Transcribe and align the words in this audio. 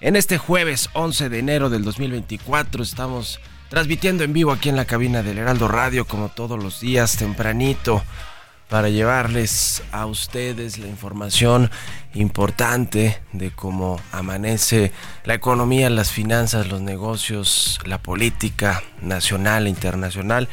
en 0.00 0.16
este 0.16 0.38
jueves 0.38 0.88
11 0.94 1.28
de 1.28 1.38
enero 1.38 1.70
del 1.70 1.84
2024. 1.84 2.82
Estamos 2.82 3.40
transmitiendo 3.68 4.24
en 4.24 4.32
vivo 4.32 4.52
aquí 4.52 4.68
en 4.68 4.76
la 4.76 4.86
cabina 4.86 5.22
del 5.22 5.38
Heraldo 5.38 5.68
Radio 5.68 6.06
como 6.06 6.30
todos 6.30 6.62
los 6.62 6.80
días 6.80 7.16
tempranito 7.16 8.02
para 8.68 8.88
llevarles 8.88 9.82
a 9.90 10.06
ustedes 10.06 10.78
la 10.78 10.86
información 10.86 11.70
importante 12.14 13.20
de 13.32 13.50
cómo 13.50 14.00
amanece 14.12 14.92
la 15.24 15.34
economía, 15.34 15.90
las 15.90 16.12
finanzas, 16.12 16.68
los 16.68 16.80
negocios, 16.80 17.80
la 17.84 17.98
política 17.98 18.82
nacional 19.02 19.66
e 19.66 19.70
internacional, 19.70 20.48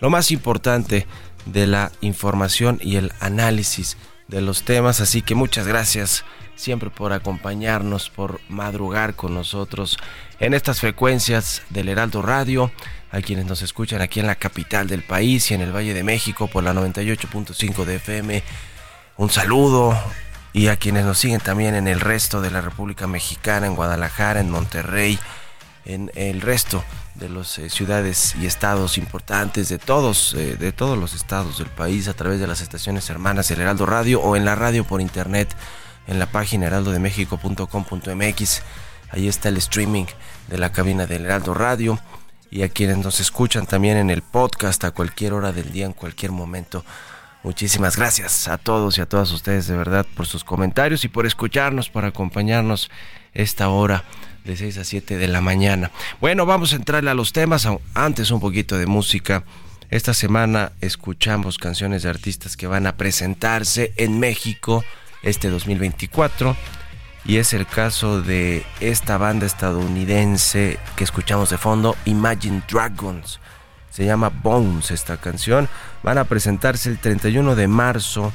lo 0.00 0.10
más 0.10 0.32
importante 0.32 1.06
de 1.46 1.66
la 1.66 1.92
información 2.00 2.78
y 2.82 2.96
el 2.96 3.12
análisis 3.20 3.96
de 4.26 4.40
los 4.40 4.64
temas, 4.64 5.00
así 5.00 5.22
que 5.22 5.34
muchas 5.34 5.66
gracias 5.66 6.24
siempre 6.60 6.90
por 6.90 7.12
acompañarnos, 7.12 8.10
por 8.10 8.40
madrugar 8.48 9.14
con 9.14 9.34
nosotros 9.34 9.98
en 10.38 10.54
estas 10.54 10.80
frecuencias 10.80 11.62
del 11.70 11.88
Heraldo 11.88 12.22
Radio, 12.22 12.70
a 13.10 13.20
quienes 13.20 13.46
nos 13.46 13.62
escuchan 13.62 14.00
aquí 14.02 14.20
en 14.20 14.26
la 14.26 14.36
capital 14.36 14.86
del 14.86 15.02
país 15.02 15.50
y 15.50 15.54
en 15.54 15.62
el 15.62 15.74
Valle 15.74 15.94
de 15.94 16.04
México 16.04 16.46
por 16.46 16.62
la 16.62 16.72
98.5 16.72 17.84
de 17.84 17.96
FM. 17.96 18.42
Un 19.16 19.30
saludo. 19.30 19.98
Y 20.52 20.66
a 20.66 20.76
quienes 20.76 21.04
nos 21.04 21.18
siguen 21.18 21.40
también 21.40 21.76
en 21.76 21.86
el 21.86 22.00
resto 22.00 22.40
de 22.40 22.50
la 22.50 22.60
República 22.60 23.06
Mexicana, 23.06 23.66
en 23.66 23.76
Guadalajara, 23.76 24.40
en 24.40 24.50
Monterrey, 24.50 25.16
en 25.84 26.10
el 26.16 26.40
resto 26.40 26.82
de 27.14 27.28
las 27.28 27.58
eh, 27.58 27.70
ciudades 27.70 28.34
y 28.40 28.46
estados 28.46 28.98
importantes 28.98 29.68
de 29.68 29.78
todos, 29.78 30.34
eh, 30.34 30.56
de 30.56 30.72
todos 30.72 30.98
los 30.98 31.14
estados 31.14 31.58
del 31.58 31.68
país 31.68 32.08
a 32.08 32.14
través 32.14 32.40
de 32.40 32.46
las 32.46 32.60
estaciones 32.62 33.08
hermanas 33.10 33.48
del 33.48 33.60
Heraldo 33.60 33.86
Radio 33.86 34.20
o 34.20 34.36
en 34.36 34.44
la 34.44 34.56
radio 34.56 34.84
por 34.84 35.00
internet 35.00 35.54
en 36.06 36.18
la 36.18 36.26
página 36.26 36.66
heraldodemexico.com.mx. 36.66 38.62
Ahí 39.10 39.28
está 39.28 39.48
el 39.48 39.56
streaming 39.56 40.06
de 40.48 40.58
la 40.58 40.72
cabina 40.72 41.06
del 41.06 41.24
Heraldo 41.24 41.54
Radio 41.54 41.98
y 42.50 42.62
a 42.62 42.68
quienes 42.68 42.98
nos 42.98 43.20
escuchan 43.20 43.66
también 43.66 43.96
en 43.96 44.10
el 44.10 44.22
podcast 44.22 44.84
a 44.84 44.90
cualquier 44.90 45.32
hora 45.32 45.52
del 45.52 45.72
día, 45.72 45.86
en 45.86 45.92
cualquier 45.92 46.32
momento. 46.32 46.84
Muchísimas 47.42 47.96
gracias 47.96 48.48
a 48.48 48.58
todos 48.58 48.98
y 48.98 49.00
a 49.00 49.06
todas 49.06 49.32
ustedes 49.32 49.66
de 49.66 49.76
verdad 49.76 50.06
por 50.14 50.26
sus 50.26 50.44
comentarios 50.44 51.04
y 51.04 51.08
por 51.08 51.26
escucharnos, 51.26 51.88
por 51.88 52.04
acompañarnos 52.04 52.90
esta 53.32 53.68
hora 53.70 54.04
de 54.44 54.56
6 54.56 54.78
a 54.78 54.84
7 54.84 55.16
de 55.16 55.28
la 55.28 55.40
mañana. 55.40 55.90
Bueno, 56.20 56.44
vamos 56.44 56.72
a 56.72 56.76
entrarle 56.76 57.10
a 57.10 57.14
los 57.14 57.32
temas, 57.32 57.66
antes 57.94 58.30
un 58.30 58.40
poquito 58.40 58.76
de 58.76 58.86
música. 58.86 59.44
Esta 59.88 60.12
semana 60.12 60.72
escuchamos 60.80 61.58
canciones 61.58 62.02
de 62.02 62.10
artistas 62.10 62.56
que 62.56 62.66
van 62.66 62.86
a 62.86 62.96
presentarse 62.96 63.92
en 63.96 64.20
México 64.20 64.84
este 65.22 65.50
2024 65.50 66.56
y 67.24 67.36
es 67.36 67.52
el 67.52 67.66
caso 67.66 68.22
de 68.22 68.64
esta 68.80 69.18
banda 69.18 69.46
estadounidense 69.46 70.78
que 70.96 71.04
escuchamos 71.04 71.50
de 71.50 71.58
fondo, 71.58 71.96
Imagine 72.06 72.62
Dragons. 72.70 73.40
Se 73.90 74.04
llama 74.04 74.30
Bones 74.30 74.90
esta 74.90 75.18
canción. 75.18 75.68
Van 76.02 76.16
a 76.16 76.24
presentarse 76.24 76.88
el 76.88 76.98
31 76.98 77.56
de 77.56 77.68
marzo 77.68 78.32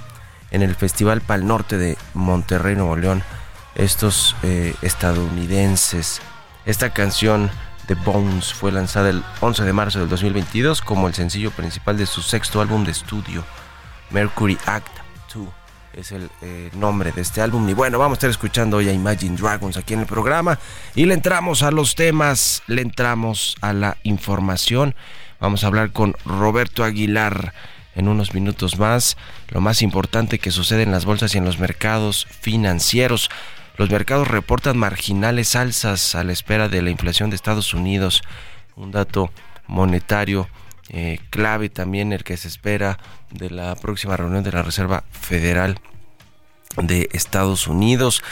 en 0.52 0.62
el 0.62 0.76
Festival 0.76 1.22
Pal 1.22 1.48
Norte 1.48 1.78
de 1.78 1.98
Monterrey, 2.14 2.76
Nuevo 2.76 2.96
León. 2.96 3.24
Estos 3.74 4.36
eh, 4.44 4.76
estadounidenses. 4.82 6.22
Esta 6.66 6.92
canción 6.92 7.50
de 7.88 7.96
Bones 7.96 8.54
fue 8.54 8.72
lanzada 8.72 9.10
el 9.10 9.24
11 9.42 9.64
de 9.64 9.74
marzo 9.74 10.00
del 10.00 10.10
2022 10.10 10.82
como 10.82 11.08
el 11.08 11.14
sencillo 11.14 11.52
principal 11.52 11.98
de 11.98 12.06
su 12.06 12.22
sexto 12.22 12.62
álbum 12.62 12.84
de 12.84 12.92
estudio, 12.92 13.44
Mercury 14.10 14.58
Act 14.66 14.90
2 15.34 15.65
es 15.96 16.12
el 16.12 16.30
eh, 16.42 16.70
nombre 16.76 17.12
de 17.12 17.22
este 17.22 17.42
álbum. 17.42 17.68
Y 17.70 17.74
bueno, 17.74 17.98
vamos 17.98 18.16
a 18.16 18.18
estar 18.18 18.30
escuchando 18.30 18.78
hoy 18.78 18.90
a 18.90 18.94
Imagine 18.94 19.38
Dragons 19.38 19.78
aquí 19.78 19.94
en 19.94 20.02
el 20.02 20.06
programa. 20.06 20.60
Y 20.94 21.06
le 21.06 21.14
entramos 21.14 21.64
a 21.64 21.72
los 21.72 21.96
temas, 21.96 22.64
le 22.68 22.82
entramos 22.82 23.56
a 23.62 23.74
la 23.74 23.98
información. 24.04 24.96
Vamos 25.40 25.64
a 25.64 25.68
hablar 25.68 25.92
con 25.92 26.16
Roberto 26.26 26.84
Aguilar 26.84 27.54
en 27.96 28.08
unos 28.08 28.34
minutos 28.34 28.78
más. 28.78 29.18
Lo 29.50 29.62
más 29.62 29.82
importante 29.82 30.40
que 30.40 30.52
sucede 30.52 30.84
en 30.84 30.92
las 30.92 31.06
bolsas 31.06 31.34
y 31.34 31.38
en 31.38 31.46
los 31.46 31.60
mercados 31.60 32.28
financieros. 32.42 33.30
Los 33.78 33.90
mercados 33.90 34.28
reportan 34.28 34.78
marginales 34.78 35.56
alzas 35.56 36.16
a 36.16 36.24
la 36.24 36.34
espera 36.34 36.70
de 36.70 36.82
la 36.82 36.90
inflación 36.90 37.30
de 37.30 37.36
Estados 37.36 37.74
Unidos. 37.74 38.22
Un 38.76 38.92
dato 38.92 39.32
monetario 39.68 40.50
eh, 40.90 41.20
clave 41.30 41.70
también 41.70 42.14
el 42.14 42.24
que 42.24 42.38
se 42.38 42.48
espera 42.48 43.00
de 43.32 43.50
la 43.50 43.76
próxima 43.76 44.18
reunión 44.18 44.44
de 44.44 44.52
la 44.52 44.64
Reserva 44.64 45.04
Federal 45.12 45.80
de 46.78 47.10
Estados 47.14 47.68
Unidos. 47.68 48.24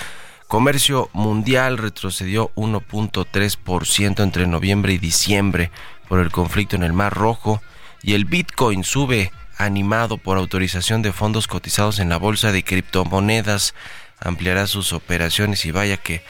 Comercio 0.48 1.10
mundial 1.14 1.78
retrocedió 1.78 2.52
1.3% 2.56 4.22
entre 4.22 4.48
noviembre 4.48 4.94
y 4.94 4.98
diciembre 4.98 5.72
por 6.08 6.20
el 6.20 6.32
conflicto 6.32 6.76
en 6.76 6.84
el 6.84 6.94
Mar 6.94 7.14
Rojo 7.14 7.62
y 8.04 8.14
el 8.14 8.26
Bitcoin 8.26 8.84
sube 8.84 9.32
animado 9.58 10.18
por 10.18 10.38
autorización 10.38 11.02
de 11.02 11.14
fondos 11.14 11.48
cotizados 11.48 12.00
en 12.00 12.10
la 12.10 12.18
bolsa 12.18 12.52
de 12.52 12.64
criptomonedas 12.64 13.74
ampliará 14.20 14.68
sus 14.68 14.94
operaciones 14.94 15.66
y 15.66 15.72
vaya 15.72 15.98
que 15.98 16.24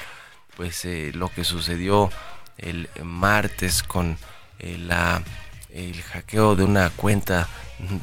pues 0.58 0.86
eh, 0.86 1.12
lo 1.14 1.30
que 1.30 1.44
sucedió 1.44 2.10
el 2.58 2.90
martes 3.04 3.84
con 3.84 4.18
eh, 4.60 4.78
la 4.80 5.22
el 5.74 6.02
hackeo 6.02 6.56
de 6.56 6.64
una 6.64 6.90
cuenta 6.92 7.48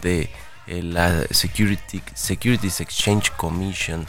de 0.02 0.28
eh, 0.66 0.82
la 0.82 1.24
Security, 1.30 2.02
Securities 2.14 2.80
Exchange 2.80 3.30
Commission 3.32 4.06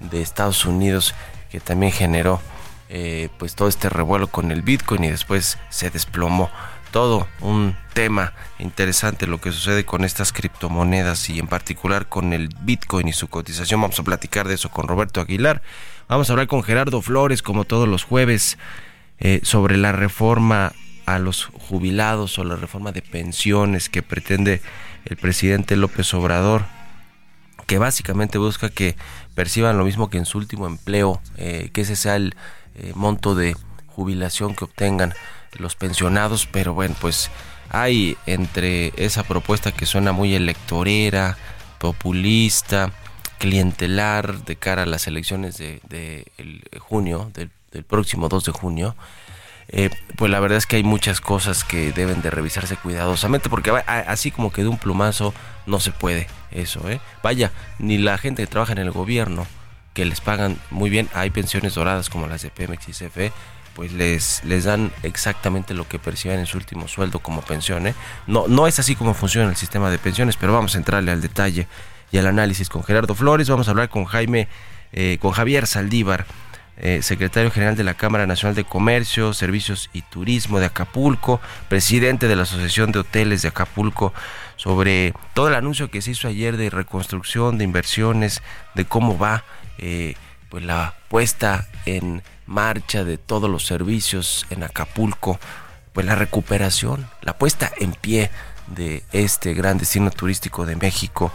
de 0.00 0.22
Estados 0.22 0.64
Unidos 0.64 1.14
que 1.50 1.60
también 1.60 1.92
generó 1.92 2.40
eh, 2.88 3.28
pues 3.38 3.54
todo 3.54 3.68
este 3.68 3.88
revuelo 3.88 4.26
con 4.26 4.50
el 4.50 4.62
Bitcoin 4.62 5.04
y 5.04 5.10
después 5.10 5.58
se 5.70 5.90
desplomó 5.90 6.50
todo 6.90 7.26
un 7.40 7.76
tema 7.94 8.34
interesante 8.58 9.26
lo 9.26 9.40
que 9.40 9.50
sucede 9.50 9.84
con 9.84 10.04
estas 10.04 10.32
criptomonedas 10.32 11.30
y 11.30 11.38
en 11.38 11.46
particular 11.46 12.08
con 12.08 12.32
el 12.32 12.48
Bitcoin 12.60 13.08
y 13.08 13.12
su 13.12 13.28
cotización. 13.28 13.80
Vamos 13.80 13.98
a 13.98 14.02
platicar 14.02 14.46
de 14.46 14.54
eso 14.54 14.70
con 14.70 14.88
Roberto 14.88 15.20
Aguilar. 15.20 15.62
Vamos 16.08 16.28
a 16.28 16.34
hablar 16.34 16.48
con 16.48 16.62
Gerardo 16.62 17.00
Flores 17.00 17.42
como 17.42 17.64
todos 17.64 17.88
los 17.88 18.04
jueves 18.04 18.58
eh, 19.18 19.40
sobre 19.42 19.78
la 19.78 19.92
reforma 19.92 20.72
a 21.06 21.18
los 21.18 21.46
jubilados 21.46 22.38
o 22.38 22.44
la 22.44 22.56
reforma 22.56 22.92
de 22.92 23.02
pensiones 23.02 23.88
que 23.88 24.02
pretende 24.02 24.60
el 25.04 25.16
presidente 25.16 25.76
López 25.76 26.12
Obrador, 26.14 26.64
que 27.66 27.78
básicamente 27.78 28.38
busca 28.38 28.68
que 28.68 28.96
perciban 29.34 29.78
lo 29.78 29.84
mismo 29.84 30.10
que 30.10 30.18
en 30.18 30.26
su 30.26 30.38
último 30.38 30.66
empleo, 30.66 31.20
eh, 31.36 31.70
que 31.72 31.82
ese 31.82 31.96
sea 31.96 32.16
el 32.16 32.34
eh, 32.74 32.92
monto 32.94 33.34
de 33.34 33.56
jubilación 33.86 34.54
que 34.54 34.64
obtengan 34.64 35.14
los 35.58 35.76
pensionados, 35.76 36.46
pero 36.46 36.74
bueno, 36.74 36.94
pues 37.00 37.30
hay 37.68 38.16
entre 38.26 38.92
esa 38.96 39.22
propuesta 39.22 39.72
que 39.72 39.86
suena 39.86 40.12
muy 40.12 40.34
electorera, 40.34 41.36
populista, 41.78 42.92
clientelar 43.38 44.44
de 44.44 44.56
cara 44.56 44.84
a 44.84 44.86
las 44.86 45.06
elecciones 45.06 45.58
de, 45.58 46.30
junio, 46.78 47.30
del, 47.34 47.50
del 47.72 47.84
próximo 47.84 48.28
2 48.28 48.44
de 48.44 48.52
junio, 48.52 48.96
eh, 49.72 49.90
pues 50.16 50.30
la 50.30 50.38
verdad 50.38 50.58
es 50.58 50.66
que 50.66 50.76
hay 50.76 50.82
muchas 50.82 51.20
cosas 51.20 51.64
que 51.64 51.92
deben 51.92 52.20
de 52.22 52.30
revisarse 52.30 52.76
cuidadosamente 52.76 53.48
porque 53.48 53.70
así 53.70 54.30
como 54.30 54.52
que 54.52 54.62
de 54.62 54.68
un 54.68 54.78
plumazo 54.78 55.32
no 55.66 55.80
se 55.80 55.92
puede 55.92 56.28
eso, 56.50 56.88
¿eh? 56.90 57.00
Vaya, 57.22 57.52
ni 57.78 57.98
la 57.98 58.18
gente 58.18 58.42
que 58.42 58.46
trabaja 58.46 58.72
en 58.72 58.78
el 58.78 58.90
gobierno, 58.90 59.46
que 59.94 60.04
les 60.04 60.20
pagan 60.20 60.58
muy 60.70 60.90
bien, 60.90 61.08
hay 61.14 61.30
pensiones 61.30 61.74
doradas 61.74 62.10
como 62.10 62.26
las 62.26 62.42
de 62.42 62.50
Pemex 62.50 62.88
y 62.88 62.92
CFE, 62.92 63.32
pues 63.74 63.92
les, 63.92 64.44
les 64.44 64.64
dan 64.64 64.92
exactamente 65.02 65.74
lo 65.74 65.88
que 65.88 65.98
perciben 65.98 66.38
en 66.38 66.46
su 66.46 66.58
último 66.58 66.88
sueldo 66.88 67.20
como 67.20 67.40
pensión. 67.42 67.86
¿eh? 67.86 67.94
No, 68.26 68.46
no 68.48 68.66
es 68.66 68.78
así 68.78 68.94
como 68.94 69.14
funciona 69.14 69.48
el 69.48 69.56
sistema 69.56 69.90
de 69.90 69.98
pensiones, 69.98 70.36
pero 70.36 70.52
vamos 70.52 70.74
a 70.74 70.78
entrarle 70.78 71.10
al 71.10 71.22
detalle 71.22 71.66
y 72.10 72.18
al 72.18 72.26
análisis 72.26 72.68
con 72.68 72.84
Gerardo 72.84 73.14
Flores. 73.14 73.48
Vamos 73.48 73.68
a 73.68 73.70
hablar 73.70 73.88
con 73.88 74.04
Jaime, 74.04 74.48
eh, 74.92 75.18
con 75.20 75.32
Javier 75.32 75.66
Saldívar, 75.66 76.26
eh, 76.84 77.00
secretario 77.00 77.52
general 77.52 77.76
de 77.76 77.84
la 77.84 77.94
Cámara 77.94 78.26
Nacional 78.26 78.56
de 78.56 78.64
Comercio, 78.64 79.32
Servicios 79.34 79.88
y 79.92 80.02
Turismo 80.02 80.58
de 80.58 80.66
Acapulco, 80.66 81.40
presidente 81.68 82.26
de 82.26 82.34
la 82.34 82.42
Asociación 82.42 82.90
de 82.90 82.98
Hoteles 82.98 83.42
de 83.42 83.48
Acapulco, 83.48 84.12
sobre 84.56 85.14
todo 85.32 85.46
el 85.46 85.54
anuncio 85.54 85.92
que 85.92 86.02
se 86.02 86.10
hizo 86.10 86.26
ayer 86.26 86.56
de 86.56 86.70
reconstrucción, 86.70 87.56
de 87.56 87.62
inversiones, 87.62 88.42
de 88.74 88.84
cómo 88.84 89.16
va 89.16 89.44
eh, 89.78 90.16
pues 90.48 90.64
la 90.64 90.94
puesta 91.08 91.68
en 91.86 92.24
marcha 92.46 93.04
de 93.04 93.16
todos 93.16 93.48
los 93.48 93.64
servicios 93.64 94.44
en 94.50 94.64
Acapulco, 94.64 95.38
pues 95.92 96.04
la 96.04 96.16
recuperación, 96.16 97.08
la 97.20 97.38
puesta 97.38 97.70
en 97.78 97.92
pie 97.92 98.32
de 98.66 99.04
este 99.12 99.54
gran 99.54 99.78
destino 99.78 100.10
turístico 100.10 100.66
de 100.66 100.74
México. 100.74 101.32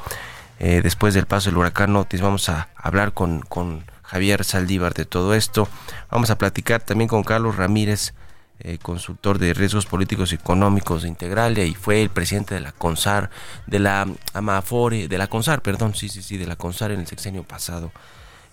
Eh, 0.59 0.81
después 0.83 1.13
del 1.13 1.25
paso 1.25 1.49
del 1.49 1.57
huracán 1.57 1.95
Otis 1.95 2.19
vamos 2.19 2.49
a 2.49 2.67
hablar 2.75 3.13
con, 3.13 3.41
con 3.41 3.85
Javier 4.07 4.44
Saldívar 4.44 4.94
de 4.94 5.06
todo 5.06 5.33
esto. 5.33 5.68
Vamos 6.09 6.30
a 6.30 6.38
platicar 6.38 6.81
también 6.81 7.09
con 7.09 7.24
Carlos 7.24 7.57
Ramírez, 7.57 8.13
eh, 8.59 8.80
consultor 8.81 9.38
de 9.38 9.54
riesgos 9.54 9.86
políticos 9.86 10.31
y 10.31 10.36
económicos 10.36 11.04
de 11.04 11.09
Integralia 11.09 11.65
y 11.65 11.75
fue 11.75 12.01
el 12.01 12.09
presidente 12.09 12.56
de 12.56 12.62
la 12.62 12.71
CONSAR, 12.71 13.30
de 13.68 13.80
la 13.80 14.07
Amafore, 14.33 15.07
de 15.07 15.18
la 15.18 15.27
CONSAR, 15.27 15.62
perdón, 15.62 15.94
sí, 15.94 16.09
sí, 16.09 16.24
sí, 16.24 16.38
de 16.38 16.48
la 16.48 16.56
CONSAR 16.56 16.92
en 16.92 17.01
el 17.01 17.07
sexenio 17.07 17.44
pasado. 17.44 17.92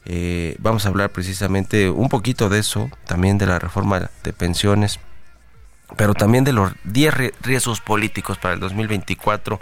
Eh, 0.04 0.56
vamos 0.58 0.84
a 0.84 0.88
hablar 0.88 1.10
precisamente 1.10 1.88
un 1.88 2.08
poquito 2.08 2.48
de 2.48 2.58
eso, 2.58 2.90
también 3.06 3.38
de 3.38 3.46
la 3.46 3.58
reforma 3.58 4.10
de 4.22 4.32
pensiones, 4.32 5.00
pero 5.96 6.14
también 6.14 6.44
de 6.44 6.52
los 6.52 6.72
10 6.84 7.14
riesgos 7.40 7.80
políticos 7.80 8.38
para 8.38 8.54
el 8.54 8.60
2024, 8.60 9.60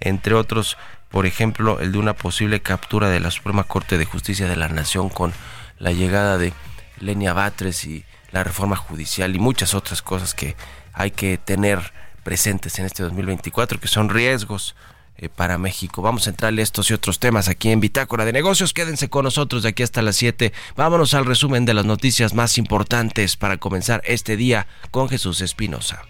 entre 0.00 0.34
otros 0.34 0.78
por 1.14 1.26
ejemplo, 1.26 1.78
el 1.78 1.92
de 1.92 1.98
una 1.98 2.14
posible 2.14 2.60
captura 2.60 3.08
de 3.08 3.20
la 3.20 3.30
Suprema 3.30 3.62
Corte 3.62 3.98
de 3.98 4.04
Justicia 4.04 4.48
de 4.48 4.56
la 4.56 4.68
Nación 4.68 5.08
con 5.08 5.32
la 5.78 5.92
llegada 5.92 6.38
de 6.38 6.52
Lenia 6.98 7.32
Batres 7.32 7.84
y 7.84 8.04
la 8.32 8.42
reforma 8.42 8.74
judicial 8.74 9.36
y 9.36 9.38
muchas 9.38 9.74
otras 9.74 10.02
cosas 10.02 10.34
que 10.34 10.56
hay 10.92 11.12
que 11.12 11.38
tener 11.38 11.92
presentes 12.24 12.80
en 12.80 12.86
este 12.86 13.04
2024, 13.04 13.78
que 13.78 13.86
son 13.86 14.08
riesgos 14.08 14.74
eh, 15.16 15.28
para 15.28 15.56
México. 15.56 16.02
Vamos 16.02 16.26
a 16.26 16.30
entrarle 16.30 16.62
estos 16.62 16.90
y 16.90 16.94
otros 16.94 17.20
temas 17.20 17.48
aquí 17.48 17.70
en 17.70 17.78
Bitácora 17.78 18.24
de 18.24 18.32
Negocios. 18.32 18.74
Quédense 18.74 19.08
con 19.08 19.22
nosotros 19.22 19.62
de 19.62 19.68
aquí 19.68 19.84
hasta 19.84 20.02
las 20.02 20.16
7. 20.16 20.52
Vámonos 20.74 21.14
al 21.14 21.26
resumen 21.26 21.64
de 21.64 21.74
las 21.74 21.84
noticias 21.84 22.34
más 22.34 22.58
importantes 22.58 23.36
para 23.36 23.58
comenzar 23.58 24.02
este 24.04 24.36
día 24.36 24.66
con 24.90 25.08
Jesús 25.08 25.42
Espinosa. 25.42 26.02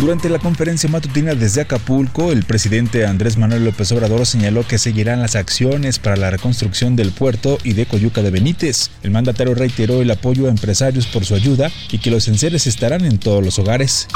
Durante 0.00 0.28
la 0.28 0.38
conferencia 0.38 0.88
matutina 0.88 1.34
desde 1.34 1.62
Acapulco, 1.62 2.30
el 2.30 2.44
presidente 2.44 3.04
Andrés 3.04 3.36
Manuel 3.36 3.64
López 3.64 3.90
Obrador 3.90 4.26
señaló 4.26 4.64
que 4.64 4.78
seguirán 4.78 5.20
las 5.20 5.34
acciones 5.34 5.98
para 5.98 6.16
la 6.16 6.30
reconstrucción 6.30 6.94
del 6.94 7.10
puerto 7.10 7.58
y 7.64 7.72
de 7.72 7.84
Coyuca 7.84 8.22
de 8.22 8.30
Benítez. 8.30 8.92
El 9.02 9.10
mandatario 9.10 9.56
reiteró 9.56 10.00
el 10.00 10.12
apoyo 10.12 10.46
a 10.46 10.50
empresarios 10.50 11.08
por 11.08 11.24
su 11.24 11.34
ayuda 11.34 11.72
y 11.90 11.98
que 11.98 12.12
los 12.12 12.28
enseres 12.28 12.68
estarán 12.68 13.04
en 13.04 13.18
todos 13.18 13.44
los 13.44 13.58
hogares. 13.58 14.06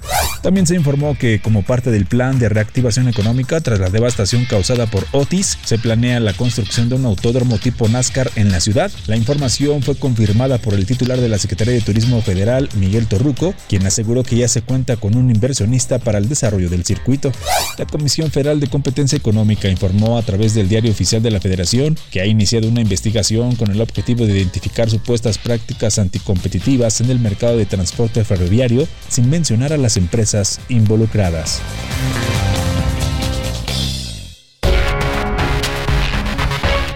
También 0.43 0.67
se 0.67 0.77
informó 0.77 1.17
que 1.17 1.41
como 1.41 1.63
parte 1.63 1.91
del 1.91 2.07
plan 2.07 2.39
de 2.39 2.49
reactivación 2.49 3.09
económica 3.09 3.61
tras 3.61 3.81
la 3.81 3.91
devastación 3.91 4.45
causada 4.45 4.87
por 4.87 5.05
Otis, 5.13 5.59
se 5.65 5.79
planea 5.79 6.21
la 6.21 6.33
construcción 6.33 6.89
de 6.89 6.95
un 6.95 7.07
autódromo 7.07 7.59
tipo 7.59 7.89
NASCAR 7.89 8.28
en 8.37 8.51
la 8.51 8.61
ciudad. 8.61 8.91
La 9.07 9.17
información 9.17 9.83
fue 9.83 9.95
confirmada 9.95 10.59
por 10.59 10.75
el 10.75 10.87
titular 10.87 11.21
de 11.21 11.29
la 11.29 11.39
Secretaría 11.39 11.75
de 11.75 11.81
Turismo 11.81 12.23
Federal, 12.23 12.69
Miguel 12.75 13.07
Torruco, 13.07 13.55
quien 13.69 13.87
aseguró 13.87 14.23
que 14.23 14.37
ya 14.37 14.49
se 14.49 14.63
cuenta 14.63 14.97
con 14.97 15.17
un 15.17 15.31
inversionista 15.31 15.99
para 15.99 16.19
el 16.19 16.29
desarrollo 16.29 16.69
del 16.69 16.85
circuito. 16.85 17.33
La 17.79 17.87
Comisión 17.87 18.31
Federal 18.31 18.61
de 18.61 18.69
Competencia 18.69 19.17
Económica 19.17 19.69
informó 19.69 20.19
a 20.19 20.23
través 20.23 20.55
del 20.55 20.69
Diario 20.69 20.91
Oficial 20.91 21.23
de 21.23 21.31
la 21.31 21.41
Federación 21.41 21.97
que 22.11 22.21
ha 22.21 22.27
iniciado 22.27 22.69
una 22.69 22.81
investigación 22.81 23.57
con 23.57 23.71
el 23.71 23.81
objetivo 23.81 24.27
de 24.27 24.39
identificar 24.39 24.91
supuestas 24.91 25.39
prácticas 25.39 25.99
anticompetitivas 25.99 27.01
en 27.01 27.11
el 27.11 27.19
mercado 27.19 27.57
de 27.57 27.67
transporte 27.67 28.25
ferroviario 28.25 28.89
sin 29.09 29.31
mencionar 29.31 29.73
a 29.73 29.77
las 29.77 29.97
empresas 29.97 30.61
involucradas. 30.69 31.61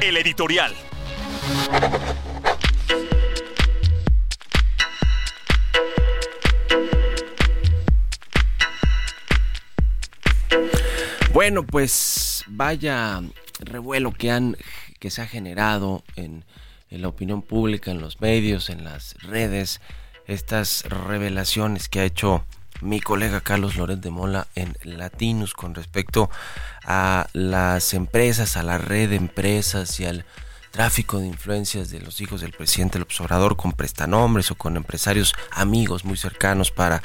El 0.00 0.16
editorial. 0.16 0.91
Bueno, 11.32 11.66
pues 11.66 12.44
vaya 12.46 13.20
revuelo 13.58 14.12
que 14.12 14.30
han 14.30 14.56
que 15.00 15.10
se 15.10 15.22
ha 15.22 15.26
generado 15.26 16.04
en, 16.14 16.44
la 16.90 17.08
opinión 17.08 17.42
pública, 17.42 17.90
en 17.90 18.00
los 18.00 18.20
medios, 18.20 18.70
en 18.70 18.84
las 18.84 19.14
redes, 19.22 19.80
estas 20.26 20.84
revelaciones 20.84 21.88
que 21.88 22.00
ha 22.00 22.04
hecho 22.04 22.44
mi 22.80 23.00
colega 23.00 23.40
Carlos 23.40 23.76
Loret 23.76 23.98
de 23.98 24.10
Mola 24.10 24.46
en 24.54 24.76
Latinus 24.84 25.54
con 25.54 25.74
respecto 25.74 26.30
a 26.84 27.26
las 27.32 27.94
empresas, 27.94 28.56
a 28.56 28.62
la 28.62 28.78
red 28.78 29.10
de 29.10 29.16
empresas 29.16 29.98
y 29.98 30.04
al 30.04 30.24
tráfico 30.72 31.20
de 31.20 31.28
influencias 31.28 31.90
de 31.90 32.00
los 32.00 32.20
hijos 32.20 32.40
del 32.40 32.52
presidente 32.52 32.98
López 32.98 33.20
Obrador 33.20 33.56
con 33.56 33.72
prestanombres 33.72 34.50
o 34.50 34.56
con 34.56 34.76
empresarios 34.76 35.34
amigos 35.52 36.04
muy 36.04 36.16
cercanos 36.16 36.72
para 36.72 37.02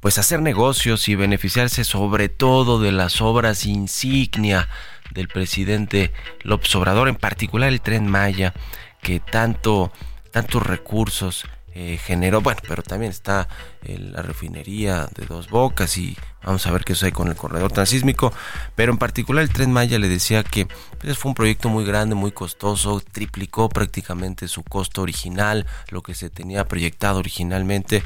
pues 0.00 0.18
hacer 0.18 0.40
negocios 0.40 1.08
y 1.08 1.14
beneficiarse 1.14 1.84
sobre 1.84 2.28
todo 2.28 2.80
de 2.80 2.92
las 2.92 3.20
obras 3.20 3.66
insignia 3.66 4.68
del 5.10 5.28
presidente 5.28 6.12
López 6.42 6.74
Obrador, 6.74 7.08
en 7.08 7.16
particular 7.16 7.68
el 7.68 7.80
tren 7.80 8.08
Maya, 8.08 8.54
que 9.02 9.20
tanto 9.20 9.92
tantos 10.30 10.66
recursos 10.66 11.44
eh, 11.74 11.98
generó, 12.02 12.40
bueno, 12.40 12.60
pero 12.66 12.82
también 12.82 13.10
está 13.10 13.48
eh, 13.82 13.98
la 13.98 14.22
refinería 14.22 15.08
de 15.14 15.26
Dos 15.26 15.48
Bocas 15.50 15.98
y 15.98 16.16
Vamos 16.44 16.66
a 16.66 16.72
ver 16.72 16.84
qué 16.84 16.94
sucede 16.94 17.12
con 17.12 17.28
el 17.28 17.36
corredor 17.36 17.72
transísmico. 17.72 18.32
Pero 18.74 18.92
en 18.92 18.98
particular 18.98 19.42
el 19.42 19.50
tren 19.50 19.72
Maya 19.72 19.98
le 19.98 20.08
decía 20.08 20.42
que 20.42 20.66
pues, 20.98 21.18
fue 21.18 21.30
un 21.30 21.34
proyecto 21.34 21.68
muy 21.68 21.84
grande, 21.84 22.14
muy 22.14 22.32
costoso, 22.32 23.00
triplicó 23.00 23.68
prácticamente 23.68 24.48
su 24.48 24.62
costo 24.62 25.02
original, 25.02 25.66
lo 25.88 26.02
que 26.02 26.14
se 26.14 26.30
tenía 26.30 26.66
proyectado 26.66 27.18
originalmente, 27.18 28.02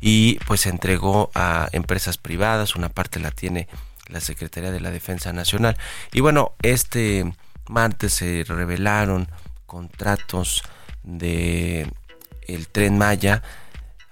y 0.00 0.38
pues 0.46 0.62
se 0.62 0.70
entregó 0.70 1.30
a 1.34 1.68
empresas 1.72 2.18
privadas, 2.18 2.76
una 2.76 2.88
parte 2.88 3.20
la 3.20 3.30
tiene 3.30 3.68
la 4.08 4.20
Secretaría 4.20 4.70
de 4.70 4.80
la 4.80 4.90
Defensa 4.90 5.32
Nacional. 5.32 5.76
Y 6.12 6.20
bueno, 6.20 6.52
este 6.62 7.32
martes 7.68 8.14
se 8.14 8.44
revelaron 8.46 9.28
contratos 9.66 10.62
de 11.02 11.90
el 12.46 12.68
tren 12.68 12.96
Maya 12.96 13.42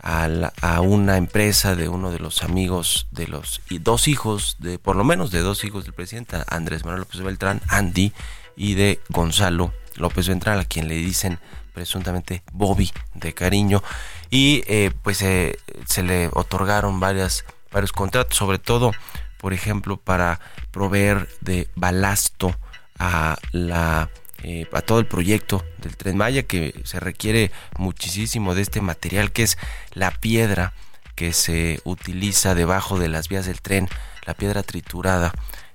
a, 0.02 0.80
una 0.80 1.16
empresa 1.16 1.74
de 1.74 1.88
uno 1.88 2.12
de 2.12 2.18
los 2.18 2.42
amigos 2.42 3.08
de 3.10 3.26
los 3.26 3.60
y 3.70 3.78
dos 3.78 4.08
hijos 4.08 4.56
de 4.60 4.78
por 4.78 4.96
lo 4.96 5.04
menos 5.04 5.30
de 5.30 5.40
dos 5.40 5.64
hijos 5.64 5.84
del 5.84 5.94
presidente 5.94 6.36
Andrés 6.48 6.84
Manuel 6.84 7.00
López 7.00 7.20
Beltrán 7.22 7.60
Andy 7.68 8.12
y 8.56 8.74
de 8.74 9.00
Gonzalo 9.08 9.72
López 9.96 10.28
Beltrán 10.28 10.58
a 10.58 10.64
quien 10.64 10.88
le 10.88 10.94
dicen 10.94 11.38
presuntamente 11.72 12.42
Bobby 12.52 12.90
de 13.14 13.34
cariño. 13.34 13.82
Y 14.30 14.62
eh, 14.66 14.92
pues 15.02 15.22
eh, 15.22 15.58
se 15.86 16.02
le 16.02 16.28
otorgaron 16.32 17.00
varias 17.00 17.44
varios 17.72 17.92
contratos 17.92 18.36
sobre 18.36 18.58
todo 18.58 18.92
por 19.38 19.52
ejemplo 19.52 19.96
para 19.96 20.40
proveer 20.70 21.28
de 21.40 21.68
balasto 21.74 22.54
a 22.98 23.36
la 23.52 24.10
eh, 24.48 24.68
a 24.70 24.80
todo 24.80 25.00
el 25.00 25.06
proyecto 25.06 25.64
del 25.78 25.96
tren 25.96 26.16
Maya 26.16 26.44
que 26.44 26.72
se 26.84 27.00
requiere 27.00 27.50
muchísimo 27.78 28.54
de 28.54 28.62
este 28.62 28.80
material 28.80 29.32
que 29.32 29.42
es 29.42 29.58
la 29.92 30.12
piedra 30.12 30.72
que 31.16 31.32
se 31.32 31.80
utiliza 31.82 32.54
debajo 32.54 32.96
de 33.00 33.08
las 33.08 33.28
vías 33.28 33.46
del 33.46 33.60
tren, 33.60 33.88
la 34.24 34.34
piedra 34.34 34.62
triturada. 34.62 35.32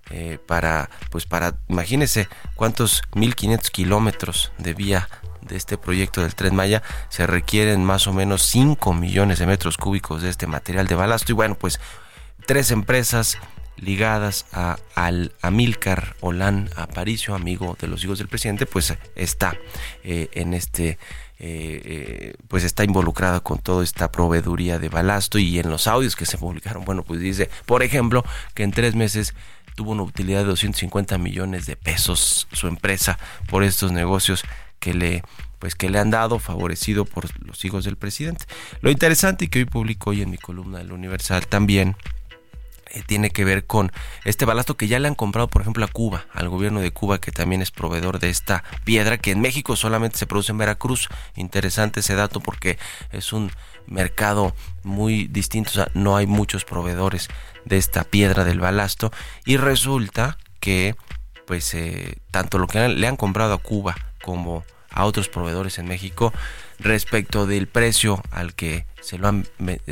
Eh, 0.10 0.40
para, 0.46 0.90
pues 1.10 1.26
para, 1.26 1.56
imagínense 1.68 2.30
cuántos 2.56 3.02
1500 3.14 3.72
kilómetros 3.72 4.54
de 4.58 4.74
vía 4.74 5.10
de 5.42 5.58
este 5.58 5.78
proyecto 5.78 6.22
del 6.22 6.36
Tren 6.36 6.56
Maya 6.56 6.82
se 7.10 7.28
requieren 7.28 7.84
más 7.84 8.08
o 8.08 8.14
menos 8.14 8.42
5 8.44 8.94
millones 8.94 9.40
de 9.40 9.48
metros 9.48 9.76
cúbicos 9.76 10.22
de 10.22 10.30
este 10.30 10.48
material 10.48 10.88
de 10.88 10.96
balasto 10.96 11.32
y 11.32 11.36
bueno 11.36 11.56
pues 11.56 11.80
tres 12.46 12.72
empresas 12.72 13.38
ligadas 13.78 14.46
a 14.52 14.78
al 14.96 15.34
Amílcar 15.42 16.16
Olán 16.22 16.70
Aparicio, 16.76 17.36
amigo 17.36 17.78
de 17.80 17.88
los 17.88 18.04
hijos 18.04 18.20
del 18.20 18.28
presidente, 18.28 18.66
pues 18.66 18.94
está 19.16 19.58
eh, 20.04 20.30
en 20.34 20.54
este 20.54 20.98
eh, 21.44 21.82
eh, 21.84 22.34
pues 22.48 22.64
está 22.64 22.84
involucrada 22.84 23.40
con 23.40 23.58
toda 23.58 23.84
esta 23.84 24.12
proveeduría 24.12 24.78
de 24.78 24.90
balasto 24.90 25.40
y 25.40 25.58
en 25.58 25.72
los 25.72 25.88
audios 25.88 26.16
que 26.16 26.28
se 26.28 26.38
publicaron, 26.38 26.86
bueno, 26.86 27.02
pues 27.02 27.20
dice, 27.20 27.50
por 27.66 27.82
ejemplo, 27.82 28.24
que 28.54 28.62
en 28.62 28.70
tres 28.70 28.94
meses 28.94 29.34
tuvo 29.76 29.94
una 29.94 30.04
utilidad 30.04 30.42
de 30.42 30.46
250 30.46 31.18
millones 31.18 31.66
de 31.66 31.76
pesos 31.76 32.48
su 32.52 32.68
empresa 32.68 33.18
por 33.50 33.64
estos 33.64 33.92
negocios 33.92 34.44
que 34.80 34.94
le 34.94 35.24
pues 35.58 35.74
que 35.74 35.90
le 35.90 35.98
han 36.00 36.12
dado 36.12 36.38
favorecido 36.38 37.06
por 37.06 37.28
los 37.46 37.64
hijos 37.66 37.86
del 37.86 37.96
presidente. 37.96 38.46
Lo 38.82 38.92
interesante 38.92 39.46
y 39.46 39.48
que 39.48 39.60
hoy 39.60 39.66
publico 39.66 40.10
hoy 40.12 40.22
en 40.22 40.30
mi 40.30 40.38
columna 40.38 40.80
del 40.80 40.92
Universal 40.92 41.46
también 41.48 41.96
eh, 42.94 43.04
tiene 43.06 43.30
que 43.30 43.46
ver 43.46 43.66
con 43.66 43.92
este 44.26 44.46
balasto 44.46 44.76
que 44.76 44.88
ya 44.88 45.00
le 45.00 45.08
han 45.08 45.16
comprado, 45.16 45.48
por 45.48 45.62
ejemplo, 45.62 45.86
a 45.86 45.88
Cuba, 45.88 46.26
al 46.34 46.50
gobierno 46.50 46.82
de 46.82 46.92
Cuba, 46.92 47.20
que 47.20 47.32
también 47.32 47.62
es 47.62 47.72
proveedor 47.72 48.20
de 48.20 48.30
esta 48.30 48.64
piedra, 48.84 49.18
que 49.18 49.32
en 49.32 49.42
México 49.42 49.76
solamente 49.76 50.18
se 50.18 50.28
produce 50.28 50.52
en 50.52 50.58
Veracruz. 50.58 51.08
Interesante 51.36 52.02
ese 52.02 52.16
dato 52.16 52.40
porque 52.40 52.78
es 53.12 53.34
un 53.34 53.52
mercado 53.88 54.56
muy 54.84 55.28
distinto, 55.28 55.72
o 55.72 55.74
sea, 55.74 55.92
no 55.94 56.16
hay 56.16 56.28
muchos 56.28 56.66
proveedores 56.66 57.30
de 57.66 57.78
esta 57.78 58.04
piedra 58.04 58.44
del 58.44 58.60
balasto 58.60 59.12
y 59.46 59.58
resulta 59.58 60.38
que 60.60 60.96
pues 61.46 61.74
eh, 61.74 62.18
tanto 62.32 62.60
lo 62.60 62.68
que 62.68 62.88
le 62.88 63.08
han 63.08 63.18
comprado 63.18 63.54
a 63.54 63.58
Cuba 63.58 63.96
como 64.24 64.64
a 64.90 65.06
otros 65.06 65.30
proveedores 65.30 65.80
en 65.80 65.88
México 65.88 66.34
respecto 66.80 67.46
del 67.48 67.68
precio 67.68 68.22
al 68.32 68.54
que 68.54 68.86
se 69.02 69.18
lo 69.18 69.28
han 69.28 69.48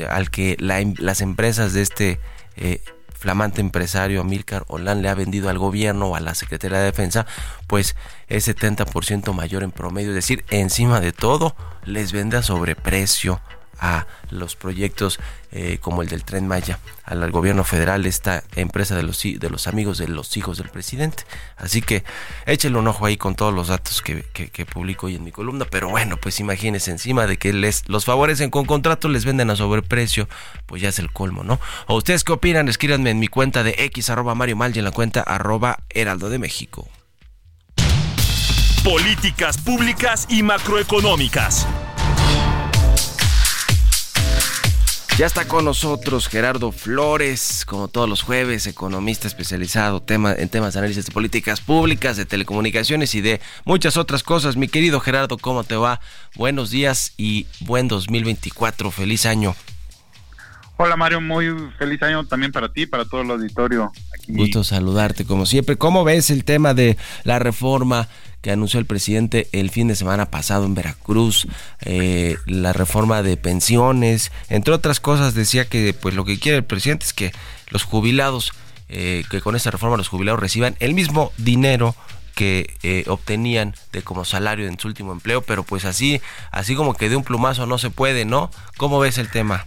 al 0.09 0.29
que 0.29 0.55
las 0.59 1.21
empresas 1.21 1.73
de 1.73 1.81
este 1.81 2.19
eh, 2.59 2.81
flamante 3.19 3.59
empresario 3.59 4.21
Amílcar 4.21 4.63
Olán 4.67 5.01
le 5.01 5.09
ha 5.09 5.15
vendido 5.15 5.49
al 5.49 5.57
gobierno 5.57 6.07
o 6.07 6.15
a 6.15 6.21
la 6.21 6.35
Secretaría 6.35 6.77
de 6.77 6.85
Defensa, 6.85 7.25
pues 7.67 7.95
es 8.27 8.47
70% 8.47 9.33
mayor 9.33 9.63
en 9.63 9.71
promedio, 9.71 10.09
es 10.09 10.15
decir, 10.15 10.45
encima 10.49 11.01
de 11.01 11.11
todo 11.11 11.55
les 11.83 12.11
vende 12.11 12.37
a 12.37 12.43
sobreprecio 12.43 13.41
a 13.79 14.07
los 14.29 14.55
proyectos 14.55 15.19
eh, 15.51 15.79
como 15.81 16.03
el 16.03 16.09
del 16.09 16.23
tren 16.23 16.47
Maya, 16.47 16.79
al, 17.03 17.31
gobierno 17.31 17.63
federal, 17.63 18.05
esta 18.05 18.43
empresa 18.55 18.95
de 18.95 19.03
los, 19.03 19.21
de 19.23 19.49
los 19.49 19.67
amigos 19.67 19.97
de 19.97 20.07
los 20.07 20.37
hijos 20.37 20.59
del 20.59 20.69
presidente. 20.69 21.23
Así 21.57 21.81
que 21.81 22.03
échale 22.45 22.77
un 22.77 22.87
ojo 22.87 23.05
ahí 23.05 23.17
con 23.17 23.35
todos 23.35 23.53
los 23.53 23.69
datos 23.69 24.01
que, 24.01 24.23
que, 24.33 24.65
publico 24.65 25.07
hoy 25.07 25.15
en 25.15 25.23
mi 25.23 25.31
columna. 25.31 25.65
Pero 25.65 25.89
bueno, 25.89 26.17
pues 26.17 26.39
imagínense, 26.39 26.91
encima 26.91 27.25
de 27.25 27.37
que 27.37 27.51
les 27.53 27.87
los 27.89 28.05
favorecen 28.05 28.51
con 28.51 28.65
contratos, 28.65 29.09
les 29.09 29.25
venden 29.25 29.49
a 29.49 29.55
sobreprecio, 29.55 30.29
pues 30.67 30.81
ya 30.81 30.89
es 30.89 30.99
el 30.99 31.11
colmo, 31.11 31.43
¿no? 31.43 31.59
¿O 31.87 31.95
ustedes 31.95 32.23
qué 32.23 32.33
opinan? 32.33 32.69
Escríbanme 32.69 33.09
en 33.09 33.19
mi 33.19 33.27
cuenta 33.27 33.63
de 33.63 33.75
X 33.77 34.09
arroba 34.11 34.35
Mario 34.35 34.55
Mal 34.55 34.75
y 34.75 34.79
en 34.79 34.85
la 34.85 34.91
cuenta 34.91 35.21
arroba 35.21 35.79
Heraldo 35.89 36.29
de 36.29 36.37
México. 36.37 36.87
Políticas 38.83 39.57
públicas 39.57 40.25
y 40.29 40.41
macroeconómicas. 40.43 41.67
Ya 45.19 45.25
está 45.25 45.49
con 45.49 45.65
nosotros 45.65 46.29
Gerardo 46.29 46.71
Flores, 46.71 47.65
como 47.65 47.89
todos 47.89 48.07
los 48.07 48.21
jueves, 48.21 48.67
economista 48.67 49.27
especializado 49.27 50.01
en 50.07 50.47
temas 50.47 50.73
de 50.73 50.79
análisis 50.79 51.07
de 51.07 51.11
políticas 51.11 51.59
públicas, 51.59 52.15
de 52.15 52.25
telecomunicaciones 52.25 53.13
y 53.15 53.19
de 53.19 53.41
muchas 53.65 53.97
otras 53.97 54.23
cosas. 54.23 54.55
Mi 54.55 54.69
querido 54.69 55.01
Gerardo, 55.01 55.37
¿cómo 55.37 55.65
te 55.65 55.75
va? 55.75 55.99
Buenos 56.37 56.71
días 56.71 57.15
y 57.17 57.47
buen 57.59 57.89
2024. 57.89 58.91
Feliz 58.91 59.25
año. 59.25 59.55
Hola 60.77 60.95
Mario, 60.95 61.19
muy 61.19 61.53
feliz 61.77 62.01
año 62.01 62.25
también 62.25 62.53
para 62.53 62.71
ti, 62.71 62.85
para 62.85 63.03
todo 63.03 63.19
el 63.19 63.31
auditorio. 63.31 63.91
Gusto 64.29 64.63
saludarte 64.63 65.25
como 65.25 65.45
siempre. 65.45 65.75
¿Cómo 65.75 66.05
ves 66.05 66.29
el 66.29 66.45
tema 66.45 66.73
de 66.73 66.95
la 67.25 67.39
reforma 67.39 68.07
que 68.41 68.51
anunció 68.51 68.79
el 68.79 68.85
presidente 68.85 69.47
el 69.51 69.69
fin 69.69 69.87
de 69.87 69.95
semana 69.95 70.29
pasado 70.29 70.65
en 70.65 70.75
Veracruz, 70.75 71.47
eh, 71.81 72.37
la 72.45 72.73
reforma 72.73 73.21
de 73.21 73.37
pensiones, 73.37 74.31
entre 74.49 74.73
otras 74.73 74.99
cosas 74.99 75.33
decía 75.33 75.65
que 75.65 75.93
pues 75.93 76.15
lo 76.15 76.25
que 76.25 76.39
quiere 76.39 76.57
el 76.57 76.63
presidente 76.63 77.05
es 77.05 77.13
que 77.13 77.31
los 77.69 77.83
jubilados, 77.83 78.53
eh, 78.87 79.23
que 79.29 79.41
con 79.41 79.55
esta 79.55 79.71
reforma 79.71 79.97
los 79.97 80.07
jubilados 80.07 80.39
reciban 80.39 80.75
el 80.79 80.93
mismo 80.93 81.31
dinero 81.37 81.95
que 82.35 82.77
eh, 82.83 83.03
obtenían 83.07 83.75
de 83.91 84.01
como 84.01 84.23
salario 84.23 84.67
en 84.67 84.79
su 84.79 84.87
último 84.87 85.11
empleo, 85.11 85.41
pero 85.41 85.63
pues 85.63 85.83
así, 85.83 86.21
así 86.51 86.73
como 86.73 86.93
que 86.93 87.09
de 87.09 87.17
un 87.17 87.23
plumazo 87.23 87.65
no 87.65 87.77
se 87.77 87.89
puede, 87.89 88.23
¿no? 88.23 88.49
¿Cómo 88.77 88.99
ves 88.99 89.17
el 89.17 89.29
tema? 89.29 89.65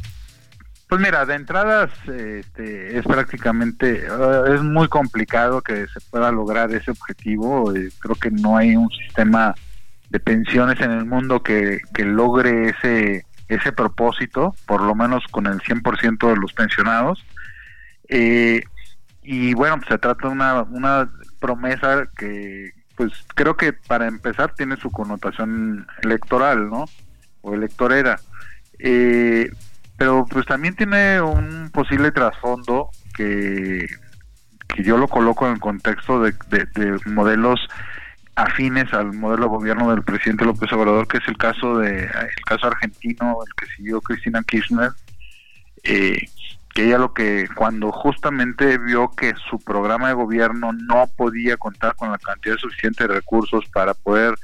Pues 0.93 1.01
mira, 1.01 1.25
de 1.25 1.37
entradas 1.37 1.91
este, 2.07 2.99
es 2.99 3.07
prácticamente, 3.07 4.13
uh, 4.13 4.53
es 4.53 4.61
muy 4.61 4.89
complicado 4.89 5.63
que 5.63 5.87
se 5.87 6.01
pueda 6.11 6.31
lograr 6.31 6.71
ese 6.71 6.91
objetivo. 6.91 7.75
Eh, 7.75 7.89
creo 7.99 8.15
que 8.15 8.31
no 8.31 8.59
hay 8.59 8.77
un 8.77 8.91
sistema 8.91 9.55
de 10.11 10.21
pensiones 10.21 10.79
en 10.83 10.91
el 10.91 11.07
mundo 11.07 11.43
que, 11.43 11.81
que 11.95 12.05
logre 12.05 12.69
ese, 12.69 13.25
ese 13.49 13.73
propósito, 13.73 14.55
por 14.67 14.83
lo 14.83 14.95
menos 14.95 15.25
con 15.31 15.47
el 15.47 15.61
100% 15.63 16.29
de 16.29 16.37
los 16.37 16.53
pensionados. 16.53 17.25
Eh, 18.11 18.63
y 19.23 19.55
bueno, 19.55 19.81
se 19.89 19.97
trata 19.97 20.29
de 20.29 20.35
una, 20.35 20.61
una 20.65 21.11
promesa 21.41 22.07
que, 22.19 22.71
pues 22.97 23.13
creo 23.35 23.57
que 23.57 23.73
para 23.73 24.09
empezar 24.09 24.55
tiene 24.55 24.77
su 24.77 24.91
connotación 24.91 25.87
electoral, 26.03 26.69
¿no? 26.69 26.85
O 27.41 27.55
electorera. 27.55 28.21
Eh, 28.79 29.49
pero 30.03 30.27
pues 30.29 30.45
también 30.47 30.75
tiene 30.75 31.21
un 31.21 31.71
posible 31.73 32.11
trasfondo 32.11 32.91
que, 33.15 33.87
yo 34.79 34.99
lo 34.99 35.07
coloco 35.07 35.47
en 35.47 35.53
el 35.53 35.61
contexto 35.61 36.21
de, 36.21 36.35
modelos 37.07 37.61
afines 38.35 38.93
al 38.95 39.13
modelo 39.13 39.45
de 39.45 39.49
gobierno 39.51 39.91
del 39.91 40.03
presidente 40.03 40.45
López 40.45 40.73
Obrador, 40.73 41.07
que 41.07 41.19
es 41.19 41.29
el 41.29 41.37
caso 41.37 41.79
de 41.79 42.03
el 42.03 42.45
caso 42.45 42.67
argentino, 42.67 43.39
el 43.47 43.55
que 43.55 43.73
siguió 43.77 44.01
Cristina 44.01 44.43
Kirchner, 44.43 44.91
eh, 45.85 46.19
que 46.75 46.87
ella 46.87 46.99
lo 46.99 47.15
que 47.15 47.47
cuando 47.55 47.93
justamente 47.93 48.79
vio 48.79 49.09
que 49.13 49.35
su 49.49 49.61
programa 49.61 50.09
de 50.09 50.15
gobierno 50.15 50.73
no 50.73 51.07
podía 51.17 51.57
contar 51.59 51.95
con 51.95 52.11
la 52.11 52.19
cantidad 52.19 52.57
suficiente 52.57 53.07
de 53.07 53.15
recursos 53.15 53.67
para 53.73 53.95
poder 53.95 54.35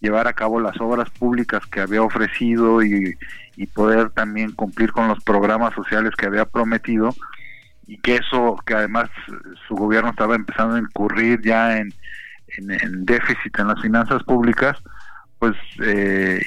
llevar 0.00 0.26
a 0.26 0.32
cabo 0.32 0.58
las 0.58 0.80
obras 0.80 1.08
públicas 1.10 1.64
que 1.66 1.80
había 1.80 2.02
ofrecido 2.02 2.82
y, 2.82 3.16
poder 3.66 4.10
también 4.10 4.52
cumplir 4.52 4.92
con 4.92 5.08
los 5.08 5.22
programas 5.22 5.74
sociales 5.74 6.12
que 6.16 6.26
había 6.26 6.44
prometido 6.44 7.14
y 7.86 7.98
que 7.98 8.16
eso, 8.16 8.56
que 8.66 8.74
además 8.74 9.08
su 9.68 9.74
gobierno 9.74 10.10
estaba 10.10 10.34
empezando 10.34 10.74
a 10.76 10.80
incurrir 10.80 11.40
ya 11.42 11.78
en, 11.78 11.92
déficit 13.04 13.58
en 13.58 13.68
las 13.68 13.80
finanzas 13.80 14.22
públicas, 14.22 14.76
pues 15.38 15.54
eh, 15.82 16.40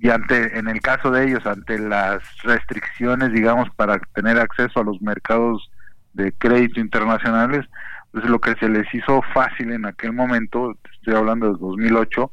y 0.00 0.10
ante, 0.10 0.58
en 0.58 0.68
el 0.68 0.80
caso 0.80 1.10
de 1.10 1.24
ellos, 1.24 1.46
ante 1.46 1.78
las 1.78 2.22
restricciones, 2.42 3.32
digamos, 3.32 3.68
para 3.76 3.98
tener 4.14 4.38
acceso 4.38 4.80
a 4.80 4.84
los 4.84 5.00
mercados 5.00 5.70
de 6.12 6.32
crédito 6.32 6.80
internacionales, 6.80 7.66
pues 8.10 8.24
lo 8.24 8.40
que 8.40 8.54
se 8.56 8.68
les 8.68 8.92
hizo 8.94 9.22
fácil 9.32 9.72
en 9.72 9.86
aquel 9.86 10.12
momento, 10.12 10.76
estoy 10.92 11.14
hablando 11.14 11.52
de 11.52 11.58
2008, 11.58 12.32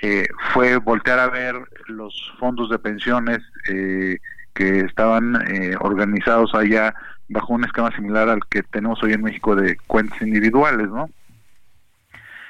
eh, 0.00 0.28
fue 0.52 0.76
voltear 0.76 1.18
a 1.18 1.28
ver 1.28 1.56
los 1.88 2.32
fondos 2.38 2.70
de 2.70 2.78
pensiones 2.78 3.40
eh, 3.68 4.18
que 4.54 4.80
estaban 4.80 5.34
eh, 5.50 5.74
organizados 5.80 6.54
allá 6.54 6.94
bajo 7.28 7.52
un 7.52 7.64
esquema 7.64 7.90
similar 7.90 8.28
al 8.28 8.40
que 8.48 8.62
tenemos 8.62 9.02
hoy 9.02 9.14
en 9.14 9.22
México 9.22 9.56
de 9.56 9.76
cuentas 9.88 10.22
individuales, 10.22 10.88
¿no? 10.88 11.10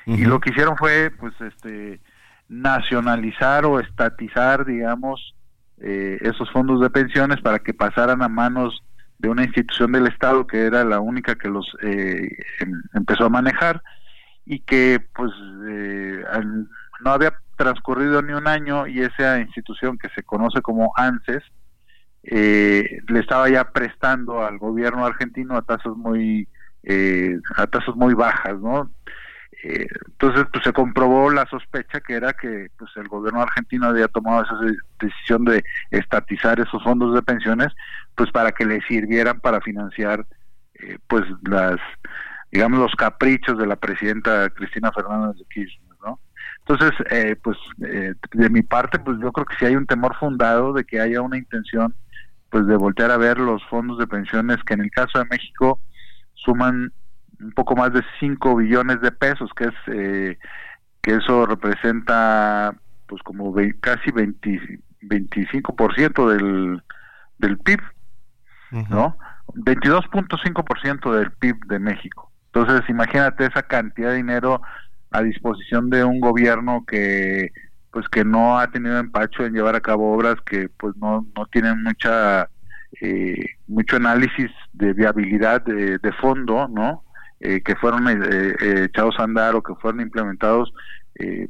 Y 0.04 0.24
lo 0.24 0.40
que 0.40 0.50
hicieron 0.50 0.76
fue, 0.78 1.10
pues, 1.10 1.38
este, 1.40 2.00
nacionalizar 2.48 3.66
o 3.66 3.78
estatizar, 3.78 4.64
digamos, 4.64 5.34
esos 5.76 6.50
fondos 6.50 6.80
de 6.80 6.88
pensiones 6.88 7.40
para 7.42 7.58
que 7.58 7.74
pasaran 7.74 8.22
a 8.22 8.28
manos 8.28 8.82
de 9.18 9.28
una 9.28 9.44
institución 9.44 9.92
del 9.92 10.06
Estado 10.06 10.46
que 10.46 10.62
era 10.62 10.82
la 10.82 10.98
única 10.98 11.34
que 11.34 11.48
los 11.48 11.76
em, 11.82 12.30
empezó 12.94 13.26
a 13.26 13.28
manejar 13.28 13.82
y 14.46 14.60
que, 14.60 14.98
pues, 15.14 15.30
no 17.00 17.10
había 17.10 17.34
transcurrido 17.56 18.22
ni 18.22 18.32
un 18.32 18.46
año 18.46 18.86
y 18.86 19.00
esa 19.00 19.40
institución 19.40 19.98
que 19.98 20.08
se 20.10 20.22
conoce 20.22 20.62
como 20.62 20.92
ANSES 20.96 21.42
eh, 22.22 23.00
le 23.08 23.20
estaba 23.20 23.48
ya 23.48 23.70
prestando 23.70 24.44
al 24.44 24.58
gobierno 24.58 25.06
argentino 25.06 25.56
a 25.56 25.62
tasas 25.62 25.96
muy 25.96 26.48
eh, 26.82 27.38
a 27.56 27.66
tasas 27.66 27.94
muy 27.96 28.14
bajas, 28.14 28.58
¿no? 28.60 28.90
Eh, 29.64 29.86
entonces, 30.06 30.46
pues 30.52 30.62
se 30.62 30.72
comprobó 30.72 31.30
la 31.30 31.46
sospecha 31.46 32.00
que 32.00 32.14
era 32.14 32.32
que 32.32 32.68
pues 32.76 32.90
el 32.96 33.08
gobierno 33.08 33.42
argentino 33.42 33.86
había 33.86 34.08
tomado 34.08 34.44
esa 34.44 34.54
decisión 35.00 35.44
de 35.44 35.64
estatizar 35.90 36.60
esos 36.60 36.82
fondos 36.82 37.14
de 37.14 37.22
pensiones, 37.22 37.68
pues 38.14 38.30
para 38.30 38.52
que 38.52 38.66
le 38.66 38.80
sirvieran 38.82 39.40
para 39.40 39.60
financiar, 39.60 40.24
pues 41.08 41.24
las, 41.42 41.78
digamos 42.52 42.78
los 42.78 42.94
caprichos 42.94 43.58
de 43.58 43.66
la 43.66 43.76
presidenta 43.76 44.48
Cristina 44.50 44.92
Fernández 44.92 45.38
de 45.38 45.44
Kirchner. 45.46 45.87
Entonces, 46.68 46.92
eh, 47.10 47.34
pues 47.42 47.56
eh, 47.82 48.14
de 48.32 48.50
mi 48.50 48.60
parte, 48.60 48.98
pues 48.98 49.18
yo 49.20 49.32
creo 49.32 49.46
que 49.46 49.56
sí 49.56 49.64
hay 49.64 49.74
un 49.74 49.86
temor 49.86 50.14
fundado 50.16 50.74
de 50.74 50.84
que 50.84 51.00
haya 51.00 51.22
una 51.22 51.38
intención, 51.38 51.94
pues 52.50 52.66
de 52.66 52.76
voltear 52.76 53.10
a 53.10 53.16
ver 53.16 53.38
los 53.38 53.64
fondos 53.68 53.98
de 53.98 54.06
pensiones 54.06 54.58
que 54.64 54.74
en 54.74 54.82
el 54.82 54.90
caso 54.90 55.18
de 55.18 55.24
México 55.30 55.80
suman 56.34 56.92
un 57.40 57.52
poco 57.52 57.74
más 57.74 57.94
de 57.94 58.02
5 58.20 58.56
billones 58.56 59.00
de 59.00 59.10
pesos, 59.12 59.50
que 59.56 59.64
es 59.64 59.74
eh, 59.86 60.38
que 61.00 61.14
eso 61.14 61.46
representa 61.46 62.74
pues 63.06 63.22
como 63.22 63.54
casi 63.80 64.10
20, 64.10 64.80
25% 65.00 66.28
del, 66.30 66.82
del 67.38 67.58
PIB, 67.58 67.80
¿no? 68.90 69.16
22.5% 69.54 71.14
del 71.14 71.32
PIB 71.32 71.64
de 71.66 71.78
México. 71.78 72.30
Entonces, 72.52 72.86
imagínate 72.90 73.46
esa 73.46 73.62
cantidad 73.62 74.10
de 74.10 74.16
dinero 74.16 74.60
a 75.10 75.22
disposición 75.22 75.90
de 75.90 76.04
un 76.04 76.20
gobierno 76.20 76.84
que 76.86 77.50
pues 77.90 78.08
que 78.08 78.24
no 78.24 78.58
ha 78.58 78.70
tenido 78.70 78.98
empacho 78.98 79.44
en 79.44 79.54
llevar 79.54 79.74
a 79.74 79.80
cabo 79.80 80.12
obras 80.12 80.36
que 80.44 80.68
pues 80.68 80.94
no, 80.96 81.26
no 81.34 81.46
tienen 81.46 81.82
mucha 81.82 82.48
eh, 83.00 83.44
mucho 83.66 83.96
análisis 83.96 84.50
de 84.72 84.92
viabilidad 84.92 85.62
de, 85.62 86.12
fondo 86.20 86.68
no 86.68 87.04
eh, 87.40 87.62
que 87.62 87.76
fueron 87.76 88.06
eh, 88.08 88.84
echados 88.84 89.18
a 89.18 89.24
andar 89.24 89.54
o 89.54 89.62
que 89.62 89.74
fueron 89.76 90.00
implementados 90.00 90.72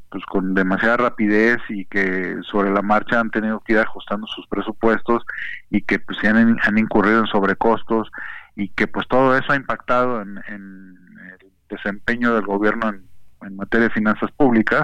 pues 0.08 0.24
con 0.24 0.54
demasiada 0.54 0.96
rapidez 0.96 1.58
y 1.68 1.84
que 1.84 2.38
sobre 2.50 2.70
la 2.70 2.80
marcha 2.80 3.20
han 3.20 3.30
tenido 3.30 3.60
que 3.60 3.74
ir 3.74 3.78
ajustando 3.78 4.26
sus 4.26 4.46
presupuestos 4.46 5.22
y 5.68 5.82
que 5.82 5.98
pues 5.98 6.24
han, 6.24 6.56
han 6.62 6.78
incurrido 6.78 7.20
en 7.20 7.26
sobrecostos 7.26 8.10
y 8.56 8.70
que 8.70 8.86
pues 8.86 9.06
todo 9.08 9.36
eso 9.36 9.52
ha 9.52 9.56
impactado 9.56 10.22
en, 10.22 10.38
en 10.48 10.96
el 11.38 11.52
desempeño 11.68 12.34
del 12.34 12.46
gobierno 12.46 12.88
en 12.88 13.07
en 13.42 13.56
materia 13.56 13.88
de 13.88 13.94
finanzas 13.94 14.30
públicas, 14.32 14.82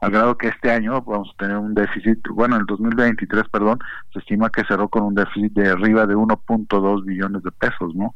al 0.00 0.10
grado 0.10 0.36
que 0.36 0.48
este 0.48 0.70
año 0.70 1.00
vamos 1.02 1.30
a 1.34 1.36
tener 1.38 1.56
un 1.56 1.74
déficit, 1.74 2.18
bueno, 2.30 2.56
en 2.56 2.62
el 2.62 2.66
2023, 2.66 3.44
perdón, 3.50 3.78
se 4.12 4.18
estima 4.18 4.50
que 4.50 4.64
cerró 4.64 4.88
con 4.88 5.04
un 5.04 5.14
déficit 5.14 5.52
de 5.52 5.70
arriba 5.70 6.06
de 6.06 6.14
1.2 6.14 7.04
billones 7.04 7.42
de 7.42 7.50
pesos, 7.52 7.94
¿no? 7.94 8.14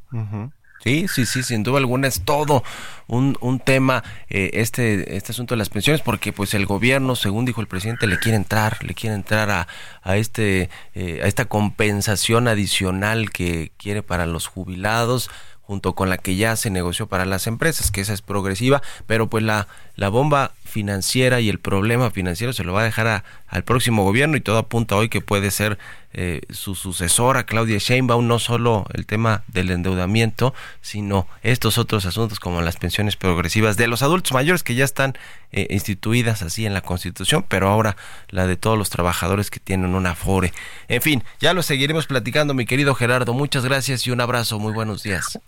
Sí, 0.81 1.09
sí, 1.09 1.27
sí, 1.27 1.43
sin 1.43 1.65
duda 1.65 1.79
alguna 1.79 2.07
es 2.07 2.21
todo 2.25 2.63
un, 3.09 3.37
un 3.41 3.59
tema 3.59 4.05
eh, 4.29 4.51
este 4.55 5.17
este 5.17 5.33
asunto 5.33 5.55
de 5.55 5.59
las 5.59 5.71
pensiones 5.71 6.03
porque 6.03 6.33
pues 6.33 6.55
el 6.55 6.67
gobierno, 6.67 7.17
según 7.17 7.45
dijo 7.45 7.61
el 7.61 7.67
presidente, 7.67 8.07
le 8.07 8.19
quiere 8.19 8.37
entrar, 8.37 8.83
le 8.85 8.95
quiere 8.95 9.17
entrar 9.17 9.51
a, 9.51 9.67
a 10.03 10.17
este 10.17 10.71
eh, 10.95 11.21
a 11.25 11.27
esta 11.27 11.47
compensación 11.47 12.47
adicional 12.47 13.31
que 13.31 13.73
quiere 13.77 14.05
para 14.05 14.27
los 14.27 14.47
jubilados 14.47 15.31
junto 15.69 15.95
con 15.95 16.09
la 16.09 16.17
que 16.17 16.35
ya 16.35 16.57
se 16.57 16.71
negoció 16.71 17.09
para 17.09 17.27
las 17.27 17.47
empresas, 17.47 17.91
que 17.91 18.01
esa 18.01 18.15
es 18.15 18.23
progresiva, 18.23 18.81
pero 19.07 19.29
pues 19.29 19.45
la, 19.45 19.69
la 19.97 20.09
bomba 20.09 20.53
financiera 20.65 21.43
y 21.43 21.51
el 21.51 21.59
problema 21.59 22.11
financiero 22.11 22.55
se 22.55 22.65
lo 22.65 22.73
va 22.73 22.81
a 22.81 22.85
dejar 22.85 23.23
al 23.47 23.65
próximo 23.65 24.03
gobierno 24.03 24.39
y 24.39 24.41
todo 24.41 24.57
apunta 24.57 24.97
hoy 24.97 25.11
que 25.11 25.21
puede 25.21 25.51
ser 25.51 25.79
eh, 26.15 26.41
su 26.49 26.75
sucesora, 26.75 27.45
Claudia 27.45 27.77
Sheinbaum, 27.77 28.27
no 28.27 28.39
solo 28.39 28.87
el 28.95 29.05
tema 29.05 29.43
del 29.47 29.71
endeudamiento, 29.71 30.55
sino 30.81 31.27
estos 31.43 31.77
otros 31.77 32.07
asuntos 32.07 32.41
como 32.41 32.63
las 32.63 32.79
pensiones 32.79 33.17
progresivas 33.17 33.77
de 33.77 33.89
los 33.89 34.03
adultos 34.03 34.33
mayores 34.33 34.63
que 34.63 34.75
ya 34.75 34.87
están 34.87 35.19
eh, 35.53 35.67
instituidas 35.69 36.41
así 36.41 36.65
en 36.65 36.73
la 36.73 36.81
Constitución, 36.81 37.45
pero 37.47 37.69
ahora 37.69 37.95
la 38.31 38.47
de 38.47 38.57
todos 38.57 38.79
los 38.79 38.89
trabajadores 38.89 39.51
que 39.51 39.61
tienen 39.61 39.95
una 39.95 40.13
afore. 40.13 40.55
En 40.89 41.03
fin, 41.03 41.25
ya 41.41 41.53
lo 41.53 41.63
seguiremos 41.63 42.07
platicando, 42.07 42.55
mi 42.55 42.65
querido 42.65 42.95
Gerardo. 42.95 43.35
Muchas 43.35 43.67
gracias 43.67 44.07
y 44.07 44.13
un 44.13 44.23
abrazo. 44.23 44.59
Muy 44.59 44.73
buenos 44.73 45.03
días. 45.03 45.39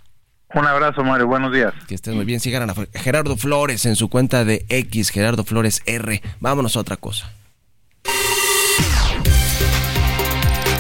Un 0.55 0.67
abrazo, 0.67 1.05
Mario. 1.05 1.27
Buenos 1.27 1.53
días. 1.53 1.73
Que 1.87 1.95
estés 1.95 2.15
muy 2.15 2.25
bien. 2.25 2.41
Sigan 2.41 2.69
a 2.69 2.75
Gerardo 2.95 3.37
Flores 3.37 3.87
en 3.87 3.95
su 3.97 4.09
cuenta 4.09 4.45
de 4.45 4.67
X, 4.69 5.11
Gerardo 5.11 5.45
Flores 5.45 5.83
R. 5.87 6.21
Vámonos 6.41 6.77
a 6.77 6.81
otra 6.81 6.97
cosa. 6.97 7.33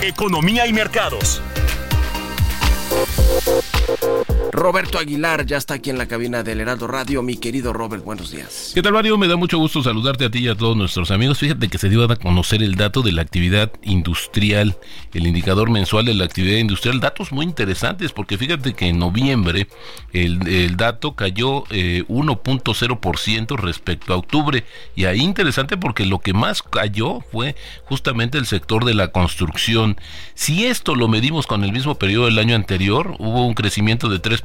Economía 0.02 0.66
y 0.66 0.72
mercados. 0.72 1.40
Roberto 4.52 4.98
Aguilar 4.98 5.46
ya 5.46 5.56
está 5.56 5.74
aquí 5.74 5.90
en 5.90 5.98
la 5.98 6.08
cabina 6.08 6.42
del 6.42 6.60
Heraldo 6.60 6.88
Radio. 6.88 7.22
Mi 7.22 7.36
querido 7.36 7.72
Robert, 7.72 8.04
buenos 8.04 8.32
días. 8.32 8.72
¿Qué 8.74 8.82
tal, 8.82 8.92
Mario? 8.92 9.16
Me 9.16 9.28
da 9.28 9.36
mucho 9.36 9.58
gusto 9.58 9.80
saludarte 9.80 10.24
a 10.24 10.30
ti 10.30 10.40
y 10.40 10.48
a 10.48 10.56
todos 10.56 10.76
nuestros 10.76 11.12
amigos. 11.12 11.38
Fíjate 11.38 11.68
que 11.68 11.78
se 11.78 11.88
dio 11.88 12.02
a 12.02 12.16
conocer 12.16 12.60
el 12.62 12.74
dato 12.74 13.02
de 13.02 13.12
la 13.12 13.22
actividad 13.22 13.70
industrial, 13.82 14.76
el 15.14 15.26
indicador 15.28 15.70
mensual 15.70 16.04
de 16.04 16.14
la 16.14 16.24
actividad 16.24 16.58
industrial. 16.58 16.98
Datos 16.98 17.30
muy 17.30 17.46
interesantes 17.46 18.10
porque 18.10 18.38
fíjate 18.38 18.74
que 18.74 18.88
en 18.88 18.98
noviembre 18.98 19.68
el, 20.12 20.76
dato 20.76 21.14
cayó 21.14 21.64
1.0% 21.64 23.54
eh, 23.54 23.56
respecto 23.56 24.14
a 24.14 24.16
octubre. 24.16 24.64
Y 24.96 25.04
ahí 25.04 25.20
interesante 25.20 25.76
porque 25.76 26.06
lo 26.06 26.18
que 26.18 26.32
más 26.32 26.62
cayó 26.62 27.20
fue 27.30 27.54
justamente 27.84 28.36
el 28.36 28.46
sector 28.46 28.84
de 28.84 28.94
la 28.94 29.12
construcción. 29.12 29.96
Si 30.34 30.66
esto 30.66 30.96
lo 30.96 31.06
medimos 31.06 31.46
con 31.46 31.62
el 31.62 31.72
mismo 31.72 31.94
periodo 31.94 32.24
del 32.24 32.38
año 32.38 32.56
anterior, 32.56 33.14
hubo 33.20 33.46
un 33.46 33.54
crecimiento 33.54 34.08
de 34.08 34.20
3% 34.20 34.39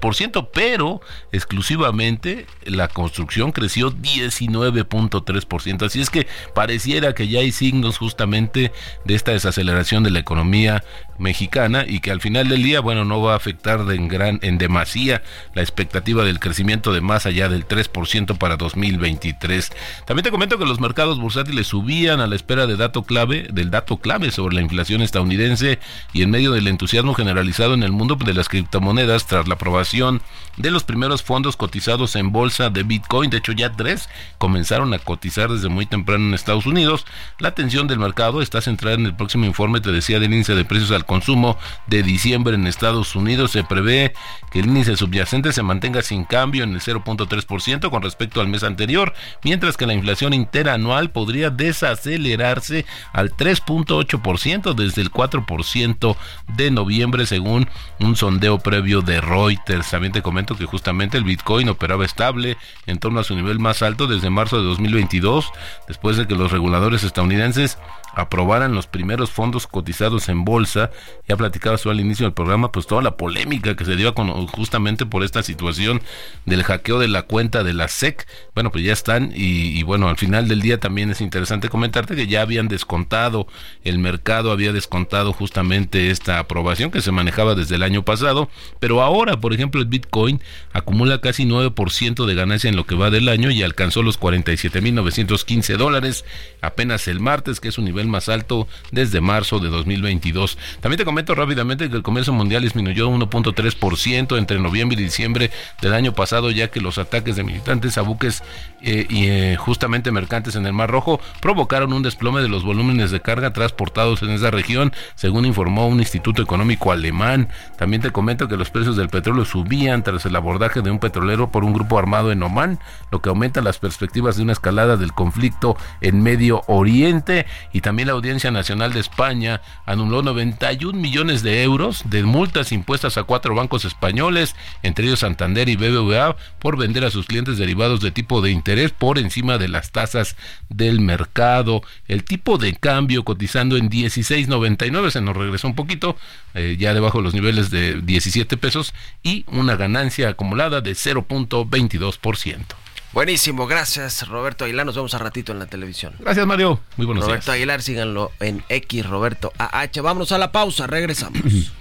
pero 0.53 1.01
exclusivamente 1.31 2.45
la 2.63 2.87
construcción 2.87 3.51
creció 3.51 3.91
19.3%. 3.91 5.85
Así 5.85 6.01
es 6.01 6.09
que 6.09 6.27
pareciera 6.53 7.13
que 7.13 7.27
ya 7.27 7.39
hay 7.39 7.51
signos 7.51 7.97
justamente 7.97 8.71
de 9.05 9.15
esta 9.15 9.31
desaceleración 9.31 10.03
de 10.03 10.11
la 10.11 10.19
economía 10.19 10.83
mexicana 11.17 11.85
y 11.87 11.99
que 11.99 12.11
al 12.11 12.21
final 12.21 12.49
del 12.49 12.63
día, 12.63 12.81
bueno, 12.81 13.05
no 13.05 13.21
va 13.21 13.33
a 13.33 13.37
afectar 13.37 13.79
en 13.91 14.07
gran 14.07 14.39
en 14.41 14.57
demasía 14.57 15.23
la 15.53 15.61
expectativa 15.61 16.23
del 16.23 16.39
crecimiento 16.39 16.93
de 16.93 17.01
más 17.01 17.25
allá 17.25 17.49
del 17.49 17.67
3% 17.67 18.37
para 18.37 18.57
2023. 18.57 19.71
También 20.05 20.23
te 20.23 20.31
comento 20.31 20.57
que 20.57 20.65
los 20.65 20.79
mercados 20.79 21.19
bursátiles 21.19 21.67
subían 21.67 22.19
a 22.19 22.27
la 22.27 22.35
espera 22.35 22.67
de 22.67 22.77
dato 22.77 23.03
clave, 23.03 23.47
del 23.51 23.71
dato 23.71 23.97
clave 23.97 24.31
sobre 24.31 24.55
la 24.55 24.61
inflación 24.61 25.01
estadounidense 25.01 25.79
y 26.13 26.21
en 26.21 26.31
medio 26.31 26.51
del 26.51 26.67
entusiasmo 26.67 27.13
generalizado 27.13 27.73
en 27.73 27.83
el 27.83 27.91
mundo 27.91 28.15
de 28.15 28.33
las 28.33 28.49
criptomonedas 28.49 29.27
tras 29.27 29.47
la 29.47 29.55
aprobación 29.55 30.21
de 30.57 30.71
los 30.71 30.83
primeros 30.83 31.21
fondos 31.23 31.57
cotizados 31.57 32.15
en 32.15 32.31
bolsa 32.31 32.69
de 32.69 32.83
Bitcoin, 32.83 33.29
de 33.29 33.37
hecho 33.37 33.51
ya 33.51 33.71
tres 33.71 34.09
comenzaron 34.37 34.93
a 34.93 34.99
cotizar 34.99 35.49
desde 35.49 35.69
muy 35.69 35.85
temprano 35.85 36.27
en 36.27 36.33
Estados 36.33 36.65
Unidos. 36.65 37.05
La 37.39 37.49
atención 37.49 37.87
del 37.87 37.99
mercado 37.99 38.41
está 38.41 38.61
centrada 38.61 38.95
en 38.95 39.05
el 39.05 39.15
próximo 39.15 39.45
informe, 39.45 39.81
te 39.81 39.91
decía, 39.91 40.19
del 40.19 40.33
índice 40.33 40.55
de 40.55 40.65
precios 40.65 40.91
al 40.91 41.04
consumo 41.05 41.57
de 41.87 42.03
diciembre 42.03 42.55
en 42.55 42.67
Estados 42.67 43.15
Unidos. 43.15 43.51
Se 43.51 43.63
prevé 43.63 44.13
que 44.51 44.59
el 44.59 44.67
índice 44.67 44.95
subyacente 44.95 45.53
se 45.53 45.63
mantenga 45.63 46.01
sin 46.01 46.23
cambio 46.23 46.63
en 46.63 46.73
el 46.73 46.81
0.3% 46.81 47.89
con 47.89 48.01
respecto 48.01 48.41
al 48.41 48.47
mes 48.47 48.63
anterior, 48.63 49.13
mientras 49.43 49.77
que 49.77 49.85
la 49.85 49.93
inflación 49.93 50.33
interanual 50.33 51.11
podría 51.11 51.49
desacelerarse 51.49 52.85
al 53.13 53.31
3.8% 53.35 54.73
desde 54.73 55.01
el 55.01 55.11
4% 55.11 56.17
de 56.55 56.71
noviembre 56.71 57.25
según 57.25 57.67
un 57.99 58.15
sondeo 58.15 58.59
previo 58.59 59.01
de 59.01 59.21
Reuters. 59.21 59.89
También 59.89 60.13
te 60.13 60.21
comento 60.21 60.55
que 60.57 60.65
justamente 60.65 61.17
el 61.17 61.23
Bitcoin 61.23 61.69
operaba 61.69 62.05
estable 62.05 62.57
en 62.85 62.99
torno 62.99 63.19
a 63.19 63.23
su 63.23 63.35
nivel 63.35 63.59
más 63.59 63.81
alto 63.81 64.07
desde 64.07 64.29
marzo 64.29 64.57
de 64.57 64.63
2022, 64.63 65.51
después 65.87 66.17
de 66.17 66.27
que 66.27 66.35
los 66.35 66.51
reguladores 66.51 67.03
estadounidenses 67.03 67.77
aprobaran 68.15 68.73
los 68.73 68.87
primeros 68.87 69.29
fondos 69.29 69.67
cotizados 69.67 70.29
en 70.29 70.45
bolsa. 70.45 70.91
Ya 71.27 71.35
platicaba 71.35 71.77
al 71.85 71.99
inicio 71.99 72.25
del 72.25 72.33
programa, 72.33 72.71
pues 72.71 72.87
toda 72.87 73.01
la 73.01 73.17
polémica 73.17 73.75
que 73.75 73.85
se 73.85 73.95
dio 73.95 74.15
con, 74.15 74.47
justamente 74.47 75.05
por 75.05 75.23
esta 75.23 75.43
situación 75.43 76.01
del 76.45 76.63
hackeo 76.63 76.99
de 76.99 77.07
la 77.07 77.23
cuenta 77.23 77.63
de 77.63 77.73
la 77.73 77.87
SEC. 77.87 78.25
Bueno, 78.53 78.71
pues 78.71 78.83
ya 78.83 78.93
están 78.93 79.31
y, 79.35 79.77
y 79.77 79.83
bueno, 79.83 80.07
al 80.07 80.17
final 80.17 80.47
del 80.47 80.61
día 80.61 80.79
también 80.79 81.11
es 81.11 81.21
interesante 81.21 81.69
comentarte 81.69 82.15
que 82.15 82.27
ya 82.27 82.41
habían 82.41 82.67
descontado, 82.67 83.47
el 83.83 83.99
mercado 83.99 84.51
había 84.51 84.71
descontado 84.71 85.33
justamente 85.33 86.09
esta 86.09 86.39
aprobación 86.39 86.91
que 86.91 87.01
se 87.01 87.11
manejaba 87.11 87.55
desde 87.55 87.75
el 87.75 87.83
año 87.83 88.03
pasado, 88.03 88.49
pero 88.79 89.01
ahora, 89.01 89.39
por 89.39 89.53
ejemplo, 89.53 89.81
el 89.81 89.87
Bitcoin 89.87 90.41
acumula 90.73 91.21
casi 91.21 91.45
9% 91.45 92.25
de 92.25 92.35
ganancia 92.35 92.69
en 92.69 92.75
lo 92.75 92.85
que 92.85 92.95
va 92.95 93.09
del 93.09 93.29
año 93.29 93.51
y 93.51 93.63
alcanzó 93.63 94.01
los 94.01 94.19
47.915 94.19 95.77
dólares 95.77 96.25
apenas 96.61 97.07
el 97.07 97.19
martes, 97.19 97.59
que 97.59 97.67
es 97.67 97.77
un 97.77 97.85
nivel 97.85 98.04
más 98.07 98.29
alto 98.29 98.67
desde 98.91 99.21
marzo 99.21 99.59
de 99.59 99.69
2022. 99.69 100.57
También 100.81 100.97
te 100.97 101.05
comento 101.05 101.35
rápidamente 101.35 101.89
que 101.89 101.95
el 101.95 102.03
comercio 102.03 102.33
mundial 102.33 102.63
disminuyó 102.63 103.09
1.3% 103.09 104.37
entre 104.37 104.59
noviembre 104.59 104.99
y 104.99 105.03
diciembre 105.03 105.51
del 105.81 105.93
año 105.93 106.13
pasado, 106.13 106.51
ya 106.51 106.69
que 106.69 106.81
los 106.81 106.97
ataques 106.97 107.35
de 107.35 107.43
militantes 107.43 107.97
a 107.97 108.01
buques 108.01 108.43
eh, 108.81 109.07
y 109.09 109.27
eh, 109.27 109.55
justamente 109.57 110.11
mercantes 110.11 110.55
en 110.55 110.65
el 110.65 110.73
Mar 110.73 110.89
Rojo 110.89 111.19
provocaron 111.41 111.93
un 111.93 112.03
desplome 112.03 112.41
de 112.41 112.49
los 112.49 112.63
volúmenes 112.63 113.11
de 113.11 113.21
carga 113.21 113.53
transportados 113.53 114.21
en 114.21 114.29
esa 114.31 114.51
región, 114.51 114.93
según 115.15 115.45
informó 115.45 115.87
un 115.87 115.99
instituto 115.99 116.41
económico 116.41 116.91
alemán. 116.91 117.49
También 117.77 118.01
te 118.01 118.11
comento 118.11 118.47
que 118.47 118.57
los 118.57 118.69
precios 118.69 118.95
del 118.95 119.09
petróleo 119.09 119.45
subían 119.45 120.03
tras 120.03 120.25
el 120.25 120.35
abordaje 120.35 120.81
de 120.81 120.91
un 120.91 120.99
petrolero 120.99 121.49
por 121.51 121.63
un 121.63 121.73
grupo 121.73 121.97
armado 121.97 122.31
en 122.31 122.43
Oman, 122.43 122.79
lo 123.11 123.21
que 123.21 123.29
aumenta 123.29 123.61
las 123.61 123.79
perspectivas 123.79 124.35
de 124.37 124.43
una 124.43 124.53
escalada 124.53 124.97
del 124.97 125.13
conflicto 125.13 125.77
en 126.01 126.21
Medio 126.21 126.61
Oriente. 126.67 127.45
Y 127.73 127.81
también 127.81 127.94
la 128.03 128.13
Audiencia 128.13 128.51
Nacional 128.51 128.91
de 128.91 128.99
España 128.99 129.61
anuló 129.85 130.23
91 130.23 130.99
millones 130.99 131.43
de 131.43 131.63
euros 131.63 132.03
de 132.09 132.23
multas 132.23 132.71
impuestas 132.71 133.17
a 133.17 133.23
cuatro 133.23 133.55
bancos 133.55 133.85
españoles, 133.85 134.55
entre 134.83 135.05
ellos 135.05 135.19
Santander 135.19 135.69
y 135.69 135.75
BBVA, 135.75 136.35
por 136.59 136.77
vender 136.77 137.05
a 137.05 137.11
sus 137.11 137.27
clientes 137.27 137.57
derivados 137.57 138.01
de 138.01 138.11
tipo 138.11 138.41
de 138.41 138.51
interés 138.51 138.91
por 138.91 139.19
encima 139.19 139.57
de 139.57 139.67
las 139.67 139.91
tasas 139.91 140.35
del 140.69 140.99
mercado. 140.99 141.83
El 142.07 142.23
tipo 142.23 142.57
de 142.57 142.73
cambio 142.73 143.23
cotizando 143.23 143.77
en 143.77 143.89
16.99 143.89 145.11
se 145.11 145.21
nos 145.21 145.37
regresó 145.37 145.67
un 145.67 145.75
poquito, 145.75 146.17
eh, 146.55 146.75
ya 146.79 146.93
debajo 146.93 147.19
de 147.19 147.23
los 147.23 147.33
niveles 147.33 147.69
de 147.69 148.01
17 148.01 148.57
pesos 148.57 148.93
y 149.23 149.45
una 149.47 149.75
ganancia 149.75 150.29
acumulada 150.29 150.81
de 150.81 150.91
0.22%. 150.91 152.84
Buenísimo, 153.15 153.65
gracias 153.65 154.27
Roberto 154.27 154.65
Aguilar. 154.65 154.85
Nos 154.85 154.95
vemos 154.95 155.13
a 155.13 155.17
ratito 155.19 155.53
en 155.53 155.59
la 155.59 155.67
televisión. 155.67 156.13
Gracias 156.19 156.45
Mario, 156.45 156.81
muy 156.97 157.05
buenos 157.05 157.25
Roberto 157.25 157.53
Aguilar, 157.53 157.81
síganlo 157.81 158.33
en 158.41 158.61
X 158.67 159.05
Roberto 159.09 159.53
AH. 159.57 160.01
Vámonos 160.01 160.33
a 160.33 160.37
la 160.37 160.51
pausa, 160.51 160.85
regresamos. 160.85 161.41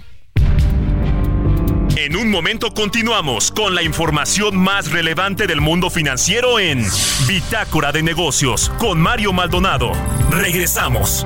En 1.97 2.17
un 2.17 2.29
momento 2.29 2.73
continuamos 2.73 3.51
con 3.51 3.73
la 3.73 3.81
información 3.81 4.57
más 4.57 4.91
relevante 4.91 5.47
del 5.47 5.61
mundo 5.61 5.89
financiero 5.89 6.59
en 6.59 6.85
Bitácora 7.25 7.93
de 7.93 8.03
Negocios 8.03 8.69
con 8.79 8.99
Mario 8.99 9.31
Maldonado. 9.31 9.93
Regresamos. 10.29 11.25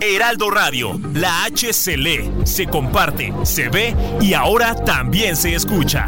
Heraldo 0.00 0.50
Radio, 0.50 0.98
la 1.12 1.44
H 1.44 1.74
se 1.74 1.96
lee, 1.98 2.30
se 2.44 2.66
comparte, 2.66 3.34
se 3.42 3.68
ve 3.68 3.94
y 4.20 4.32
ahora 4.32 4.74
también 4.74 5.36
se 5.36 5.54
escucha. 5.54 6.06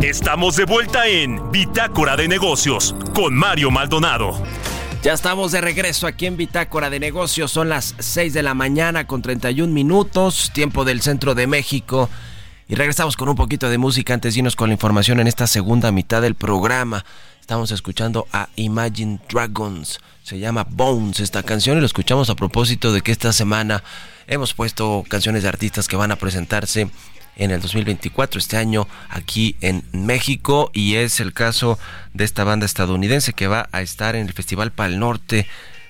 Estamos 0.00 0.54
de 0.54 0.64
vuelta 0.64 1.08
en 1.08 1.50
Bitácora 1.50 2.16
de 2.16 2.28
Negocios 2.28 2.94
con 3.14 3.34
Mario 3.34 3.72
Maldonado. 3.72 4.40
Ya 5.02 5.12
estamos 5.12 5.50
de 5.50 5.60
regreso 5.60 6.06
aquí 6.06 6.26
en 6.26 6.36
Bitácora 6.36 6.88
de 6.88 7.00
Negocios. 7.00 7.50
Son 7.50 7.68
las 7.68 7.96
6 7.98 8.32
de 8.32 8.44
la 8.44 8.54
mañana 8.54 9.08
con 9.08 9.22
31 9.22 9.72
minutos, 9.72 10.52
tiempo 10.54 10.84
del 10.84 11.02
centro 11.02 11.34
de 11.34 11.48
México. 11.48 12.08
Y 12.66 12.76
regresamos 12.76 13.18
con 13.18 13.28
un 13.28 13.36
poquito 13.36 13.68
de 13.68 13.76
música 13.76 14.14
antes 14.14 14.32
de 14.32 14.38
irnos 14.40 14.56
con 14.56 14.70
la 14.70 14.72
información 14.72 15.20
en 15.20 15.26
esta 15.26 15.46
segunda 15.46 15.92
mitad 15.92 16.22
del 16.22 16.34
programa. 16.34 17.04
Estamos 17.38 17.70
escuchando 17.70 18.26
a 18.32 18.48
Imagine 18.56 19.20
Dragons. 19.28 20.00
Se 20.22 20.38
llama 20.38 20.66
Bones 20.70 21.20
esta 21.20 21.42
canción 21.42 21.76
y 21.76 21.80
lo 21.80 21.86
escuchamos 21.86 22.30
a 22.30 22.36
propósito 22.36 22.90
de 22.94 23.02
que 23.02 23.12
esta 23.12 23.34
semana 23.34 23.84
hemos 24.26 24.54
puesto 24.54 25.04
canciones 25.06 25.42
de 25.42 25.50
artistas 25.50 25.88
que 25.88 25.96
van 25.96 26.10
a 26.10 26.16
presentarse 26.16 26.88
en 27.36 27.50
el 27.50 27.60
2024, 27.60 28.38
este 28.38 28.56
año 28.56 28.88
aquí 29.10 29.56
en 29.60 29.84
México 29.92 30.70
y 30.72 30.94
es 30.94 31.20
el 31.20 31.34
caso 31.34 31.78
de 32.14 32.24
esta 32.24 32.44
banda 32.44 32.64
estadounidense 32.64 33.34
que 33.34 33.46
va 33.46 33.68
a 33.72 33.82
estar 33.82 34.16
en 34.16 34.26
el 34.26 34.32
Festival 34.32 34.72
Pal 34.72 34.98
Norte 34.98 35.46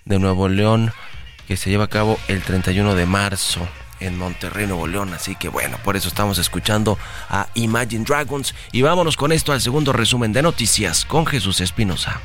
de 0.07 0.19
Nuevo 0.19 0.49
León 0.49 0.93
que 1.47 1.57
se 1.57 1.71
lleva 1.71 1.85
a 1.85 1.89
cabo 1.89 2.19
el 2.27 2.43
31 2.43 2.97
de 2.97 3.07
marzo 3.07 3.69
en 4.01 4.19
Monterrey, 4.19 4.67
Nuevo 4.67 4.87
León. 4.87 5.13
Así 5.15 5.35
que 5.37 5.49
bueno, 5.49 5.79
por 5.85 5.97
eso 5.97 6.09
estamos 6.09 6.39
escuchando 6.39 6.99
a 7.29 7.47
Imagine 7.55 8.05
Dragons. 8.05 8.55
Y 8.73 8.83
vámonos 8.83 9.17
con 9.17 9.33
esto 9.33 9.53
al 9.53 9.61
segundo 9.61 9.93
resumen 9.93 10.33
de 10.33 10.43
noticias 10.43 11.05
con 11.05 11.27
Jesús 11.27 11.61
Espinosa. 11.61 12.21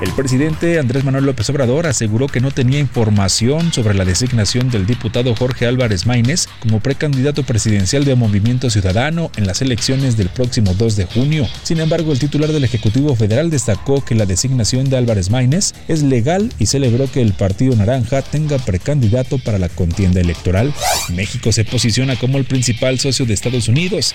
El 0.00 0.12
presidente 0.12 0.78
Andrés 0.78 1.02
Manuel 1.02 1.24
López 1.24 1.50
Obrador 1.50 1.88
aseguró 1.88 2.28
que 2.28 2.40
no 2.40 2.52
tenía 2.52 2.78
información 2.78 3.72
sobre 3.72 3.94
la 3.94 4.04
designación 4.04 4.70
del 4.70 4.86
diputado 4.86 5.34
Jorge 5.34 5.66
Álvarez 5.66 6.06
Maínez 6.06 6.46
como 6.60 6.78
precandidato 6.78 7.42
presidencial 7.42 8.04
de 8.04 8.14
Movimiento 8.14 8.70
Ciudadano 8.70 9.32
en 9.36 9.48
las 9.48 9.60
elecciones 9.60 10.16
del 10.16 10.28
próximo 10.28 10.72
2 10.74 10.94
de 10.94 11.06
junio. 11.06 11.48
Sin 11.64 11.80
embargo, 11.80 12.12
el 12.12 12.20
titular 12.20 12.52
del 12.52 12.62
Ejecutivo 12.62 13.16
Federal 13.16 13.50
destacó 13.50 14.04
que 14.04 14.14
la 14.14 14.24
designación 14.24 14.88
de 14.88 14.98
Álvarez 14.98 15.30
Maínez 15.30 15.74
es 15.88 16.04
legal 16.04 16.52
y 16.60 16.66
celebró 16.66 17.10
que 17.10 17.20
el 17.20 17.32
Partido 17.32 17.74
Naranja 17.74 18.22
tenga 18.22 18.58
precandidato 18.58 19.38
para 19.38 19.58
la 19.58 19.68
contienda 19.68 20.20
electoral. 20.20 20.72
México 21.08 21.50
se 21.50 21.64
posiciona 21.64 22.14
como 22.14 22.38
el 22.38 22.44
principal 22.44 23.00
socio 23.00 23.26
de 23.26 23.34
Estados 23.34 23.66
Unidos 23.66 24.14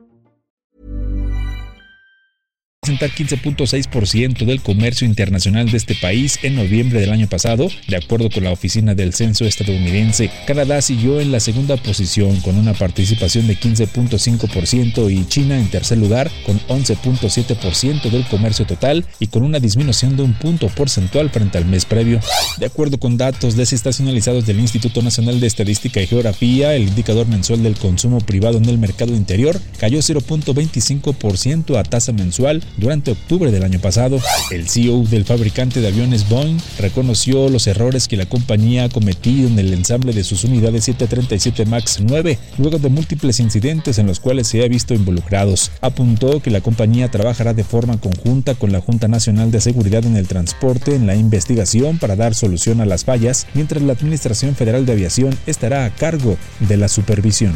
Representar 2.83 3.11
15.6% 3.11 4.43
del 4.43 4.59
comercio 4.59 5.05
internacional 5.05 5.69
de 5.69 5.77
este 5.77 5.93
país 5.93 6.39
en 6.41 6.55
noviembre 6.55 6.99
del 6.99 7.11
año 7.11 7.27
pasado, 7.27 7.67
de 7.87 7.95
acuerdo 7.95 8.31
con 8.31 8.43
la 8.43 8.51
Oficina 8.51 8.95
del 8.95 9.13
Censo 9.13 9.45
estadounidense. 9.45 10.31
Canadá 10.47 10.81
siguió 10.81 11.21
en 11.21 11.31
la 11.31 11.39
segunda 11.39 11.77
posición 11.77 12.41
con 12.41 12.57
una 12.57 12.73
participación 12.73 13.45
de 13.45 13.55
15.5% 13.55 15.13
y 15.13 15.27
China 15.27 15.59
en 15.59 15.69
tercer 15.69 15.99
lugar 15.99 16.31
con 16.43 16.59
11.7% 16.61 18.09
del 18.09 18.25
comercio 18.25 18.65
total 18.65 19.05
y 19.19 19.27
con 19.27 19.43
una 19.43 19.59
disminución 19.59 20.17
de 20.17 20.23
un 20.23 20.33
punto 20.33 20.67
porcentual 20.69 21.29
frente 21.29 21.59
al 21.59 21.65
mes 21.65 21.85
previo. 21.85 22.19
De 22.57 22.65
acuerdo 22.65 22.97
con 22.97 23.15
datos 23.15 23.55
desestacionalizados 23.55 24.47
del 24.47 24.59
Instituto 24.59 25.03
Nacional 25.03 25.39
de 25.39 25.45
Estadística 25.45 26.01
y 26.01 26.07
Geografía, 26.07 26.73
el 26.73 26.87
indicador 26.87 27.27
mensual 27.27 27.61
del 27.61 27.77
consumo 27.77 28.21
privado 28.21 28.57
en 28.57 28.65
el 28.65 28.79
mercado 28.79 29.13
interior 29.13 29.61
cayó 29.77 29.99
0.25% 29.99 31.77
a 31.77 31.83
tasa 31.83 32.11
mensual 32.11 32.63
durante 32.77 33.11
octubre 33.11 33.51
del 33.51 33.63
año 33.63 33.79
pasado. 33.79 34.19
El 34.51 34.67
CEO 34.67 35.03
del 35.03 35.25
fabricante 35.25 35.81
de 35.81 35.87
aviones 35.87 36.27
Boeing 36.29 36.57
reconoció 36.79 37.49
los 37.49 37.67
errores 37.67 38.07
que 38.07 38.17
la 38.17 38.25
compañía 38.25 38.85
ha 38.85 38.89
cometido 38.89 39.47
en 39.47 39.59
el 39.59 39.73
ensamble 39.73 40.13
de 40.13 40.23
sus 40.23 40.43
unidades 40.43 40.85
737 40.85 41.65
MAX 41.65 41.99
9, 42.01 42.37
luego 42.57 42.79
de 42.79 42.89
múltiples 42.89 43.39
incidentes 43.39 43.97
en 43.97 44.07
los 44.07 44.19
cuales 44.19 44.47
se 44.47 44.63
ha 44.63 44.67
visto 44.67 44.93
involucrados. 44.93 45.71
Apuntó 45.81 46.41
que 46.41 46.51
la 46.51 46.61
compañía 46.61 47.09
trabajará 47.09 47.53
de 47.53 47.63
forma 47.63 47.99
conjunta 47.99 48.55
con 48.55 48.71
la 48.71 48.81
Junta 48.81 49.07
Nacional 49.07 49.51
de 49.51 49.61
Seguridad 49.61 50.05
en 50.05 50.15
el 50.15 50.27
Transporte 50.27 50.95
en 50.95 51.07
la 51.07 51.15
investigación 51.15 51.97
para 51.97 52.15
dar 52.15 52.35
solución 52.35 52.81
a 52.81 52.85
las 52.85 53.05
fallas, 53.05 53.47
mientras 53.53 53.81
la 53.81 53.93
Administración 53.93 54.55
Federal 54.55 54.85
de 54.85 54.93
Aviación 54.93 55.37
estará 55.45 55.85
a 55.85 55.89
cargo 55.89 56.37
de 56.59 56.77
la 56.77 56.87
supervisión. 56.87 57.53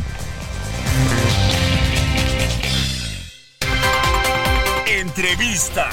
Entrevista. 5.16 5.90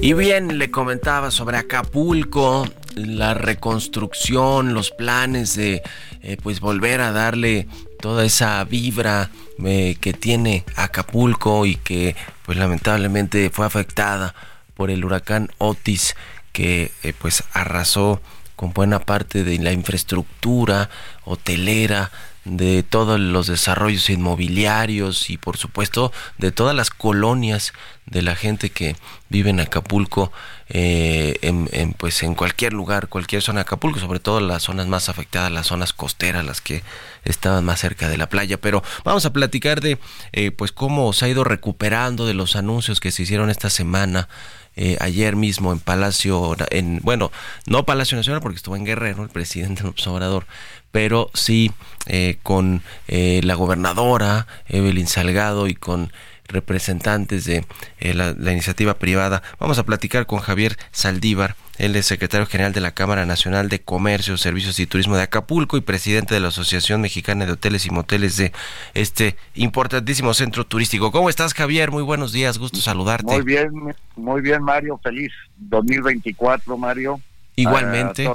Y 0.00 0.12
bien, 0.14 0.58
le 0.58 0.70
comentaba 0.72 1.30
sobre 1.30 1.56
Acapulco, 1.56 2.66
la 2.96 3.34
reconstrucción, 3.34 4.74
los 4.74 4.90
planes 4.90 5.54
de 5.54 5.82
eh, 6.22 6.36
pues 6.42 6.58
volver 6.58 7.00
a 7.00 7.12
darle 7.12 7.68
toda 8.00 8.24
esa 8.24 8.64
vibra 8.64 9.30
eh, 9.64 9.96
que 10.00 10.12
tiene 10.14 10.64
Acapulco 10.74 11.64
y 11.64 11.76
que 11.76 12.16
pues 12.44 12.58
lamentablemente 12.58 13.50
fue 13.50 13.66
afectada 13.66 14.34
por 14.74 14.90
el 14.90 15.04
huracán 15.04 15.48
Otis 15.58 16.16
que 16.52 16.90
eh, 17.04 17.12
pues 17.16 17.44
arrasó 17.52 18.20
con 18.56 18.72
buena 18.72 19.00
parte 19.00 19.44
de 19.44 19.58
la 19.58 19.72
infraestructura 19.72 20.88
hotelera 21.24 22.10
de 22.44 22.82
todos 22.82 23.18
los 23.18 23.46
desarrollos 23.46 24.10
inmobiliarios 24.10 25.30
y 25.30 25.38
por 25.38 25.56
supuesto 25.56 26.12
de 26.38 26.52
todas 26.52 26.76
las 26.76 26.90
colonias 26.90 27.72
de 28.06 28.22
la 28.22 28.36
gente 28.36 28.70
que 28.70 28.96
vive 29.30 29.50
en 29.50 29.60
Acapulco 29.60 30.30
eh, 30.68 31.38
en, 31.42 31.94
pues 31.94 32.22
en 32.22 32.34
cualquier 32.34 32.74
lugar 32.74 33.08
cualquier 33.08 33.40
zona 33.40 33.60
de 33.60 33.62
Acapulco 33.62 33.98
sobre 33.98 34.20
todo 34.20 34.40
las 34.40 34.64
zonas 34.64 34.86
más 34.86 35.08
afectadas 35.08 35.50
las 35.50 35.68
zonas 35.68 35.94
costeras 35.94 36.44
las 36.44 36.60
que 36.60 36.82
estaban 37.24 37.64
más 37.64 37.80
cerca 37.80 38.08
de 38.08 38.16
la 38.16 38.28
playa. 38.28 38.58
Pero 38.60 38.82
vamos 39.04 39.24
a 39.26 39.32
platicar 39.32 39.80
de 39.80 39.98
eh, 40.32 40.50
pues 40.50 40.72
cómo 40.72 41.12
se 41.12 41.24
ha 41.24 41.28
ido 41.28 41.44
recuperando 41.44 42.26
de 42.26 42.34
los 42.34 42.56
anuncios 42.56 43.00
que 43.00 43.10
se 43.10 43.22
hicieron 43.22 43.50
esta 43.50 43.70
semana 43.70 44.28
eh, 44.76 44.96
ayer 45.00 45.36
mismo 45.36 45.72
en 45.72 45.78
Palacio, 45.78 46.56
en 46.70 47.00
bueno, 47.02 47.30
no 47.66 47.86
Palacio 47.86 48.16
Nacional 48.16 48.42
porque 48.42 48.56
estuvo 48.56 48.76
en 48.76 48.84
Guerrero 48.84 49.22
el 49.22 49.28
presidente 49.28 49.84
Obrador, 50.06 50.46
pero 50.94 51.28
sí 51.34 51.72
eh, 52.06 52.38
con 52.44 52.80
eh, 53.08 53.40
la 53.42 53.56
gobernadora 53.56 54.46
Evelyn 54.68 55.08
Salgado 55.08 55.66
y 55.66 55.74
con 55.74 56.12
representantes 56.46 57.44
de 57.46 57.66
eh, 57.98 58.14
la, 58.14 58.30
iniciativa 58.52 58.94
privada. 58.94 59.42
Vamos 59.58 59.80
a 59.80 59.82
platicar 59.82 60.26
con 60.26 60.38
Javier 60.38 60.76
Saldívar, 60.92 61.56
él 61.78 61.96
es 61.96 62.06
secretario 62.06 62.46
general 62.46 62.72
de 62.72 62.80
la 62.80 62.92
Cámara 62.92 63.26
Nacional 63.26 63.68
de 63.68 63.80
Comercio, 63.80 64.36
Servicios 64.36 64.78
y 64.78 64.86
Turismo 64.86 65.16
de 65.16 65.24
Acapulco 65.24 65.76
y 65.76 65.80
presidente 65.80 66.32
de 66.32 66.38
la 66.38 66.48
Asociación 66.48 67.00
Mexicana 67.00 67.44
de 67.44 67.50
Hoteles 67.50 67.86
y 67.86 67.90
Moteles 67.90 68.36
de 68.36 68.52
este 68.94 69.34
importantísimo 69.56 70.32
centro 70.32 70.64
turístico. 70.64 71.10
¿Cómo 71.10 71.28
estás, 71.28 71.54
Javier? 71.54 71.90
Muy 71.90 72.04
buenos 72.04 72.32
días, 72.32 72.58
gusto 72.58 72.78
saludarte. 72.78 73.34
Muy 73.34 73.42
bien, 73.42 73.72
muy 74.14 74.42
bien, 74.42 74.62
Mario. 74.62 75.00
Feliz 75.02 75.32
2024, 75.56 76.78
Mario. 76.78 77.20
Igualmente. 77.56 78.30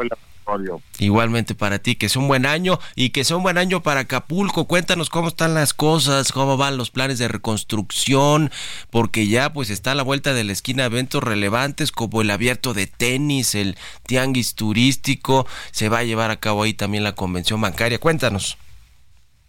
Igualmente 1.00 1.56
para 1.56 1.80
ti, 1.80 1.96
que 1.96 2.10
sea 2.10 2.22
un 2.22 2.28
buen 2.28 2.46
año 2.46 2.80
y 2.96 3.10
que 3.10 3.24
sea 3.24 3.38
un 3.38 3.44
buen 3.44 3.58
año 3.58 3.82
para 3.82 4.02
Acapulco. 4.02 4.66
Cuéntanos 4.66 5.10
cómo 5.10 5.28
están 5.28 5.54
las 5.54 5.74
cosas, 5.74 6.32
cómo 6.32 6.58
van 6.58 6.78
los 6.78 6.92
planes 6.92 7.20
de 7.20 7.28
reconstrucción, 7.28 8.52
porque 8.90 9.28
ya 9.28 9.54
pues 9.54 9.70
está 9.70 9.92
a 9.92 9.96
la 9.96 10.04
vuelta 10.04 10.34
de 10.34 10.44
la 10.44 10.52
esquina 10.52 10.86
eventos 10.86 11.24
relevantes 11.24 11.92
como 11.92 12.22
el 12.22 12.32
abierto 12.32 12.74
de 12.74 12.88
tenis, 12.88 13.56
el 13.56 13.78
tianguis 14.06 14.56
turístico, 14.56 15.48
se 15.72 15.90
va 15.90 16.00
a 16.00 16.04
llevar 16.04 16.32
a 16.32 16.40
cabo 16.40 16.64
ahí 16.64 16.74
también 16.74 17.04
la 17.04 17.14
convención 17.14 17.62
bancaria. 17.62 18.00
Cuéntanos. 18.00 18.58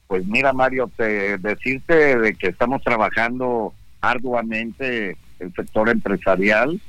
Pues 0.06 0.26
mira 0.26 0.52
Mario, 0.52 0.90
te, 0.96 1.38
decirte 1.38 2.18
de 2.18 2.34
que 2.34 2.48
estamos 2.48 2.82
trabajando 2.82 3.72
arduamente 4.00 5.16
el 5.38 5.54
sector 5.54 5.88
empresarial 5.88 6.80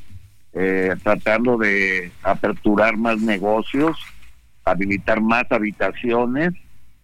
eh, 0.54 0.96
tratando 1.04 1.58
de 1.58 2.12
aperturar 2.24 2.98
más 2.98 3.22
negocios, 3.22 3.98
habilitar 4.66 5.22
más 5.22 5.46
habitaciones. 5.50 6.54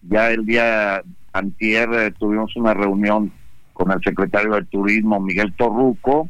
Ya 0.01 0.31
el 0.31 0.45
día 0.45 1.01
antier 1.33 1.89
eh, 1.93 2.11
tuvimos 2.11 2.55
una 2.55 2.73
reunión 2.73 3.31
con 3.73 3.91
el 3.91 4.01
secretario 4.03 4.53
de 4.55 4.65
Turismo 4.65 5.19
Miguel 5.19 5.53
Torruco, 5.55 6.29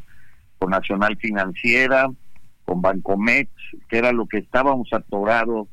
con 0.59 0.71
Nacional 0.71 1.17
Financiera, 1.17 2.09
con 2.65 2.81
Bancomex, 2.81 3.49
que 3.87 3.97
era 3.97 4.11
lo 4.11 4.27
que 4.27 4.39
estábamos 4.39 4.89
atorados 4.91 5.67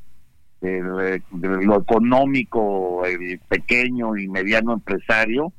de, 0.60 1.20
lo 1.30 1.80
económico, 1.80 3.04
el 3.04 3.38
pequeño 3.48 4.16
y 4.16 4.28
mediano 4.28 4.72
empresario. 4.72 5.52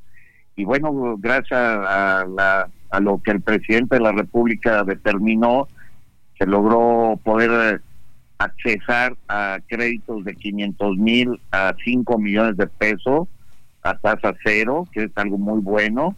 Y 0.56 0.64
bueno, 0.64 1.16
gracias 1.18 1.60
a, 1.60 2.26
la, 2.34 2.70
a 2.90 3.00
lo 3.00 3.22
que 3.22 3.32
el 3.32 3.42
presidente 3.42 3.96
de 3.98 4.02
la 4.02 4.14
República 4.14 4.84
determinó, 4.84 5.68
se 6.38 6.46
logró 6.46 7.20
poder 7.24 7.82
accesar 8.38 9.16
a 9.28 9.60
créditos 9.68 10.26
de 10.26 10.36
500 10.36 10.98
mil 10.98 11.40
a 11.52 11.74
5 11.84 12.18
millones 12.20 12.58
de 12.58 12.68
pesos 12.68 13.28
a 13.82 13.98
tasa 13.98 14.34
cero, 14.44 14.88
que 14.92 15.04
es 15.04 15.12
algo 15.16 15.38
muy 15.38 15.62
bueno. 15.62 16.16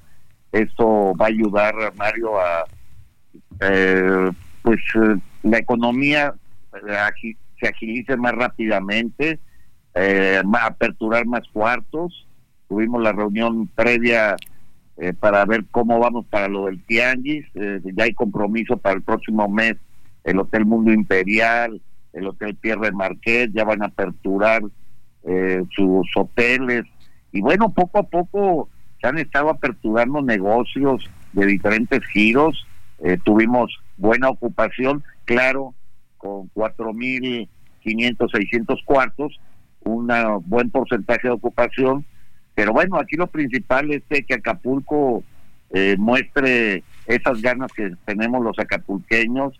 Esto 0.53 1.13
va 1.19 1.25
a 1.25 1.29
ayudar, 1.29 1.75
Mario, 1.97 2.39
a 2.39 2.63
eh, 3.59 4.31
pues 4.61 4.79
eh, 4.95 5.17
la 5.43 5.57
economía 5.59 6.33
eh, 6.73 7.35
se 7.59 7.67
agilice 7.67 8.15
más 8.17 8.33
rápidamente, 8.33 9.39
eh, 9.95 10.41
aperturar 10.61 11.25
más 11.25 11.47
cuartos. 11.51 12.27
Tuvimos 12.67 13.01
la 13.01 13.11
reunión 13.11 13.67
previa 13.67 14.35
para 15.19 15.45
ver 15.45 15.63
cómo 15.69 15.99
vamos 15.99 16.25
para 16.25 16.47
lo 16.47 16.65
del 16.65 16.83
Tianguis. 16.83 17.45
ya 17.53 18.03
hay 18.03 18.13
compromiso 18.13 18.77
para 18.77 18.95
el 18.95 19.03
próximo 19.03 19.47
mes 19.47 19.75
el 20.27 20.39
Hotel 20.39 20.65
Mundo 20.65 20.91
Imperial, 20.91 21.81
el 22.11 22.27
Hotel 22.27 22.55
Pierre 22.55 22.91
Marqués, 22.91 23.49
ya 23.53 23.63
van 23.63 23.81
a 23.81 23.87
aperturar 23.87 24.61
eh, 25.23 25.63
sus 25.73 26.05
hoteles. 26.17 26.83
Y 27.31 27.39
bueno, 27.39 27.73
poco 27.73 27.99
a 27.99 28.03
poco 28.03 28.69
se 28.99 29.07
han 29.07 29.17
estado 29.19 29.49
aperturando 29.49 30.21
negocios 30.21 31.09
de 31.31 31.45
diferentes 31.45 32.05
giros. 32.07 32.67
Eh, 32.99 33.17
tuvimos 33.23 33.73
buena 33.95 34.29
ocupación, 34.29 35.01
claro, 35.23 35.73
con 36.17 36.51
4.500, 36.53 38.29
600 38.29 38.83
cuartos, 38.83 39.39
un 39.85 40.09
buen 40.45 40.69
porcentaje 40.71 41.29
de 41.29 41.35
ocupación. 41.35 42.05
Pero 42.53 42.73
bueno, 42.73 42.97
aquí 42.97 43.15
lo 43.15 43.27
principal 43.27 43.91
es 43.91 44.03
que 44.25 44.33
Acapulco 44.33 45.23
eh, 45.69 45.95
muestre 45.97 46.83
esas 47.05 47.41
ganas 47.41 47.71
que 47.71 47.93
tenemos 48.03 48.43
los 48.43 48.59
acapulqueños 48.59 49.57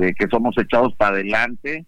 de 0.00 0.14
que 0.14 0.26
somos 0.28 0.56
echados 0.56 0.94
para 0.94 1.16
adelante. 1.16 1.84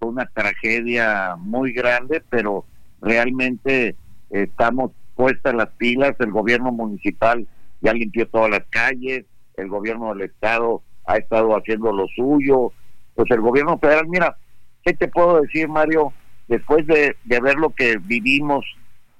Fue 0.00 0.08
una 0.08 0.26
tragedia 0.26 1.36
muy 1.38 1.72
grande, 1.72 2.20
pero 2.28 2.64
realmente 3.00 3.94
estamos 4.30 4.90
puestas 5.14 5.54
las 5.54 5.68
pilas. 5.78 6.16
El 6.18 6.32
gobierno 6.32 6.72
municipal 6.72 7.46
ya 7.80 7.92
limpió 7.92 8.26
todas 8.28 8.50
las 8.50 8.64
calles, 8.70 9.24
el 9.56 9.68
gobierno 9.68 10.12
del 10.12 10.22
estado 10.22 10.82
ha 11.06 11.16
estado 11.16 11.56
haciendo 11.56 11.92
lo 11.92 12.06
suyo. 12.08 12.72
Pues 13.14 13.30
el 13.30 13.40
gobierno 13.40 13.78
federal, 13.78 14.08
mira, 14.08 14.36
¿qué 14.84 14.92
te 14.92 15.06
puedo 15.06 15.40
decir, 15.40 15.68
Mario? 15.68 16.12
Después 16.48 16.84
de, 16.88 17.16
de 17.24 17.40
ver 17.40 17.54
lo 17.54 17.70
que 17.70 17.98
vivimos 17.98 18.64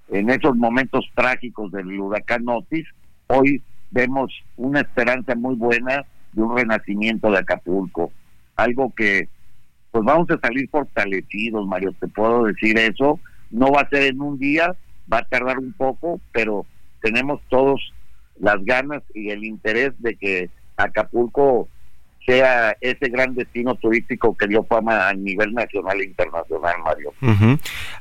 en 0.09 0.29
esos 0.29 0.57
momentos 0.57 1.09
trágicos 1.15 1.71
del 1.71 2.01
huracán 2.01 2.49
Otis, 2.49 2.87
hoy 3.29 3.63
vemos 3.93 4.33
una 4.57 4.81
esperanza 4.81 5.37
muy 5.37 5.55
buena 5.55 6.05
de 6.33 6.43
un 6.43 6.57
renacimiento 6.57 7.31
de 7.31 7.39
Acapulco 7.39 8.11
algo 8.57 8.93
que 8.95 9.29
pues 9.91 10.05
vamos 10.05 10.29
a 10.31 10.41
salir 10.41 10.69
fortalecidos, 10.71 11.67
Mario, 11.69 11.95
te 12.01 12.09
puedo 12.09 12.45
decir 12.47 12.77
eso. 12.79 13.21
No 13.51 13.71
va 13.71 13.83
a 13.83 13.89
ser 13.89 14.03
en 14.03 14.21
un 14.21 14.39
día, 14.41 14.75
va 15.11 15.19
a 15.19 15.25
tardar 15.25 15.59
un 15.59 15.73
poco, 15.73 16.21
pero 16.33 16.67
tenemos 17.01 17.41
todos 17.49 17.93
las 18.41 18.57
ganas 18.65 19.05
y 19.15 19.31
el 19.31 19.45
interés 19.45 19.93
de 19.99 20.17
que 20.17 20.51
Acapulco 20.77 21.69
sea 22.27 22.77
ese 22.81 23.09
gran 23.09 23.35
destino 23.35 23.77
turístico 23.77 24.37
que 24.37 24.49
dio 24.49 24.65
fama 24.65 25.09
a 25.09 25.15
nivel 25.15 25.53
nacional 25.55 26.01
e 26.01 26.07
internacional, 26.07 26.75
Mario. 26.83 27.13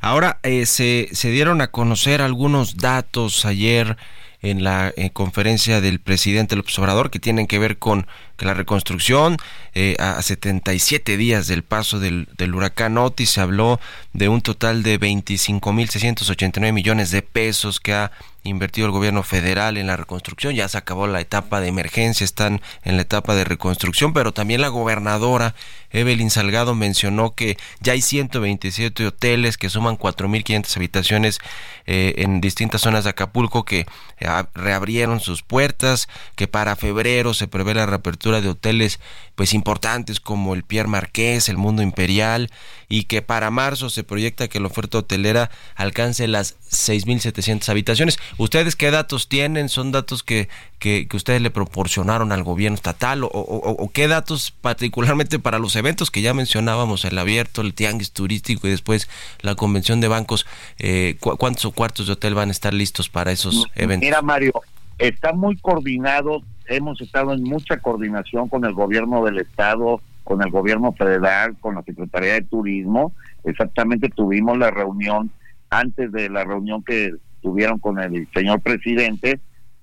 Ahora, 0.00 0.40
eh, 0.42 0.66
se, 0.66 1.08
se 1.12 1.30
dieron 1.30 1.60
a 1.60 1.68
conocer 1.68 2.22
algunos 2.22 2.76
datos 2.76 3.44
ayer 3.44 3.96
en 4.40 4.64
la 4.64 4.92
conferencia 5.12 5.80
del 5.80 6.00
presidente 6.00 6.56
López 6.56 6.78
Obrador 6.78 7.10
que 7.10 7.20
tienen 7.20 7.46
que 7.46 7.58
ver 7.58 7.78
con 7.78 8.06
que 8.36 8.46
la 8.46 8.54
reconstrucción 8.54 9.36
eh, 9.74 9.96
a 9.98 10.20
77 10.20 11.16
días 11.16 11.46
del 11.46 11.62
paso 11.62 12.00
del, 12.00 12.28
del, 12.36 12.54
huracán 12.54 12.98
Otis 12.98 13.30
se 13.30 13.40
habló 13.40 13.80
de 14.12 14.28
un 14.28 14.40
total 14.40 14.82
de 14.82 14.98
25.689 14.98 16.72
millones 16.72 17.10
de 17.10 17.22
pesos 17.22 17.80
que 17.80 17.94
ha 17.94 18.12
invertido 18.44 18.86
el 18.86 18.92
gobierno 18.92 19.22
federal 19.22 19.76
en 19.76 19.88
la 19.88 19.96
reconstrucción, 19.96 20.54
ya 20.54 20.68
se 20.68 20.78
acabó 20.78 21.06
la 21.06 21.20
etapa 21.20 21.60
de 21.60 21.68
emergencia, 21.68 22.24
están 22.24 22.62
en 22.84 22.96
la 22.96 23.02
etapa 23.02 23.34
de 23.34 23.44
reconstrucción, 23.44 24.12
pero 24.12 24.32
también 24.32 24.60
la 24.60 24.68
gobernadora 24.68 25.54
Evelyn 25.90 26.30
Salgado 26.30 26.74
mencionó 26.74 27.34
que 27.34 27.56
ya 27.80 27.92
hay 27.92 28.02
127 28.02 29.06
hoteles 29.06 29.56
que 29.56 29.70
suman 29.70 29.96
4.500 29.96 30.76
habitaciones 30.76 31.38
eh, 31.86 32.14
en 32.18 32.40
distintas 32.40 32.80
zonas 32.80 33.04
de 33.04 33.10
Acapulco 33.10 33.64
que 33.64 33.86
eh, 34.20 34.44
reabrieron 34.54 35.20
sus 35.20 35.42
puertas, 35.42 36.08
que 36.36 36.48
para 36.48 36.76
febrero 36.76 37.34
se 37.34 37.48
prevé 37.48 37.74
la 37.74 37.86
reapertura 37.86 38.04
apertura 38.04 38.42
de 38.42 38.50
hoteles 38.50 39.00
pues 39.34 39.54
importantes 39.54 40.20
como 40.20 40.54
el 40.54 40.62
Pierre 40.62 40.88
Marqués, 40.88 41.48
el 41.48 41.56
Mundo 41.56 41.82
Imperial 41.82 42.50
y 42.88 43.04
que 43.04 43.22
para 43.22 43.50
marzo 43.50 43.88
se 43.88 44.04
proyecta 44.04 44.46
que 44.46 44.60
la 44.60 44.66
oferta 44.66 44.98
hotelera 44.98 45.50
alcance 45.74 46.28
las 46.28 46.56
6.700 46.70 47.68
habitaciones. 47.68 48.18
¿Ustedes 48.38 48.76
qué 48.76 48.90
datos 48.90 49.28
tienen? 49.28 49.68
¿Son 49.68 49.92
datos 49.92 50.22
que, 50.22 50.48
que, 50.78 51.06
ustedes 51.12 51.40
le 51.40 51.50
proporcionaron 51.50 52.32
al 52.32 52.42
gobierno 52.42 52.74
estatal 52.74 53.24
o, 53.24 53.28
o, 53.28 53.90
qué 53.92 54.08
datos 54.08 54.50
particularmente 54.50 55.38
para 55.38 55.58
los 55.58 55.76
eventos 55.76 56.10
que 56.10 56.22
ya 56.22 56.34
mencionábamos, 56.34 57.04
el 57.04 57.18
abierto, 57.18 57.60
el 57.60 57.74
tianguis 57.74 58.12
turístico 58.12 58.66
y 58.66 58.70
después 58.70 59.08
la 59.40 59.54
convención 59.54 60.00
de 60.00 60.08
bancos? 60.08 60.46
Eh, 60.78 61.16
¿Cuántos 61.20 61.72
cuartos 61.74 62.06
de 62.06 62.14
hotel 62.14 62.34
van 62.34 62.48
a 62.48 62.52
estar 62.52 62.74
listos 62.74 63.08
para 63.08 63.32
esos 63.32 63.66
eventos? 63.74 64.06
Mira 64.06 64.22
Mario, 64.22 64.52
está 64.98 65.32
muy 65.32 65.56
coordinado 65.56 66.42
hemos 66.66 67.00
estado 67.00 67.32
en 67.32 67.42
mucha 67.42 67.78
coordinación 67.78 68.48
con 68.48 68.64
el 68.64 68.72
gobierno 68.72 69.24
del 69.24 69.38
estado, 69.38 70.00
con 70.22 70.42
el 70.42 70.50
gobierno 70.50 70.92
federal, 70.92 71.56
con 71.60 71.74
la 71.74 71.82
Secretaría 71.82 72.34
de 72.34 72.42
Turismo. 72.42 73.12
Exactamente 73.44 74.08
tuvimos 74.08 74.58
la 74.58 74.70
reunión 74.70 75.30
antes 75.70 76.10
de 76.12 76.30
la 76.30 76.44
reunión 76.44 76.82
que 76.82 77.14
tuvieron 77.44 77.78
con 77.78 78.00
el 78.00 78.26
señor 78.32 78.62
presidente 78.62 79.38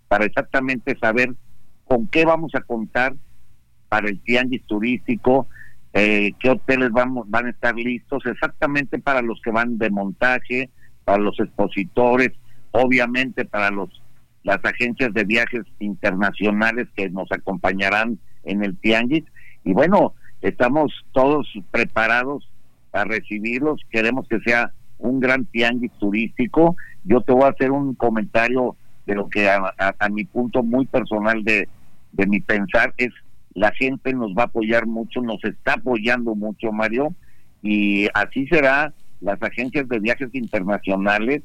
para 0.08 0.26
exactamente 0.26 0.98
saber 0.98 1.32
con 1.86 2.08
qué 2.08 2.26
vamos 2.26 2.56
a 2.56 2.62
contar 2.62 3.14
para 3.88 4.10
el 4.10 4.20
tianguis 4.20 4.66
turístico, 4.66 5.48
eh, 5.94 6.32
qué 6.40 6.50
hoteles 6.50 6.92
vamos, 6.92 7.30
van 7.30 7.46
a 7.46 7.50
estar 7.52 7.76
listos, 7.76 8.26
exactamente 8.26 8.98
para 8.98 9.22
los 9.22 9.40
que 9.42 9.52
van 9.52 9.78
de 9.78 9.92
montaje, 9.92 10.72
para 11.06 11.20
los 11.20 11.40
expositores, 11.40 12.32
obviamente 12.72 13.46
para 13.46 13.70
los 13.70 14.02
las 14.44 14.66
agencias 14.66 15.14
de 15.14 15.24
viajes 15.24 15.62
internacionales 15.78 16.88
que 16.96 17.12
nos 17.12 17.32
acompañarán 17.32 18.18
en 18.44 18.64
el 18.64 18.76
Tianguis. 18.76 19.26
Y 19.64 19.74
bueno, 19.74 20.16
estamos 20.42 20.92
todos 21.12 21.48
preparados 21.70 22.50
a 22.92 23.04
recibirlos. 23.04 23.80
Queremos 23.92 24.28
que 24.28 24.40
sea 24.40 24.74
un 25.02 25.20
gran 25.20 25.46
Tianguis 25.46 25.92
turístico. 26.00 26.76
Yo 27.04 27.22
te 27.22 27.34
voy 27.34 27.44
a 27.44 27.50
hacer 27.50 27.72
un 27.72 27.96
comentario 27.96 28.76
de 29.06 29.16
lo 29.16 29.30
que 29.30 29.50
a, 29.50 30.10
mi 30.12 30.26
punto 30.26 30.64
muy 30.64 30.86
personal 30.86 31.44
de, 31.44 31.68
mi 32.28 32.40
pensar 32.40 32.94
es 32.98 33.10
la 33.54 33.72
gente 33.72 34.14
nos 34.14 34.32
va 34.32 34.44
a 34.44 34.46
apoyar 34.46 34.86
mucho, 34.86 35.22
nos 35.22 35.44
está 35.44 35.74
apoyando 35.74 36.36
mucho, 36.36 36.72
Mario, 36.72 37.14
y 37.62 38.08
así 38.14 38.48
será 38.48 38.94
las 39.20 39.42
agencias 39.42 39.90
de 39.90 40.00
viajes 40.00 40.30
internacionales 40.34 41.44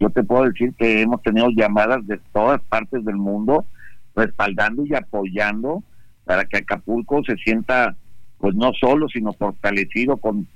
yo 0.00 0.10
te 0.10 0.22
puedo 0.22 0.44
decir 0.44 0.74
que 0.74 1.00
hemos 1.02 1.20
tenido 1.22 1.48
llamadas 1.50 2.06
de 2.06 2.20
todas 2.32 2.60
partes 2.68 3.04
del 3.04 3.16
mundo 3.16 3.66
respaldando 4.14 4.86
y 4.86 4.94
apoyando 4.94 5.82
para 6.24 6.44
que 6.44 6.58
Acapulco 6.58 7.24
se 7.24 7.36
sienta 7.36 7.96
pues 8.38 8.54
no 8.54 8.72
solo 8.78 9.08
sino 9.08 9.32
fortalecido 9.32 10.16
con 10.18 10.46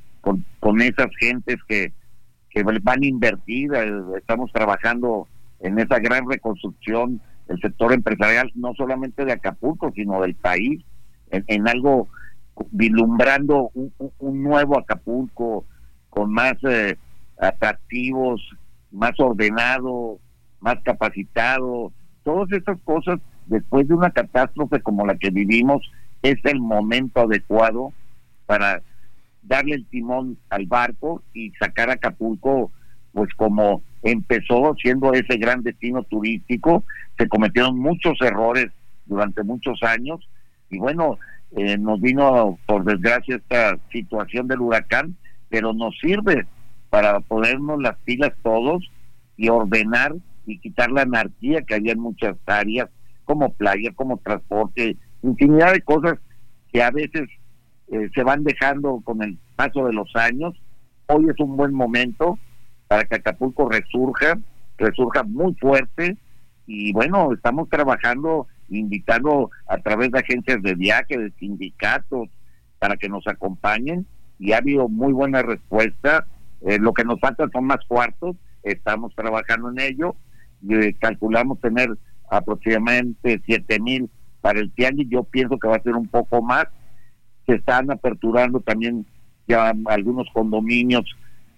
con, 0.61 0.81
esas 0.81 1.09
gentes 1.19 1.57
que, 1.69 1.93
que 2.53 2.63
van 2.63 3.03
a 3.03 3.07
invertir 3.07 3.73
estamos 4.17 4.53
trabajando 4.53 5.29
en 5.61 5.79
esa 5.79 5.99
gran 5.99 6.29
reconstrucción 6.29 7.21
del 7.49 7.61
sector 7.61 7.93
empresarial 7.93 8.51
no 8.55 8.75
solamente 8.75 9.25
de 9.25 9.33
Acapulco 9.33 9.93
sino 9.95 10.21
del 10.21 10.35
país 10.35 10.83
en, 11.31 11.67
algo 11.67 12.09
vislumbrando 12.71 13.71
un, 13.75 13.93
un, 14.19 14.43
nuevo 14.43 14.79
Acapulco 14.79 15.65
con 16.11 16.31
más 16.31 16.55
eh, 16.65 16.99
atractivos 17.39 18.43
más 18.93 19.19
ordenado, 19.19 20.19
más 20.61 20.77
capacitado, 20.85 21.93
todas 22.23 22.53
esas 22.53 22.79
cosas 22.85 23.19
después 23.47 23.89
de 23.89 23.95
una 23.95 24.11
catástrofe 24.11 24.81
como 24.81 25.07
la 25.07 25.17
que 25.17 25.31
vivimos 25.31 25.91
es 26.23 26.37
el 26.45 26.61
momento 26.61 27.23
adecuado 27.23 27.93
para 28.47 28.83
darle 29.43 29.75
el 29.77 29.87
timón 29.87 30.39
al 30.51 30.67
barco 30.67 31.23
y 31.35 31.51
sacar 31.53 31.91
a 31.91 31.95
Acapulco 31.95 32.71
pues 33.13 33.33
como 33.35 33.83
empezó 34.03 34.75
siendo 34.81 35.13
ese 35.13 35.37
gran 35.37 35.63
destino 35.63 36.03
turístico, 36.03 36.85
se 37.19 37.29
cometieron 37.29 37.79
muchos 37.79 38.21
errores 38.21 38.71
durante 39.07 39.43
muchos 39.43 39.83
años 39.83 40.29
y 40.71 40.79
bueno, 40.79 41.19
eh, 41.55 41.77
nos 41.77 42.01
vino 42.01 42.59
por 42.67 42.85
desgracia 42.85 43.37
esta 43.37 43.77
situación 43.91 44.49
del 44.49 44.61
huracán, 44.61 45.17
pero 45.51 45.75
nos 45.75 45.99
sirve 45.99 46.47
para 46.89 47.21
ponernos 47.21 47.81
las 47.81 47.97
pilas 47.99 48.33
todos 48.43 48.91
y 49.37 49.51
ordenar 49.51 50.15
y 50.47 50.59
quitar 50.59 50.91
la 50.91 51.03
anarquía 51.03 51.63
que 51.63 51.75
había 51.75 51.93
en 51.93 52.01
muchas 52.01 52.37
áreas, 52.47 52.89
como 53.25 53.53
playa, 53.53 53.93
como 53.95 54.17
transporte, 54.17 54.97
infinidad 55.23 55.73
de 55.73 55.83
cosas 55.83 56.19
que 56.73 56.83
a 56.83 56.91
veces 56.91 57.29
eh, 57.93 58.09
se 58.15 58.23
van 58.23 58.43
dejando 58.43 59.03
con 59.05 59.23
el 59.23 59.39
paso 59.55 59.87
de 59.87 59.93
los 59.93 60.11
años. 60.17 60.55
Hoy 61.09 61.29
es 61.29 61.39
un 61.39 61.59
buen 61.59 61.75
momento 61.75 62.39
para 62.89 63.05
que 63.05 63.17
Acapulco 63.17 63.69
resurja, 63.69 64.39
resurja 64.79 65.23
muy 65.25 65.55
fuerte. 65.57 66.17
Y 66.67 66.93
bueno, 66.95 67.35
estamos 67.35 67.69
trabajando, 67.69 68.47
invitando 68.71 69.51
a 69.69 69.77
través 69.77 70.11
de 70.11 70.21
agencias 70.21 70.63
de 70.63 70.75
viaje, 70.75 71.19
de 71.19 71.33
sindicatos, 71.33 72.31
para 72.79 72.97
que 72.97 73.11
nos 73.11 73.27
acompañen. 73.27 74.07
Y 74.39 74.53
ha 74.53 74.59
habido 74.59 74.89
muy 74.89 75.13
buena 75.13 75.43
respuesta. 75.43 76.27
Eh, 76.63 76.79
lo 76.79 76.95
que 76.95 77.05
nos 77.05 77.21
falta 77.21 77.47
son 77.53 77.67
más 77.67 77.85
cuartos, 77.87 78.37
estamos 78.63 79.15
trabajando 79.15 79.71
en 79.71 79.81
ello, 79.81 80.17
y, 80.63 80.75
eh, 80.77 80.97
calculamos 80.99 81.61
tener 81.61 81.91
aproximadamente 82.31 83.43
siete 83.45 83.81
mil 83.81 84.09
para 84.41 84.61
el 84.61 84.73
tianguis, 84.73 85.09
yo 85.11 85.25
pienso 85.25 85.59
que 85.59 85.69
va 85.69 85.77
a 85.77 85.83
ser 85.83 85.95
un 85.95 86.09
poco 86.09 86.41
más, 86.41 86.67
se 87.47 87.55
están 87.55 87.91
aperturando 87.91 88.61
también 88.61 89.07
ya 89.49 89.73
algunos 89.87 90.29
condominios 90.33 91.05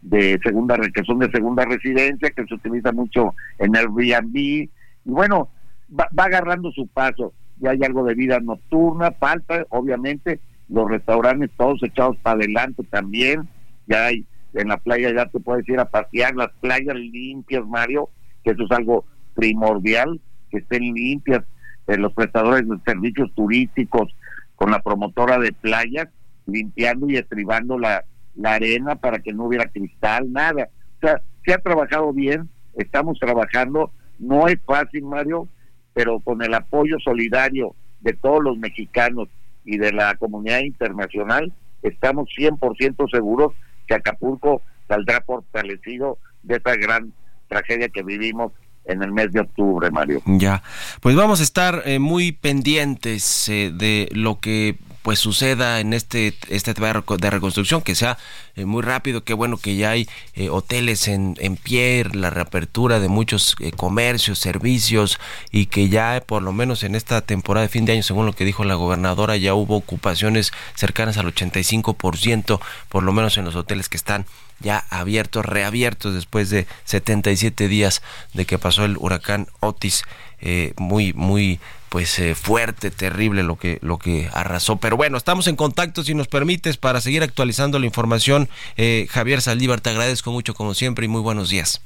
de 0.02 0.38
segunda 0.42 0.76
que 0.76 1.04
son 1.04 1.18
de 1.18 1.30
segunda 1.30 1.64
residencia 1.64 2.30
que 2.30 2.44
se 2.46 2.54
utiliza 2.54 2.92
mucho 2.92 3.34
en 3.58 3.76
Airbnb. 3.76 4.36
Y 4.36 4.70
bueno 5.04 5.48
va, 5.88 6.08
va 6.18 6.24
agarrando 6.24 6.70
su 6.72 6.86
paso. 6.86 7.32
Ya 7.58 7.70
hay 7.70 7.82
algo 7.84 8.04
de 8.04 8.14
vida 8.14 8.40
nocturna 8.40 9.12
falta 9.12 9.64
obviamente 9.70 10.40
los 10.68 10.90
restaurantes 10.90 11.50
todos 11.56 11.82
echados 11.82 12.16
para 12.18 12.36
adelante 12.36 12.82
también. 12.90 13.48
Ya 13.86 14.06
hay 14.06 14.24
en 14.54 14.68
la 14.68 14.78
playa 14.78 15.12
ya 15.12 15.26
te 15.26 15.40
puedes 15.40 15.68
ir 15.68 15.78
a 15.80 15.84
pasear, 15.84 16.34
las 16.34 16.50
playas 16.60 16.94
limpias, 16.94 17.66
Mario, 17.66 18.08
que 18.44 18.52
eso 18.52 18.64
es 18.64 18.70
algo 18.70 19.04
primordial, 19.34 20.20
que 20.50 20.58
estén 20.58 20.94
limpias 20.94 21.44
eh, 21.86 21.98
los 21.98 22.12
prestadores 22.12 22.68
de 22.68 22.78
servicios 22.84 23.30
turísticos 23.34 24.14
con 24.56 24.70
la 24.70 24.80
promotora 24.80 25.38
de 25.38 25.52
playas, 25.52 26.08
limpiando 26.46 27.08
y 27.08 27.16
estribando 27.16 27.78
la, 27.78 28.04
arena 28.42 28.96
para 28.96 29.20
que 29.20 29.32
no 29.32 29.44
hubiera 29.44 29.66
cristal, 29.68 30.32
nada. 30.32 30.68
O 30.96 31.06
sea, 31.06 31.22
se 31.44 31.54
ha 31.54 31.58
trabajado 31.58 32.12
bien, 32.12 32.48
estamos 32.74 33.18
trabajando, 33.20 33.92
no 34.18 34.48
es 34.48 34.58
fácil, 34.66 35.04
Mario, 35.04 35.48
pero 35.92 36.18
con 36.18 36.42
el 36.42 36.52
apoyo 36.52 36.98
solidario 36.98 37.76
de 38.00 38.12
todos 38.12 38.42
los 38.42 38.58
mexicanos 38.58 39.28
y 39.64 39.78
de 39.78 39.92
la 39.92 40.16
comunidad 40.16 40.60
internacional, 40.60 41.52
estamos 41.82 42.28
100% 42.36 43.08
seguros 43.10 43.52
que 43.86 43.94
Acapulco 43.94 44.62
saldrá 44.88 45.22
fortalecido 45.22 46.18
de 46.42 46.56
esta 46.56 46.74
gran 46.76 47.12
tragedia 47.48 47.88
que 47.88 48.02
vivimos 48.02 48.52
en 48.84 49.02
el 49.02 49.12
mes 49.12 49.32
de 49.32 49.40
octubre, 49.40 49.90
Mario. 49.90 50.22
Ya, 50.26 50.62
pues 51.00 51.16
vamos 51.16 51.40
a 51.40 51.42
estar 51.42 51.82
eh, 51.84 51.98
muy 51.98 52.32
pendientes 52.32 53.48
eh, 53.48 53.70
de 53.74 54.08
lo 54.12 54.40
que 54.40 54.78
pues 55.04 55.20
suceda 55.20 55.78
en 55.80 55.92
este 55.92 56.34
este 56.48 56.72
de 56.74 57.30
reconstrucción 57.30 57.82
que 57.82 57.94
sea 57.94 58.18
eh, 58.56 58.64
muy 58.64 58.82
rápido 58.82 59.22
qué 59.22 59.34
bueno 59.34 59.58
que 59.58 59.76
ya 59.76 59.90
hay 59.90 60.08
hoteles 60.50 61.06
en, 61.06 61.36
en 61.38 61.56
pie 61.56 62.04
la 62.12 62.30
reapertura 62.30 62.98
de 62.98 63.08
muchos 63.08 63.54
comercios 63.76 64.38
servicios 64.38 65.20
y 65.52 65.66
que 65.66 65.88
ya 65.90 66.22
por 66.26 66.42
lo 66.42 66.52
menos 66.52 66.82
en 66.82 66.94
esta 66.94 67.20
temporada 67.20 67.66
de 67.66 67.68
fin 67.68 67.84
de 67.84 67.92
año 67.92 68.02
según 68.02 68.24
lo 68.24 68.32
que 68.32 68.46
dijo 68.46 68.64
la 68.64 68.74
gobernadora 68.74 69.36
ya 69.36 69.54
hubo 69.54 69.76
ocupaciones 69.76 70.52
cercanas 70.74 71.18
al 71.18 71.32
85% 71.32 72.58
por 72.88 73.02
lo 73.02 73.12
menos 73.12 73.36
en 73.36 73.44
los 73.44 73.54
hoteles 73.54 73.88
que 73.88 73.98
están 73.98 74.24
ya 74.60 74.84
abiertos, 74.90 75.44
reabiertos 75.44 76.14
después 76.14 76.50
de 76.50 76.66
77 76.84 77.68
días 77.68 78.02
de 78.32 78.46
que 78.46 78.58
pasó 78.58 78.84
el 78.84 78.96
huracán 78.98 79.48
Otis, 79.60 80.04
eh, 80.40 80.72
muy, 80.76 81.12
muy 81.12 81.60
pues 81.94 82.18
eh, 82.18 82.34
fuerte, 82.34 82.90
terrible 82.90 83.44
lo 83.44 83.54
que, 83.54 83.78
lo 83.80 83.98
que 83.98 84.28
arrasó. 84.32 84.78
Pero 84.78 84.96
bueno, 84.96 85.16
estamos 85.16 85.46
en 85.46 85.54
contacto, 85.54 86.02
si 86.02 86.12
nos 86.12 86.26
permites, 86.26 86.76
para 86.76 87.00
seguir 87.00 87.22
actualizando 87.22 87.78
la 87.78 87.86
información. 87.86 88.48
Eh, 88.76 89.06
Javier 89.10 89.40
Saldívar, 89.40 89.80
te 89.80 89.90
agradezco 89.90 90.32
mucho 90.32 90.54
como 90.54 90.74
siempre 90.74 91.04
y 91.04 91.08
muy 91.08 91.20
buenos 91.20 91.50
días. 91.50 91.82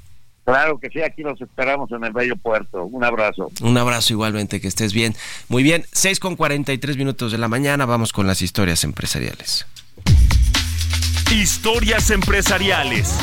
Claro 0.47 0.79
que 0.79 0.89
sí, 0.89 1.03
aquí 1.03 1.21
los 1.21 1.39
esperamos 1.43 1.93
en 1.93 2.05
el 2.05 2.15
bello 2.15 2.37
puerto. 2.37 2.85
Un 2.85 3.05
abrazo. 3.05 3.51
Un 3.61 3.77
abrazo 3.77 4.15
igualmente, 4.15 4.63
que 4.63 4.69
estés 4.69 4.95
bien. 4.95 5.15
Muy 5.51 5.63
bien, 5.63 5.85
6 5.93 6.21
con 6.21 6.37
43 6.37 6.97
minutos 6.97 7.31
de 7.31 7.37
la 7.37 7.49
mañana, 7.49 7.85
vamos 7.85 8.15
con 8.15 8.27
las 8.27 8.41
historias 8.41 8.85
empresariales. 8.85 9.67
Historias 11.31 12.11
empresariales. 12.11 13.15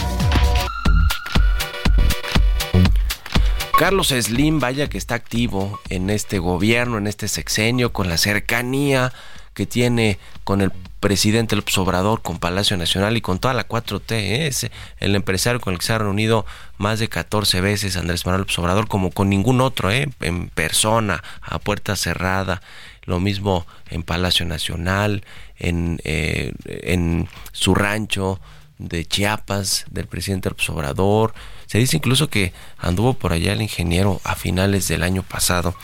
Carlos 3.77 4.07
Slim, 4.07 4.61
vaya 4.61 4.87
que 4.87 4.97
está 4.97 5.15
activo 5.15 5.81
en 5.89 6.09
este 6.09 6.39
gobierno, 6.39 6.97
en 6.97 7.07
este 7.07 7.27
sexenio, 7.27 7.91
con 7.91 8.07
la 8.07 8.17
cercanía 8.17 9.11
que 9.53 9.65
tiene 9.65 10.17
con 10.45 10.61
el 10.61 10.71
presidente 11.01 11.57
López 11.57 11.77
Obrador, 11.77 12.21
con 12.21 12.39
Palacio 12.39 12.77
Nacional 12.77 13.17
y 13.17 13.21
con 13.21 13.39
toda 13.39 13.53
la 13.53 13.67
4T. 13.67 14.11
¿eh? 14.11 14.47
Es 14.47 14.71
el 14.99 15.13
empresario 15.13 15.59
con 15.59 15.73
el 15.73 15.79
que 15.79 15.87
se 15.87 15.91
ha 15.93 15.97
reunido 15.97 16.45
más 16.77 16.99
de 16.99 17.09
14 17.09 17.59
veces 17.59 17.97
Andrés 17.97 18.25
Manuel 18.25 18.43
López 18.43 18.57
Obrador, 18.59 18.87
como 18.87 19.11
con 19.11 19.29
ningún 19.29 19.59
otro, 19.59 19.91
¿eh? 19.91 20.07
en 20.21 20.47
persona, 20.47 21.21
a 21.41 21.59
puerta 21.59 21.97
cerrada. 21.97 22.61
Lo 23.03 23.19
mismo 23.19 23.67
en 23.89 24.03
Palacio 24.03 24.45
Nacional, 24.45 25.25
en, 25.59 25.99
eh, 26.05 26.53
en 26.65 27.27
su 27.51 27.75
rancho 27.75 28.39
de 28.77 29.05
Chiapas, 29.05 29.83
del 29.91 30.07
presidente 30.07 30.49
López 30.49 30.69
Obrador 30.69 31.33
se 31.67 31.77
dice 31.77 31.97
incluso 31.97 32.29
que 32.29 32.53
anduvo 32.77 33.13
por 33.13 33.33
allá 33.33 33.53
el 33.53 33.61
ingeniero 33.61 34.21
a 34.23 34.35
finales 34.35 34.87
del 34.87 35.03
año 35.03 35.23
pasado 35.23 35.75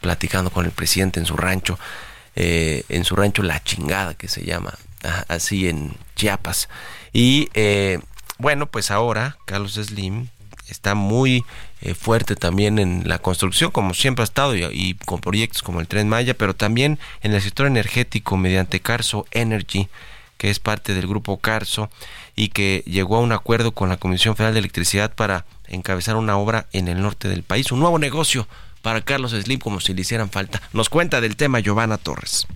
platicando 0.00 0.50
con 0.50 0.64
el 0.64 0.72
presidente 0.72 1.20
en 1.20 1.26
su 1.26 1.36
rancho, 1.36 1.78
eh, 2.36 2.84
en 2.88 3.04
su 3.04 3.16
rancho 3.16 3.42
La 3.42 3.62
Chingada 3.62 4.14
que 4.14 4.28
se 4.28 4.44
llama, 4.44 4.74
así 5.28 5.68
en 5.68 5.96
Chiapas. 6.16 6.68
Y 7.12 7.48
eh, 7.54 8.00
bueno, 8.38 8.66
pues 8.66 8.90
ahora 8.90 9.36
Carlos 9.44 9.74
Slim 9.74 10.28
está 10.68 10.94
muy 10.94 11.44
eh, 11.82 11.94
fuerte 11.94 12.36
también 12.36 12.78
en 12.78 13.02
la 13.06 13.18
construcción, 13.18 13.70
como 13.70 13.94
siempre 13.94 14.22
ha 14.22 14.24
estado, 14.24 14.56
y, 14.56 14.64
y, 14.72 14.94
con 14.94 15.20
proyectos 15.20 15.62
como 15.62 15.80
el 15.80 15.88
Tren 15.88 16.08
Maya, 16.08 16.34
pero 16.34 16.54
también 16.54 16.98
en 17.22 17.32
el 17.32 17.42
sector 17.42 17.66
energético 17.66 18.36
mediante 18.36 18.80
Carso 18.80 19.26
Energy, 19.32 19.88
que 20.40 20.48
es 20.48 20.58
parte 20.58 20.94
del 20.94 21.06
grupo 21.06 21.36
Carso 21.36 21.90
y 22.34 22.48
que 22.48 22.82
llegó 22.86 23.18
a 23.18 23.20
un 23.20 23.30
acuerdo 23.30 23.72
con 23.72 23.90
la 23.90 23.98
Comisión 23.98 24.36
Federal 24.36 24.54
de 24.54 24.60
Electricidad 24.60 25.14
para 25.14 25.44
encabezar 25.68 26.16
una 26.16 26.38
obra 26.38 26.66
en 26.72 26.88
el 26.88 27.02
norte 27.02 27.28
del 27.28 27.42
país, 27.42 27.70
un 27.72 27.80
nuevo 27.80 27.98
negocio 27.98 28.48
para 28.80 29.02
Carlos 29.02 29.32
Slim 29.32 29.60
como 29.60 29.80
si 29.80 29.92
le 29.92 30.00
hicieran 30.00 30.30
falta. 30.30 30.62
Nos 30.72 30.88
cuenta 30.88 31.20
del 31.20 31.36
tema 31.36 31.60
Giovanna 31.60 31.98
Torres. 31.98 32.46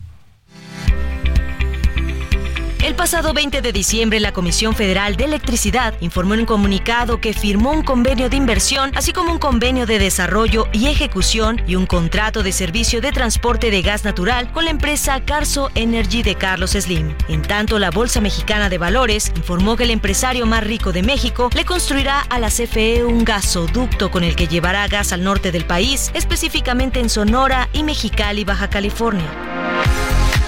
El 2.95 2.99
pasado 2.99 3.35
20 3.35 3.61
de 3.61 3.73
diciembre, 3.73 4.21
la 4.21 4.31
Comisión 4.31 4.73
Federal 4.73 5.17
de 5.17 5.25
Electricidad 5.25 5.95
informó 6.01 6.35
en 6.35 6.41
un 6.41 6.47
comunicado 6.47 7.21
que 7.21 7.33
firmó 7.33 7.73
un 7.73 7.83
convenio 7.83 8.31
de 8.31 8.37
inversión, 8.37 8.93
así 8.95 9.13
como 9.13 9.33
un 9.33 9.41
convenio 9.41 9.85
de 9.85 9.99
desarrollo 9.99 10.69
y 10.73 10.87
ejecución 10.87 11.61
y 11.67 11.75
un 11.75 11.87
contrato 11.87 12.45
de 12.45 12.53
servicio 12.53 13.01
de 13.01 13.11
transporte 13.11 13.73
de 13.73 13.83
gas 13.83 14.05
natural 14.05 14.53
con 14.53 14.65
la 14.65 14.71
empresa 14.71 15.21
Carso 15.25 15.73
Energy 15.75 16.23
de 16.23 16.37
Carlos 16.37 16.71
Slim. 16.71 17.13
En 17.29 17.43
tanto, 17.43 17.81
la 17.81 17.91
Bolsa 17.91 18.21
Mexicana 18.21 18.69
de 18.69 18.79
Valores 18.79 19.33
informó 19.35 19.77
que 19.77 19.85
el 19.85 19.91
empresario 19.91 20.47
más 20.47 20.63
rico 20.63 20.93
de 20.93 21.03
México 21.03 21.51
le 21.53 21.65
construirá 21.65 22.21
a 22.21 22.39
la 22.39 22.49
CFE 22.49 23.03
un 23.05 23.25
gasoducto 23.25 24.13
con 24.13 24.23
el 24.23 24.37
que 24.37 24.47
llevará 24.47 24.87
gas 24.87 25.13
al 25.13 25.25
norte 25.25 25.51
del 25.51 25.65
país, 25.65 26.13
específicamente 26.15 27.01
en 27.01 27.11
Sonora 27.11 27.69
y 27.73 27.83
Mexicali, 27.83 28.45
Baja 28.45 28.71
California. 28.71 29.29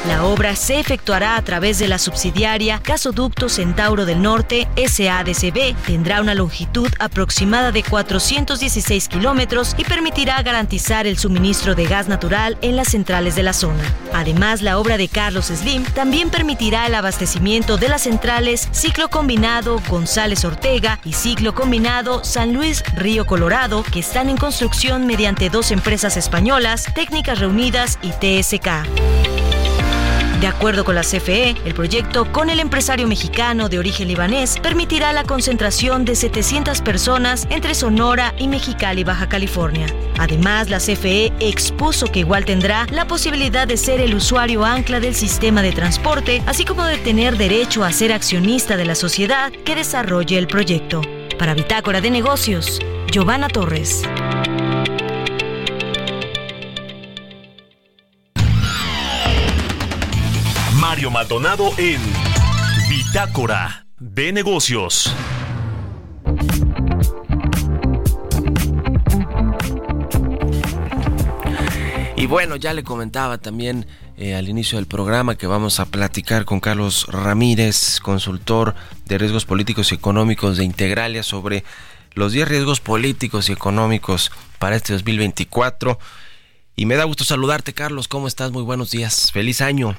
La 0.08 0.24
obra 0.24 0.54
se 0.54 0.78
efectuará 0.78 1.36
a 1.36 1.42
través 1.42 1.80
de 1.80 1.88
la 1.88 1.98
subsidiaria 1.98 2.80
Gasoducto 2.84 3.48
Centauro 3.48 4.06
del 4.06 4.22
Norte 4.22 4.68
SADCB. 4.76 5.74
Tendrá 5.84 6.20
una 6.20 6.36
longitud 6.36 6.88
aproximada 7.00 7.72
de 7.72 7.82
416 7.82 9.08
kilómetros 9.08 9.74
y 9.76 9.84
permitirá 9.84 10.40
garantizar 10.42 11.08
el 11.08 11.18
suministro 11.18 11.74
de 11.74 11.86
gas 11.86 12.06
natural 12.06 12.56
en 12.62 12.76
las 12.76 12.88
centrales 12.88 13.34
de 13.34 13.42
la 13.42 13.52
zona. 13.52 13.82
Además, 14.14 14.62
la 14.62 14.78
obra 14.78 14.96
de 14.96 15.08
Carlos 15.08 15.46
Slim 15.46 15.82
también 15.82 16.30
permitirá 16.30 16.86
el 16.86 16.94
abastecimiento 16.94 17.76
de 17.76 17.88
las 17.88 18.02
centrales 18.02 18.68
Ciclo 18.70 19.08
Combinado 19.08 19.82
González 19.88 20.44
Ortega 20.44 21.00
y 21.04 21.14
Ciclo 21.14 21.52
Combinado 21.52 22.22
San 22.22 22.52
Luis 22.52 22.84
Río 22.94 23.26
Colorado, 23.26 23.82
que 23.82 23.98
están 23.98 24.28
en 24.28 24.36
construcción 24.36 25.04
mediante 25.04 25.50
dos 25.50 25.72
empresas 25.72 26.16
españolas, 26.16 26.86
Técnicas 26.94 27.40
Reunidas 27.40 27.98
y 28.02 28.10
TSK. 28.10 29.25
De 30.40 30.46
acuerdo 30.46 30.84
con 30.84 30.94
la 30.94 31.00
CFE, 31.00 31.56
el 31.64 31.72
proyecto 31.72 32.30
con 32.30 32.50
el 32.50 32.60
empresario 32.60 33.08
mexicano 33.08 33.70
de 33.70 33.78
origen 33.78 34.06
libanés 34.06 34.58
permitirá 34.60 35.14
la 35.14 35.24
concentración 35.24 36.04
de 36.04 36.14
700 36.14 36.82
personas 36.82 37.46
entre 37.48 37.74
Sonora 37.74 38.34
y 38.36 38.46
Mexicali, 38.46 39.02
Baja 39.02 39.30
California. 39.30 39.86
Además, 40.18 40.68
la 40.68 40.78
CFE 40.78 41.32
expuso 41.40 42.08
que 42.08 42.20
igual 42.20 42.44
tendrá 42.44 42.86
la 42.90 43.06
posibilidad 43.06 43.66
de 43.66 43.78
ser 43.78 43.98
el 44.00 44.14
usuario 44.14 44.62
ancla 44.62 45.00
del 45.00 45.14
sistema 45.14 45.62
de 45.62 45.72
transporte, 45.72 46.42
así 46.44 46.66
como 46.66 46.84
de 46.84 46.98
tener 46.98 47.38
derecho 47.38 47.82
a 47.82 47.92
ser 47.92 48.12
accionista 48.12 48.76
de 48.76 48.84
la 48.84 48.94
sociedad 48.94 49.50
que 49.52 49.74
desarrolle 49.74 50.36
el 50.36 50.48
proyecto. 50.48 51.00
Para 51.38 51.54
Bitácora 51.54 52.02
de 52.02 52.10
Negocios, 52.10 52.78
Giovanna 53.10 53.48
Torres. 53.48 54.02
Maldonado 61.16 61.72
en 61.78 61.98
Bitácora 62.90 63.86
de 63.98 64.32
Negocios. 64.34 65.10
Y 72.16 72.26
bueno, 72.26 72.56
ya 72.56 72.74
le 72.74 72.84
comentaba 72.84 73.38
también 73.38 73.86
eh, 74.18 74.34
al 74.34 74.50
inicio 74.50 74.76
del 74.76 74.86
programa 74.86 75.38
que 75.38 75.46
vamos 75.46 75.80
a 75.80 75.86
platicar 75.86 76.44
con 76.44 76.60
Carlos 76.60 77.06
Ramírez, 77.08 77.98
consultor 78.00 78.74
de 79.06 79.16
riesgos 79.16 79.46
políticos 79.46 79.92
y 79.92 79.94
económicos 79.94 80.58
de 80.58 80.64
Integralia 80.64 81.22
sobre 81.22 81.64
los 82.12 82.32
10 82.32 82.46
riesgos 82.46 82.80
políticos 82.80 83.48
y 83.48 83.54
económicos 83.54 84.32
para 84.58 84.76
este 84.76 84.92
2024. 84.92 85.98
Y 86.76 86.84
me 86.84 86.96
da 86.96 87.04
gusto 87.04 87.24
saludarte, 87.24 87.72
Carlos. 87.72 88.06
¿Cómo 88.06 88.28
estás? 88.28 88.52
Muy 88.52 88.64
buenos 88.64 88.90
días. 88.90 89.32
Feliz 89.32 89.62
año. 89.62 89.96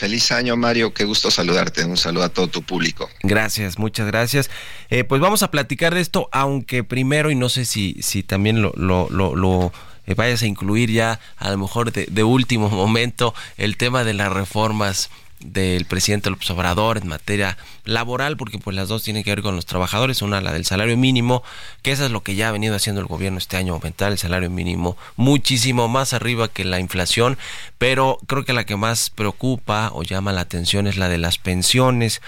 Feliz 0.00 0.32
año, 0.32 0.56
Mario. 0.56 0.94
Qué 0.94 1.04
gusto 1.04 1.30
saludarte. 1.30 1.84
Un 1.84 1.98
saludo 1.98 2.24
a 2.24 2.30
todo 2.30 2.48
tu 2.48 2.62
público. 2.62 3.10
Gracias, 3.22 3.78
muchas 3.78 4.06
gracias. 4.06 4.48
Eh, 4.88 5.04
pues 5.04 5.20
vamos 5.20 5.42
a 5.42 5.50
platicar 5.50 5.94
de 5.94 6.00
esto, 6.00 6.30
aunque 6.32 6.82
primero, 6.84 7.30
y 7.30 7.34
no 7.34 7.50
sé 7.50 7.66
si, 7.66 7.98
si 8.00 8.22
también 8.22 8.62
lo, 8.62 8.72
lo, 8.76 9.10
lo, 9.10 9.72
eh, 10.06 10.14
vayas 10.14 10.40
a 10.40 10.46
incluir 10.46 10.90
ya, 10.90 11.20
a 11.36 11.50
lo 11.50 11.58
mejor 11.58 11.92
de 11.92 12.24
último 12.24 12.70
momento, 12.70 13.34
el 13.58 13.76
tema 13.76 14.02
de 14.02 14.14
las 14.14 14.32
reformas 14.32 15.10
del 15.40 15.84
presidente 15.86 16.30
López 16.30 16.50
Obrador 16.50 16.98
en 16.98 17.08
materia 17.08 17.56
laboral, 17.84 18.36
porque 18.36 18.58
pues 18.58 18.76
las 18.76 18.88
dos 18.88 19.02
tienen 19.02 19.24
que 19.24 19.30
ver 19.30 19.42
con 19.42 19.56
los 19.56 19.66
trabajadores, 19.66 20.22
una 20.22 20.40
la 20.40 20.52
del 20.52 20.64
salario 20.64 20.96
mínimo, 20.96 21.42
que 21.82 21.92
eso 21.92 22.04
es 22.04 22.10
lo 22.10 22.22
que 22.22 22.34
ya 22.34 22.48
ha 22.48 22.52
venido 22.52 22.74
haciendo 22.74 23.00
el 23.00 23.06
gobierno 23.06 23.38
este 23.38 23.56
año, 23.56 23.74
aumentar 23.74 24.12
el 24.12 24.18
salario 24.18 24.50
mínimo 24.50 24.96
muchísimo 25.16 25.88
más 25.88 26.12
arriba 26.12 26.48
que 26.48 26.64
la 26.64 26.80
inflación, 26.80 27.38
pero 27.78 28.18
creo 28.26 28.44
que 28.44 28.52
la 28.52 28.64
que 28.64 28.76
más 28.76 29.10
preocupa 29.10 29.90
o 29.94 30.02
llama 30.02 30.32
la 30.32 30.42
atención 30.42 30.86
es 30.86 30.96
la 30.96 31.08
de 31.08 31.18
las 31.18 31.38
pensiones 31.38 32.20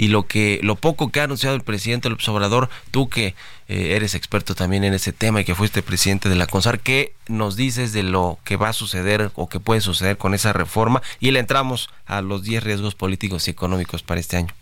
y 0.00 0.08
lo 0.08 0.26
que 0.26 0.60
lo 0.62 0.76
poco 0.76 1.12
que 1.12 1.20
ha 1.20 1.24
anunciado 1.24 1.54
el 1.54 1.60
presidente 1.60 2.08
López 2.08 2.26
Obrador, 2.30 2.70
tú 2.90 3.10
que 3.10 3.34
eh, 3.68 3.96
eres 3.96 4.14
experto 4.14 4.54
también 4.54 4.82
en 4.82 4.94
ese 4.94 5.12
tema 5.12 5.42
y 5.42 5.44
que 5.44 5.54
fuiste 5.54 5.82
presidente 5.82 6.30
de 6.30 6.36
la 6.36 6.46
CONSAR, 6.46 6.80
¿qué 6.80 7.12
nos 7.28 7.54
dices 7.54 7.92
de 7.92 8.02
lo 8.02 8.38
que 8.42 8.56
va 8.56 8.70
a 8.70 8.72
suceder 8.72 9.30
o 9.34 9.50
que 9.50 9.60
puede 9.60 9.82
suceder 9.82 10.16
con 10.16 10.32
esa 10.32 10.54
reforma? 10.54 11.02
Y 11.20 11.32
le 11.32 11.38
entramos 11.38 11.90
a 12.06 12.22
los 12.22 12.42
10 12.44 12.64
riesgos 12.64 12.94
políticos 12.94 13.46
y 13.46 13.50
económicos 13.50 14.02
para 14.02 14.22
este 14.22 14.38
año. 14.38 14.54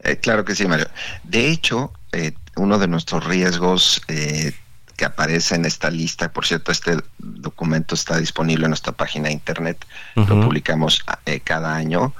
Eh, 0.00 0.16
claro 0.16 0.44
que 0.44 0.56
sí, 0.56 0.66
Mario. 0.66 0.88
De 1.22 1.48
hecho, 1.48 1.92
eh, 2.10 2.32
uno 2.56 2.80
de 2.80 2.88
nuestros 2.88 3.22
riesgos 3.22 4.02
que 4.08 5.04
aparece 5.04 5.54
en 5.54 5.66
esta 5.66 5.88
lista, 5.88 6.32
por 6.32 6.46
cierto, 6.46 6.72
este 6.72 6.96
documento 7.18 7.94
está 7.94 8.18
disponible 8.18 8.64
en 8.64 8.70
nuestra 8.70 8.92
página 8.92 9.28
de 9.28 9.34
internet, 9.34 9.86
lo 10.16 10.40
publicamos 10.40 11.04
cada 11.44 11.76
año, 11.76 12.12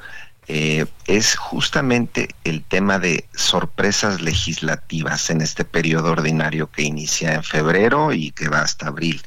eh, 0.49 0.87
es 1.07 1.37
justamente 1.37 2.29
el 2.45 2.65
tema 2.65 2.99
de 2.99 3.29
sorpresas 3.35 4.21
legislativas 4.21 5.31
en 5.31 5.41
este 5.41 5.65
periodo 5.65 6.11
ordinario 6.11 6.71
que 6.71 6.83
inicia 6.83 7.35
en 7.35 7.45
febrero 7.45 8.13
y 8.13 8.33
que 8.33 8.49
va 8.49 8.63
hasta 8.63 8.89
abril. 8.89 9.23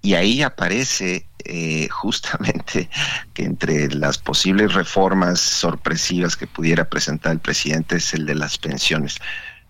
Y 0.00 0.14
ahí 0.14 0.42
aparece 0.42 1.26
eh, 1.44 1.88
justamente 1.90 2.88
que 3.32 3.44
entre 3.44 3.88
las 3.90 4.18
posibles 4.18 4.74
reformas 4.74 5.40
sorpresivas 5.40 6.36
que 6.36 6.46
pudiera 6.46 6.88
presentar 6.88 7.32
el 7.32 7.40
presidente 7.40 7.96
es 7.96 8.14
el 8.14 8.24
de 8.24 8.34
las 8.36 8.58
pensiones. 8.58 9.16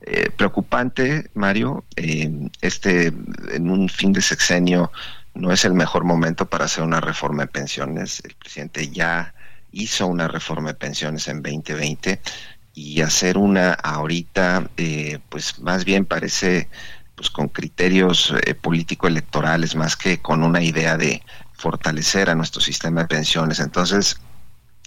Eh, 0.03 0.29
preocupante, 0.37 1.31
Mario, 1.33 1.85
este 1.97 3.07
en 3.07 3.71
un 3.71 3.89
fin 3.89 4.13
de 4.13 4.21
sexenio 4.21 4.93
no 5.33 5.51
es 5.51 5.65
el 5.65 5.73
mejor 5.73 6.05
momento 6.05 6.47
para 6.47 6.67
hacer 6.67 6.85
una 6.85 7.01
reforma 7.01 7.45
de 7.45 7.49
pensiones. 7.49 8.21
El 8.23 8.35
presidente 8.35 8.89
ya 8.91 9.35
hizo 9.75 10.07
una 10.07 10.29
reforma 10.29 10.71
de 10.71 10.75
pensiones 10.75 11.29
en 11.29 11.43
2020 11.43 12.21
y 12.75 13.01
hacer 13.03 13.39
una 13.39 13.73
ahorita, 13.73 14.69
eh, 14.77 15.19
pues 15.29 15.59
más 15.61 15.85
bien 15.85 16.05
parece 16.05 16.69
pues 17.15 17.31
con 17.31 17.49
criterios 17.49 18.35
eh, 18.45 18.55
político-electorales 18.55 19.77
más 19.77 19.97
que 19.97 20.19
con 20.21 20.43
una 20.43 20.63
idea 20.63 20.97
de 20.97 21.23
fortalecer 21.53 22.31
a 22.31 22.35
nuestro 22.35 22.61
sistema 22.61 23.03
de 23.03 23.09
pensiones. 23.09 23.61
Entonces, 23.61 24.17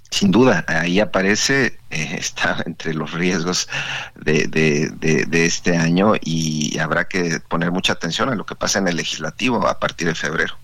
Sin 0.10 0.32
duda, 0.32 0.64
ahí 0.68 1.02
aparece, 1.02 1.80
eh, 1.90 2.16
está 2.18 2.64
entre 2.66 2.94
los 2.94 3.12
riesgos 3.12 3.68
de, 4.16 4.48
de, 4.48 5.46
este 5.46 5.76
año 5.76 6.14
y 6.22 6.78
habrá 6.80 7.10
que 7.10 7.42
poner 7.42 7.72
mucha 7.72 7.94
atención 7.94 8.30
a 8.30 8.36
lo 8.36 8.46
que 8.46 8.56
pasa 8.56 8.80
en 8.80 8.88
el 8.88 8.96
legislativo 8.96 9.68
a 9.68 9.80
partir 9.80 10.08
de 10.08 10.16
febrero. 10.16 10.56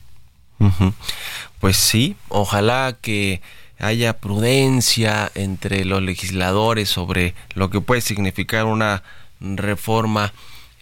Pues 1.59 1.75
sí, 1.75 2.15
ojalá 2.29 2.97
que 3.01 3.41
haya 3.79 4.13
prudencia 4.13 5.31
entre 5.35 5.85
los 5.85 6.01
legisladores 6.01 6.89
sobre 6.89 7.33
lo 7.55 7.69
que 7.69 7.81
puede 7.81 8.01
significar 8.01 8.65
una 8.65 9.03
reforma 9.39 10.33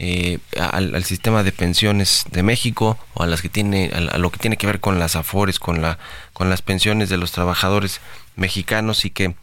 eh, 0.03 0.39
al, 0.59 1.03
sistema 1.03 1.43
de 1.43 1.51
pensiones 1.51 2.25
de 2.31 2.41
México 2.41 2.97
o 3.13 3.21
a 3.21 3.27
las 3.27 3.41
que 3.41 3.49
tiene 3.49 3.91
a, 3.93 4.17
lo 4.17 4.31
que 4.31 4.39
tiene 4.39 4.57
que 4.57 4.65
ver 4.65 4.79
con 4.79 4.97
las 4.97 5.15
afores 5.15 5.59
con 5.59 5.81
la 5.81 5.99
con 6.33 6.49
las 6.49 6.63
pensiones 6.63 7.09
de 7.09 7.17
los 7.17 7.31
trabajadores 7.31 8.01
mexicanos 8.35 9.05
y 9.05 9.11
que 9.11 9.35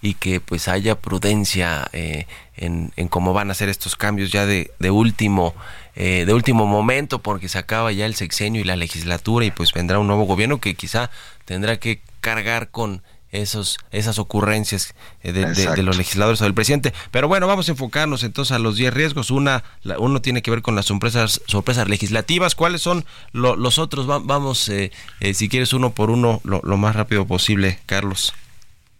y 0.00 0.14
que 0.14 0.40
pues 0.40 0.68
haya 0.68 1.00
prudencia 1.00 1.88
eh, 1.92 2.26
en, 2.56 2.92
cómo 3.08 3.32
van 3.32 3.50
a 3.50 3.54
ser 3.54 3.68
estos 3.68 3.96
cambios 3.96 4.30
ya 4.30 4.46
de, 4.46 4.70
de 4.78 4.90
último 4.92 5.54
eh, 5.96 6.24
de 6.24 6.34
último 6.34 6.66
momento 6.66 7.20
porque 7.20 7.48
se 7.48 7.58
acaba 7.58 7.90
ya 7.90 8.06
el 8.06 8.14
sexenio 8.14 8.60
y 8.60 8.64
la 8.64 8.76
legislatura 8.76 9.44
y 9.44 9.50
pues 9.50 9.72
vendrá 9.72 9.98
un 9.98 10.06
nuevo 10.06 10.24
gobierno 10.24 10.60
que 10.60 10.74
quizá 10.76 11.10
tendrá 11.46 11.78
que 11.80 12.00
cargar 12.26 12.70
con 12.72 13.04
esos, 13.30 13.78
esas 13.92 14.18
ocurrencias 14.18 14.96
eh, 15.22 15.30
de, 15.30 15.82
los 15.84 15.96
legisladores 15.96 16.40
o 16.40 16.44
del 16.44 16.54
presidente. 16.54 16.92
Pero 17.12 17.28
bueno, 17.28 17.46
vamos 17.46 17.68
a 17.68 17.70
enfocarnos 17.70 18.24
entonces 18.24 18.50
a 18.50 18.58
los 18.58 18.76
10 18.76 18.92
riesgos. 18.92 19.30
Una, 19.30 19.62
uno 20.00 20.20
tiene 20.20 20.42
que 20.42 20.50
ver 20.50 20.60
con 20.60 20.74
las 20.74 20.86
sorpresas, 20.86 21.40
sorpresas 21.46 21.88
legislativas. 21.88 22.56
¿Cuáles 22.56 22.82
son 22.82 23.04
los 23.30 23.78
otros? 23.78 24.08
vamos, 24.08 24.68
eh, 24.68 24.90
eh, 25.20 25.34
si 25.34 25.48
quieres, 25.48 25.72
uno 25.72 25.92
por 25.92 26.10
uno, 26.10 26.40
lo, 26.42 26.76
más 26.76 26.96
rápido 26.96 27.28
posible, 27.28 27.78
Carlos. 27.86 28.34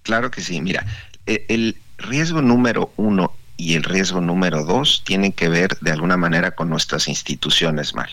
Claro 0.05 0.31
que 0.31 0.41
sí. 0.41 0.61
Mira, 0.61 0.87
e, 1.27 1.47
el 1.49 1.79
riesgo 1.99 2.43
número 2.43 2.93
uno 2.97 3.33
y 3.57 3.75
el 3.75 3.83
riesgo 3.83 4.21
número 4.21 4.63
dos 4.63 5.03
tienen 5.05 5.33
que 5.33 5.49
ver 5.49 5.77
de 5.81 5.91
alguna 5.91 6.17
manera 6.17 6.53
con 6.53 6.69
nuestras 6.71 7.09
instituciones, 7.09 7.93
Mal. 7.93 8.11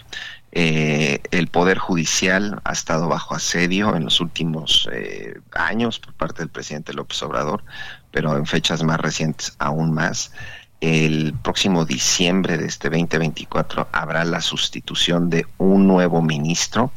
Eh, 0.56 1.20
el 1.32 1.48
Poder 1.48 1.80
Judicial 1.80 2.62
ha 2.64 2.74
estado 2.74 3.08
bajo 3.08 3.34
asedio 3.34 3.96
en 3.96 4.04
los 4.04 4.22
últimos 4.22 4.88
eh, 4.94 5.42
años 5.54 5.98
por 5.98 6.14
parte 6.14 6.44
del 6.44 6.50
presidente 6.50 6.94
López 6.94 7.24
Obrador, 7.24 7.64
pero 8.12 8.38
en 8.38 8.46
fechas 8.46 8.84
más 8.84 9.00
recientes 9.00 9.56
aún 9.58 9.92
más. 9.92 10.32
El 10.80 11.34
próximo 11.42 11.86
diciembre 11.86 12.60
de 12.60 12.68
este 12.68 12.92
2024 12.92 13.88
habrá 13.92 14.24
la 14.26 14.42
sustitución 14.42 15.32
de 15.32 15.48
un 15.58 15.88
nuevo 15.88 16.22
ministro 16.22 16.92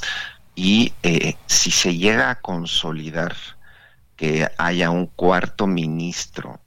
y 0.55 0.93
eh, 1.03 1.37
si 1.47 1.71
se 1.71 1.97
llega 1.97 2.29
a 2.29 2.41
consolidar 2.41 3.35
que 4.17 4.51
haya 4.59 4.91
un 4.91 5.07
cuarto 5.07 5.67
ministro 5.67 6.61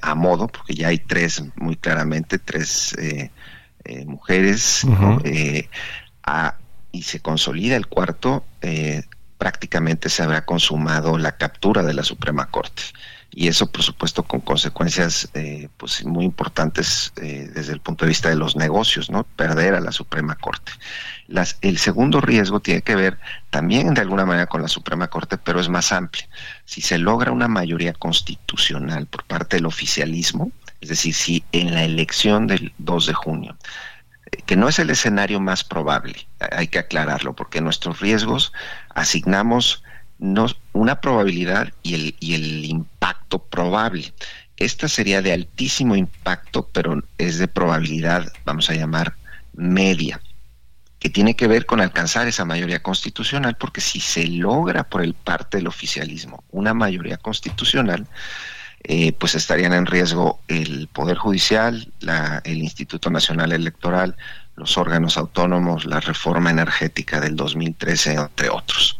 a 0.00 0.16
modo, 0.16 0.48
porque 0.48 0.74
ya 0.74 0.88
hay 0.88 0.98
tres 0.98 1.40
muy 1.54 1.76
claramente, 1.76 2.40
tres 2.40 2.96
mujeres, 4.06 4.84
y 6.92 7.02
se 7.02 7.20
consolida 7.20 7.76
el 7.76 7.86
cuarto, 7.86 8.44
eh, 8.60 9.04
prácticamente 9.38 10.08
se 10.08 10.22
habrá 10.22 10.44
consumado 10.44 11.18
la 11.18 11.36
captura 11.36 11.82
de 11.82 11.94
la 11.94 12.04
Suprema 12.04 12.46
Corte. 12.46 12.82
Y 13.34 13.48
eso, 13.48 13.66
por 13.72 13.82
supuesto, 13.82 14.24
con 14.24 14.40
consecuencias 14.40 15.30
eh, 15.32 15.68
pues 15.78 16.04
muy 16.04 16.26
importantes 16.26 17.12
eh, 17.16 17.50
desde 17.52 17.72
el 17.72 17.80
punto 17.80 18.04
de 18.04 18.10
vista 18.10 18.28
de 18.28 18.36
los 18.36 18.56
negocios, 18.56 19.10
¿no? 19.10 19.24
Perder 19.24 19.74
a 19.74 19.80
la 19.80 19.90
Suprema 19.90 20.34
Corte. 20.36 20.70
El 21.62 21.78
segundo 21.78 22.20
riesgo 22.20 22.60
tiene 22.60 22.82
que 22.82 22.94
ver 22.94 23.18
también 23.48 23.94
de 23.94 24.02
alguna 24.02 24.26
manera 24.26 24.46
con 24.46 24.60
la 24.60 24.68
Suprema 24.68 25.08
Corte, 25.08 25.38
pero 25.38 25.60
es 25.60 25.70
más 25.70 25.92
amplio. 25.92 26.26
Si 26.66 26.82
se 26.82 26.98
logra 26.98 27.32
una 27.32 27.48
mayoría 27.48 27.94
constitucional 27.94 29.06
por 29.06 29.24
parte 29.24 29.56
del 29.56 29.64
oficialismo, 29.64 30.52
es 30.82 30.90
decir, 30.90 31.14
si 31.14 31.42
en 31.52 31.72
la 31.72 31.84
elección 31.84 32.46
del 32.46 32.74
2 32.78 33.06
de 33.06 33.14
junio 33.14 33.56
que 34.46 34.56
no 34.56 34.68
es 34.68 34.78
el 34.78 34.90
escenario 34.90 35.40
más 35.40 35.64
probable, 35.64 36.26
hay 36.52 36.68
que 36.68 36.78
aclararlo, 36.78 37.34
porque 37.34 37.60
nuestros 37.60 38.00
riesgos 38.00 38.52
asignamos 38.94 39.82
una 40.72 41.00
probabilidad 41.00 41.72
y 41.82 41.94
el, 41.94 42.16
y 42.20 42.34
el 42.34 42.64
impacto 42.64 43.40
probable. 43.40 44.12
Esta 44.56 44.88
sería 44.88 45.22
de 45.22 45.32
altísimo 45.32 45.96
impacto, 45.96 46.68
pero 46.72 47.02
es 47.18 47.38
de 47.38 47.48
probabilidad, 47.48 48.32
vamos 48.44 48.70
a 48.70 48.74
llamar, 48.74 49.14
media, 49.54 50.20
que 50.98 51.10
tiene 51.10 51.34
que 51.34 51.48
ver 51.48 51.66
con 51.66 51.80
alcanzar 51.80 52.28
esa 52.28 52.44
mayoría 52.44 52.80
constitucional, 52.80 53.56
porque 53.56 53.80
si 53.80 53.98
se 53.98 54.26
logra 54.26 54.84
por 54.84 55.02
el 55.02 55.14
parte 55.14 55.56
del 55.56 55.66
oficialismo 55.66 56.44
una 56.50 56.74
mayoría 56.74 57.16
constitucional, 57.16 58.06
eh, 58.84 59.12
pues 59.12 59.36
estarían 59.36 59.72
en 59.72 59.86
riesgo 59.86 60.40
el 60.48 60.88
Poder 60.88 61.16
Judicial, 61.16 61.88
el 62.44 62.58
Instituto 62.58 63.10
Nacional 63.10 63.52
Electoral, 63.52 64.16
los 64.56 64.76
órganos 64.76 65.16
autónomos, 65.16 65.84
la 65.84 66.00
reforma 66.00 66.50
energética 66.50 67.20
del 67.20 67.36
2013, 67.36 68.14
entre 68.14 68.50
otros. 68.50 68.98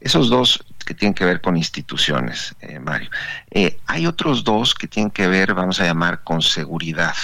Esos 0.00 0.28
dos 0.28 0.62
que 0.84 0.92
tienen 0.92 1.14
que 1.14 1.24
ver 1.24 1.40
con 1.40 1.56
instituciones, 1.56 2.54
eh, 2.60 2.78
Mario. 2.78 3.08
Eh, 3.50 3.78
hay 3.86 4.06
otros 4.06 4.44
dos 4.44 4.74
que 4.74 4.88
tienen 4.88 5.10
que 5.10 5.26
ver, 5.26 5.54
vamos 5.54 5.80
a 5.80 5.84
llamar, 5.84 6.22
con 6.22 6.42
seguridad. 6.42 7.14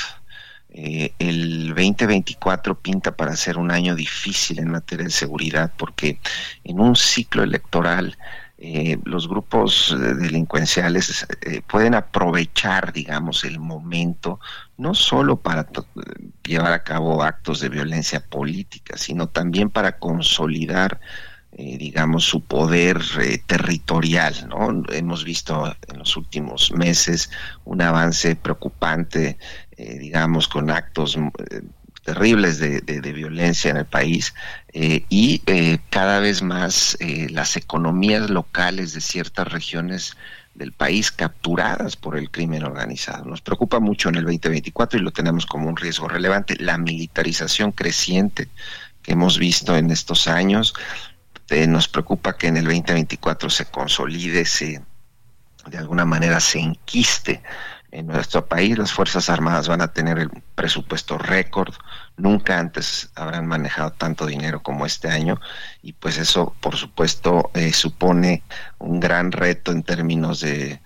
el 0.72 1.74
2024 1.74 2.78
pinta 2.78 3.10
para 3.10 3.34
ser 3.34 3.58
un 3.58 3.72
año 3.72 3.96
difícil 3.96 4.60
en 4.60 4.70
materia 4.70 5.04
de 5.04 5.10
seguridad 5.10 5.72
porque 5.76 6.20
en 6.62 6.78
un 6.78 6.94
ciclo 6.94 7.42
electoral 7.42 8.16
eh, 8.62 8.98
los 9.04 9.26
grupos 9.26 9.90
eh, 9.90 10.14
delincuenciales 10.16 11.26
eh, 11.40 11.62
pueden 11.66 11.94
aprovechar, 11.94 12.92
digamos, 12.92 13.42
el 13.44 13.58
momento, 13.58 14.38
no 14.76 14.94
solo 14.94 15.40
para 15.40 15.66
llevar 16.46 16.74
a 16.74 16.82
cabo 16.82 17.22
actos 17.22 17.60
de 17.60 17.70
violencia 17.70 18.20
política, 18.20 18.98
sino 18.98 19.30
también 19.30 19.70
para 19.70 19.98
consolidar, 19.98 21.00
digamos, 21.52 22.24
su 22.24 22.42
poder 22.44 23.00
territorial. 23.46 24.34
¿no? 24.48 24.82
Hemos 24.92 25.24
visto 25.24 25.74
en 25.88 25.98
los 25.98 26.16
últimos 26.16 26.70
meses 26.72 27.30
un 27.64 27.82
avance 27.82 28.36
preocupante, 28.36 29.38
digamos, 29.76 30.48
con 30.48 30.70
actos 30.70 31.18
terribles 32.02 32.58
de, 32.58 33.12
violencia 33.12 33.70
en 33.70 33.76
el 33.76 33.84
país 33.84 34.34
eh, 34.72 35.04
y 35.08 35.42
eh, 35.46 35.78
cada 35.90 36.20
vez 36.20 36.42
más 36.42 36.96
eh, 37.00 37.28
las 37.30 37.56
economías 37.56 38.30
locales 38.30 38.94
de 38.94 39.00
ciertas 39.00 39.48
regiones 39.48 40.16
del 40.54 40.72
país 40.72 41.12
capturadas 41.12 41.96
por 41.96 42.16
el 42.16 42.30
crimen 42.30 42.64
organizado. 42.64 43.24
Nos 43.24 43.40
preocupa 43.40 43.80
mucho 43.80 44.08
en 44.08 44.16
el 44.16 44.24
2024 44.24 44.98
y 44.98 45.02
lo 45.02 45.12
tenemos 45.12 45.46
como 45.46 45.68
un 45.68 45.76
riesgo 45.76 46.08
relevante, 46.08 46.56
la 46.58 46.78
militarización 46.78 47.72
creciente 47.72 48.48
que 49.02 49.12
hemos 49.12 49.38
visto 49.38 49.76
en 49.76 49.90
estos 49.90 50.26
años. 50.26 50.74
nos 51.68 51.88
preocupa 51.88 52.36
que 52.36 52.48
en 52.48 52.56
el 52.56 52.64
2024 52.64 53.50
se 53.50 53.66
consolide, 53.66 54.44
se 54.44 54.82
de 55.66 55.78
alguna 55.78 56.04
manera 56.04 56.40
se 56.40 56.58
enquiste 56.58 57.42
en 57.92 58.06
nuestro 58.06 58.46
país 58.46 58.78
las 58.78 58.92
Fuerzas 58.92 59.28
Armadas 59.30 59.68
van 59.68 59.80
a 59.80 59.92
tener 59.92 60.18
el 60.18 60.30
presupuesto 60.54 61.18
récord, 61.18 61.74
nunca 62.20 62.58
antes 62.58 63.10
habrán 63.14 63.46
manejado 63.46 63.92
tanto 63.92 64.26
dinero 64.26 64.62
como 64.62 64.86
este 64.86 65.08
año 65.08 65.40
y 65.82 65.92
pues 65.92 66.18
eso 66.18 66.54
por 66.60 66.76
supuesto 66.76 67.50
eh, 67.54 67.72
supone 67.72 68.42
un 68.78 69.00
gran 69.00 69.32
reto 69.32 69.72
en 69.72 69.82
términos 69.82 70.40
de 70.40 70.80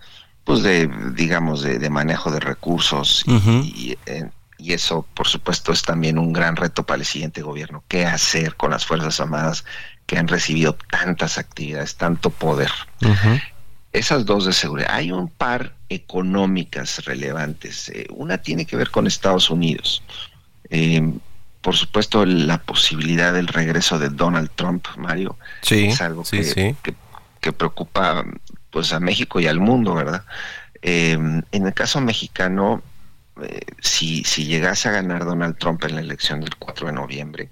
pues 0.45 0.63
de 0.63 0.91
digamos 1.15 1.63
de, 1.63 1.91
manejo 1.91 2.31
de 2.31 2.41
recursos 2.41 3.25
y, 3.27 3.97
eh, 4.07 4.29
y, 4.59 4.73
eso 4.73 5.07
por 5.15 5.27
supuesto 5.27 5.73
es 5.73 5.83
también 5.83 6.19
un 6.19 6.33
gran 6.33 6.57
reto 6.57 6.85
para 6.85 7.01
el 7.01 7.07
siguiente 7.07 7.43
gobierno 7.43 7.83
qué 7.89 8.07
hacer 8.07 8.57
con 8.57 8.71
las 8.71 8.85
Fuerzas 8.85 9.21
Armadas 9.21 9.65
que 10.07 10.19
han 10.19 10.29
recibido 10.29 10.77
tantas 10.91 11.39
actividades 11.39 11.97
tanto 11.97 12.31
poder 12.31 12.71
esas 13.95 14.27
dos 14.27 14.45
de 14.45 14.53
seguridad. 14.53 14.91
Hay 14.91 15.13
un 15.13 15.29
par 15.29 15.73
económicas 15.89 17.05
relevantes. 17.05 17.89
Eh, 17.91 18.07
una 18.11 18.39
tiene 18.39 18.67
que 18.67 18.77
ver 18.77 18.91
con 18.91 19.07
Estados 19.07 19.49
Unidos. 19.49 20.03
Eh, 20.71 21.13
por 21.61 21.77
supuesto, 21.77 22.27
la 22.27 22.59
posibilidad 22.59 23.33
del 23.33 23.49
regreso 23.49 23.99
de 23.99 24.11
Donald 24.11 24.51
Trump, 24.55 24.87
Mario, 24.97 25.39
sí, 25.63 25.87
es 25.87 26.01
algo 26.03 26.23
que, 26.25 26.77
que, 27.41 27.53
preocupa 27.53 28.25
pues 28.71 28.93
a 28.93 29.01
México 29.01 29.41
y 29.41 29.47
al 29.47 29.61
mundo, 29.61 29.95
¿verdad? 29.95 30.25
Eh, 30.83 31.13
en 31.13 31.67
el 31.67 31.73
caso 31.73 32.01
mexicano, 32.01 32.83
si, 33.81 34.25
si 34.25 34.45
llegase 34.45 34.89
a 34.89 34.93
ganar 34.93 35.25
Donald 35.25 35.57
Trump 35.59 35.83
en 35.85 35.97
la 35.97 36.01
elección 36.03 36.41
del 36.41 36.55
4 36.57 36.89
de 36.89 36.93
noviembre, 36.93 37.51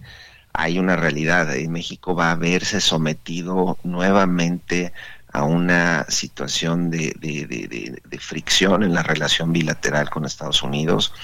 hay 0.52 0.78
una 0.78 0.96
realidad. 0.96 1.48
México 1.68 2.14
va 2.14 2.32
a 2.32 2.36
verse 2.36 2.80
sometido 2.80 3.78
nuevamente 3.82 4.92
a 5.32 5.44
una 5.44 6.04
situación 6.08 6.90
de, 6.90 7.14
de, 7.18 8.18
fricción 8.18 8.82
en 8.82 8.92
la 8.92 9.02
relación 9.02 9.52
bilateral 9.52 10.10
con 10.10 10.26
Estados 10.26 10.62
Unidos 10.62 11.14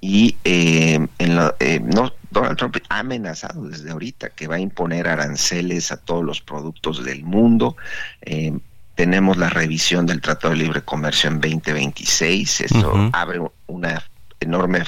y 0.00 0.36
eh, 0.44 1.06
en 1.18 1.38
eh, 1.60 1.80
no, 1.80 2.12
Donald 2.30 2.56
Trump 2.56 2.76
ha 2.88 3.00
amenazado 3.00 3.68
desde 3.68 3.90
ahorita 3.90 4.30
que 4.30 4.46
va 4.46 4.56
a 4.56 4.60
imponer 4.60 5.08
aranceles 5.08 5.92
a 5.92 5.98
todos 5.98 6.24
los 6.24 6.40
productos 6.40 7.04
del 7.04 7.24
mundo. 7.24 7.76
Eh, 8.22 8.56
tenemos 8.94 9.36
la 9.36 9.50
revisión 9.50 10.06
del 10.06 10.20
Tratado 10.20 10.54
de 10.54 10.60
Libre 10.60 10.82
Comercio 10.82 11.28
en 11.28 11.40
2026. 11.40 12.60
Eso 12.62 13.10
abre 13.12 13.40
una 13.66 14.02
enorme 14.40 14.84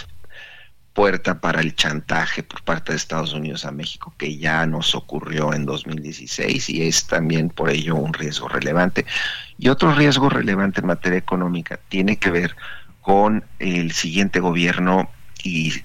puerta 0.92 1.40
para 1.40 1.60
el 1.60 1.74
chantaje 1.74 2.42
por 2.42 2.62
parte 2.62 2.92
de 2.92 2.96
Estados 2.96 3.32
Unidos 3.32 3.64
a 3.64 3.70
México 3.70 4.12
que 4.18 4.36
ya 4.36 4.66
nos 4.66 4.94
ocurrió 4.94 5.54
en 5.54 5.64
2016 5.64 6.68
y 6.68 6.82
es 6.86 7.06
también 7.06 7.48
por 7.48 7.70
ello 7.70 7.96
un 7.96 8.12
riesgo 8.12 8.48
relevante. 8.48 9.06
Y 9.58 9.68
otro 9.68 9.94
riesgo 9.94 10.28
relevante 10.28 10.80
en 10.80 10.86
materia 10.86 11.18
económica 11.18 11.78
tiene 11.88 12.16
que 12.16 12.30
ver 12.30 12.54
con 12.54 12.62
el 13.58 13.92
siguiente 13.92 14.40
gobierno 14.40 15.10
y 15.42 15.82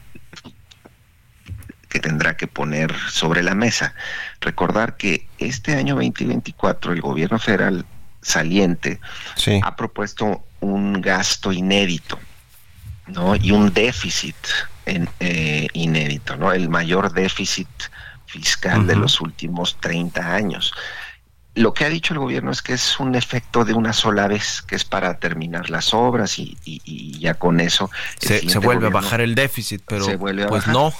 que 1.90 2.00
tendrá 2.00 2.36
que 2.36 2.48
poner 2.48 2.94
sobre 3.10 3.44
la 3.44 3.56
mesa. 3.56 3.94
Recordar 4.42 4.98
que 4.98 5.28
este 5.40 5.76
año 5.76 5.96
2024 5.96 6.94
el 6.94 7.02
gobierno 7.02 7.40
federal 7.40 7.86
saliente 8.22 9.00
ha 9.64 9.76
propuesto 9.76 10.44
un 10.60 11.02
gasto 11.02 11.52
inédito 11.52 12.20
¿no? 13.08 13.36
y 13.36 13.52
un 13.52 13.74
déficit 13.74 14.36
en, 14.86 15.10
eh, 15.20 15.68
inédito, 15.74 16.36
¿no? 16.36 16.52
el 16.52 16.70
mayor 16.70 17.14
déficit 17.14 17.68
fiscal 18.26 18.86
de 18.86 18.96
los 18.96 19.22
últimos 19.22 19.78
30 19.80 20.36
años. 20.36 20.74
Lo 21.58 21.74
que 21.74 21.86
ha 21.86 21.90
dicho 21.90 22.14
el 22.14 22.20
gobierno 22.20 22.52
es 22.52 22.62
que 22.62 22.74
es 22.74 23.00
un 23.00 23.16
efecto 23.16 23.66
de 23.66 23.74
una 23.74 23.94
sola 23.94 24.28
vez, 24.28 24.62
que 24.62 24.76
es 24.76 24.86
para 24.86 25.20
terminar 25.20 25.70
las 25.70 25.94
obras 25.94 26.38
y, 26.40 26.58
ya 27.20 27.34
con 27.34 27.60
eso... 27.60 27.90
Se, 28.20 28.60
vuelve 28.60 28.88
a 28.88 28.92
bajar 28.92 29.22
el 29.22 29.36
déficit, 29.36 29.82
pero 29.86 30.06
pues 30.48 30.68
no. 30.68 30.94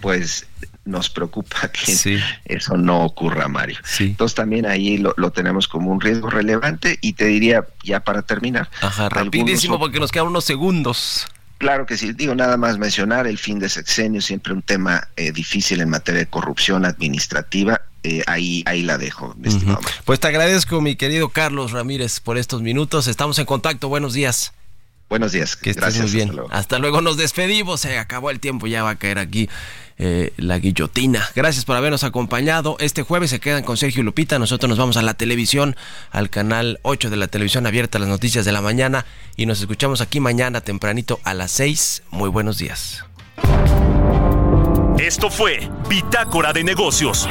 pues 0.00 0.46
nos 0.88 1.10
preocupa 1.10 1.68
que 1.68 2.20
eso 2.46 2.76
no 2.76 3.04
ocurra, 3.04 3.46
Mario. 3.46 3.78
Entonces 4.00 4.34
también 4.34 4.66
ahí 4.66 4.98
lo, 4.98 5.30
tenemos 5.30 5.68
como 5.68 5.90
un 5.90 6.00
riesgo 6.00 6.30
relevante 6.30 6.98
y 7.00 7.12
te 7.12 7.26
diría, 7.26 7.66
ya 7.84 8.00
para 8.00 8.22
terminar. 8.22 8.70
Ajá, 8.80 9.08
rapidísimo 9.08 9.78
porque 9.78 10.00
nos 10.00 10.10
quedan 10.10 10.28
unos 10.28 10.44
segundos. 10.44 11.28
Claro 11.58 11.86
que 11.86 11.96
sí, 11.96 12.12
digo 12.12 12.34
nada 12.36 12.56
más 12.56 12.78
mencionar 12.78 13.26
el 13.26 13.36
fin 13.36 13.58
de 13.58 13.68
sexenio, 13.68 14.20
siempre 14.20 14.52
un 14.52 14.62
tema 14.62 15.08
eh, 15.16 15.32
difícil 15.32 15.80
en 15.80 15.90
materia 15.90 16.20
de 16.20 16.26
corrupción 16.26 16.84
administrativa. 16.84 17.82
Eh, 18.04 18.22
ahí, 18.28 18.62
ahí 18.66 18.82
la 18.82 18.96
dejo, 18.96 19.34
Pues 20.04 20.20
te 20.20 20.28
agradezco, 20.28 20.80
mi 20.80 20.94
querido 20.94 21.30
Carlos 21.30 21.72
Ramírez, 21.72 22.20
por 22.20 22.38
estos 22.38 22.62
minutos. 22.62 23.08
Estamos 23.08 23.40
en 23.40 23.44
contacto. 23.44 23.88
Buenos 23.88 24.14
días. 24.14 24.52
Buenos 25.08 25.32
días. 25.32 25.56
Que 25.56 25.70
estés 25.70 25.82
Gracias, 25.82 26.04
muy 26.04 26.12
bien. 26.12 26.32
Hasta 26.50 26.78
luego. 26.78 27.00
Nos 27.00 27.16
despedimos. 27.16 27.80
Se 27.80 27.98
acabó 27.98 28.30
el 28.30 28.38
tiempo. 28.38 28.66
Ya 28.68 28.84
va 28.84 28.90
a 28.90 28.96
caer 28.96 29.18
aquí 29.18 29.48
eh, 29.98 30.32
la 30.36 30.58
guillotina. 30.58 31.28
Gracias 31.34 31.64
por 31.64 31.76
habernos 31.76 32.04
acompañado. 32.04 32.76
Este 32.78 33.02
jueves 33.02 33.30
se 33.30 33.40
quedan 33.40 33.64
con 33.64 33.76
Sergio 33.76 34.02
Lupita. 34.02 34.38
Nosotros 34.38 34.68
nos 34.68 34.78
vamos 34.78 34.96
a 34.96 35.02
la 35.02 35.14
televisión, 35.14 35.76
al 36.10 36.30
canal 36.30 36.78
8 36.82 37.10
de 37.10 37.16
la 37.16 37.26
televisión 37.26 37.66
abierta, 37.66 37.98
las 37.98 38.08
noticias 38.08 38.44
de 38.44 38.52
la 38.52 38.60
mañana. 38.60 39.06
Y 39.36 39.46
nos 39.46 39.60
escuchamos 39.60 40.00
aquí 40.00 40.20
mañana 40.20 40.60
tempranito 40.60 41.20
a 41.24 41.34
las 41.34 41.50
6. 41.52 42.04
Muy 42.10 42.28
buenos 42.28 42.58
días. 42.58 43.04
Esto 44.98 45.30
fue 45.30 45.68
Bitácora 45.88 46.52
de 46.52 46.64
Negocios 46.64 47.28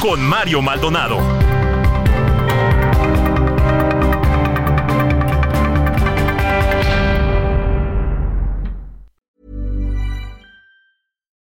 con 0.00 0.20
Mario 0.20 0.62
Maldonado. 0.62 1.47